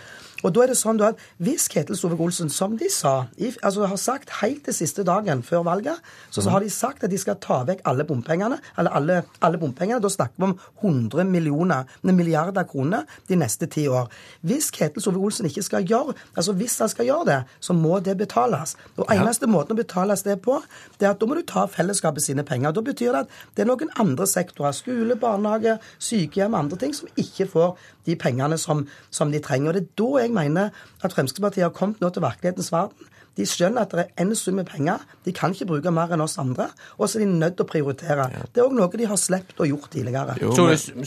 [0.43, 3.27] Og da er det sånn at Hvis Ketil Sove-Olsen, som de sa,
[3.63, 5.99] altså har sagt helt til siste dagen før valget,
[6.31, 8.59] så, så, har de sagt at de skal ta vekk alle bompengene.
[8.79, 13.87] eller alle, alle bompengene, Da snakker vi om 100 millioner, milliarder kroner de neste ti
[13.89, 14.11] år.
[14.43, 18.17] Hvis Ketil Sove-Olsen ikke skal gjøre altså hvis han skal gjøre det, så må det
[18.19, 18.77] betales.
[18.97, 19.53] Og eneste ja.
[19.53, 20.59] måten å betales det på,
[20.99, 22.75] det er at da må du ta fellesskapet sine penger.
[22.75, 27.11] Da betyr det at det er noen andre sektorer, skole, barnehage, sykehjem, andre ting, som
[27.21, 27.75] ikke får
[28.09, 29.71] de pengene som, som de trenger.
[29.71, 30.71] Og det er da jeg jeg mener
[31.03, 33.11] at Fremskrittspartiet har kommet nå til virkelighetens verden.
[33.37, 35.05] De skjønner at det er en sum med penger.
[35.25, 36.69] De kan ikke bruke mer enn oss andre.
[36.99, 38.29] Og så er de nødt til å prioritere.
[38.53, 40.37] Det er òg noe de har sluppet å gjort tidligere.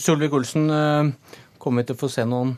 [0.01, 2.55] Solvik-Olsen, eh, kommer vi til å få se noen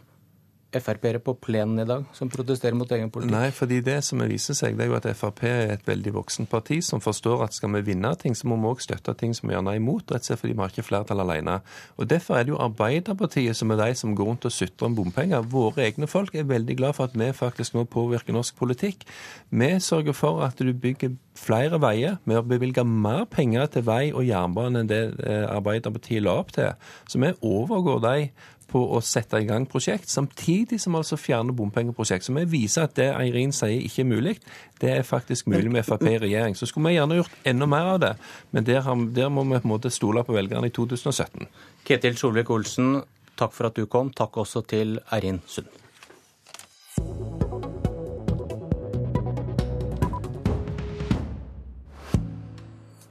[0.76, 3.32] Frp-ere på plenen i dag som protesterer mot egen politikk?
[3.32, 6.50] Nei, fordi det som viser seg, det er jo at Frp er et veldig voksent
[6.52, 9.48] parti som forstår at skal vi vinne ting, så må vi òg støtte ting som
[9.48, 11.60] vi gjerne er imot, rett og slett fordi vi har ikke flertall alene.
[11.96, 14.98] Og Derfor er det jo Arbeiderpartiet som er de som går rundt og sutrer om
[14.98, 15.48] bompenger.
[15.48, 19.08] Våre egne folk er veldig glad for at vi faktisk nå påvirker norsk politikk.
[19.50, 22.18] Vi sørger for at du bygger flere veier.
[22.26, 26.54] Vi har bevilga mer penger til vei og jernbane enn det eh, Arbeiderpartiet la opp
[26.56, 26.74] til.
[27.08, 28.30] Så vi overgår de
[28.68, 32.28] på å sette i gang prosjekt, samtidig som altså fjerner bompengeprosjekt.
[32.28, 34.36] Så vi viser at det Eirin sier ikke er mulig,
[34.82, 36.58] det er faktisk mulig med Frp i regjering.
[36.58, 38.14] Så skulle vi gjerne gjort enda mer av det,
[38.52, 41.48] men der, har, der må vi på en måte stole på velgerne i 2017.
[41.88, 42.98] Ketil Solvik-Olsen,
[43.40, 44.12] takk for at du kom.
[44.12, 45.87] Takk også til Eirin Sund.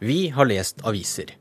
[0.07, 1.33] Vi har lest aviser.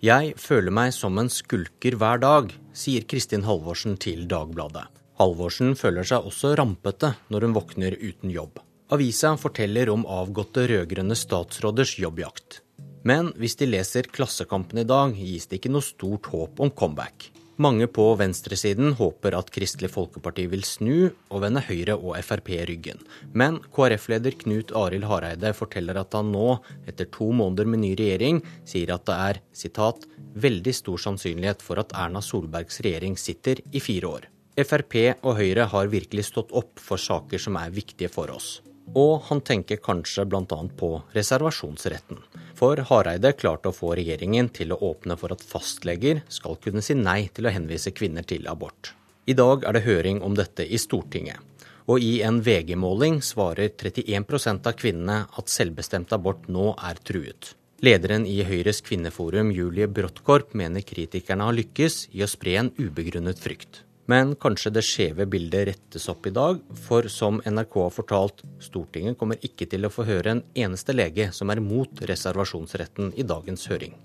[0.00, 4.86] Jeg føler meg som en skulker hver dag, sier Kristin Halvorsen til Dagbladet.
[5.20, 8.62] Halvorsen føler seg også rampete når hun våkner uten jobb.
[8.94, 12.62] Avisa forteller om avgåtte rød-grønne statsråders jobbjakt.
[13.04, 17.28] Men hvis de leser Klassekampen i dag, gis det ikke noe stort håp om comeback.
[17.56, 23.00] Mange på venstresiden håper at Kristelig Folkeparti vil snu og vende Høyre og Frp ryggen.
[23.32, 28.42] Men KrF-leder Knut Arild Hareide forteller at han nå, etter to måneder med ny regjering,
[28.68, 30.04] sier at det er citat,
[30.36, 34.28] veldig stor sannsynlighet for at Erna Solbergs regjering sitter i fire år.
[34.60, 38.58] Frp og Høyre har virkelig stått opp for saker som er viktige for oss.
[38.94, 40.60] Og han tenker kanskje bl.a.
[40.78, 42.20] på reservasjonsretten.
[42.56, 46.94] For Hareide klarte å få regjeringen til å åpne for at fastleger skal kunne si
[46.94, 48.94] nei til å henvise kvinner til abort.
[49.26, 51.42] I dag er det høring om dette i Stortinget.
[51.86, 57.54] Og i en VG-måling svarer 31% av kvinnene at selvbestemt abort nå er truet.
[57.84, 63.38] Lederen i Høyres kvinneforum, Julie Bråttkorp, mener kritikerne har lykkes i å spre en ubegrunnet
[63.42, 63.85] frykt.
[64.10, 69.18] Men kanskje det skjeve bildet rettes opp i dag, for som NRK har fortalt, Stortinget
[69.18, 73.66] kommer ikke til å få høre en eneste lege som er mot reservasjonsretten i dagens
[73.72, 73.96] høring.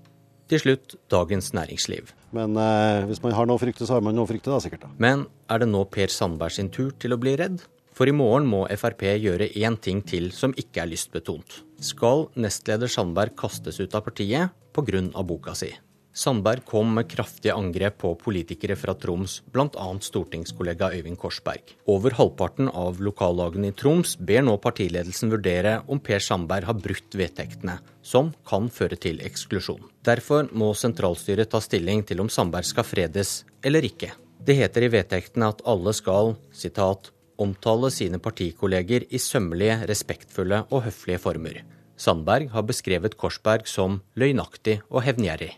[0.50, 2.10] Til slutt Dagens Næringsliv.
[2.36, 4.58] Men eh, hvis man har noe å frykte, så har man noe å frykte, da
[4.60, 4.82] sikkert.
[4.84, 4.90] da.
[5.00, 7.62] Men er det nå Per Sandberg sin tur til å bli redd?
[7.96, 11.60] For i morgen må Frp gjøre én ting til som ikke er lystbetont.
[11.84, 15.22] Skal nestleder Sandberg kastes ut av partiet pga.
[15.22, 15.70] boka si?
[16.12, 19.86] Sandberg kom med kraftige angrep på politikere fra Troms, bl.a.
[20.04, 21.72] stortingskollega Øyvind Korsberg.
[21.88, 27.16] Over halvparten av lokallagene i Troms ber nå partiledelsen vurdere om Per Sandberg har brutt
[27.16, 29.80] vedtektene, som kan føre til eksklusjon.
[30.04, 34.12] Derfor må sentralstyret ta stilling til om Sandberg skal fredes eller ikke.
[34.42, 37.08] Det heter i vedtektene at alle skal citat,
[37.40, 41.62] omtale sine partikolleger i sømmelige, respektfulle og høflige former.
[41.96, 45.54] Sandberg har beskrevet Korsberg som løgnaktig og hevngjerrig.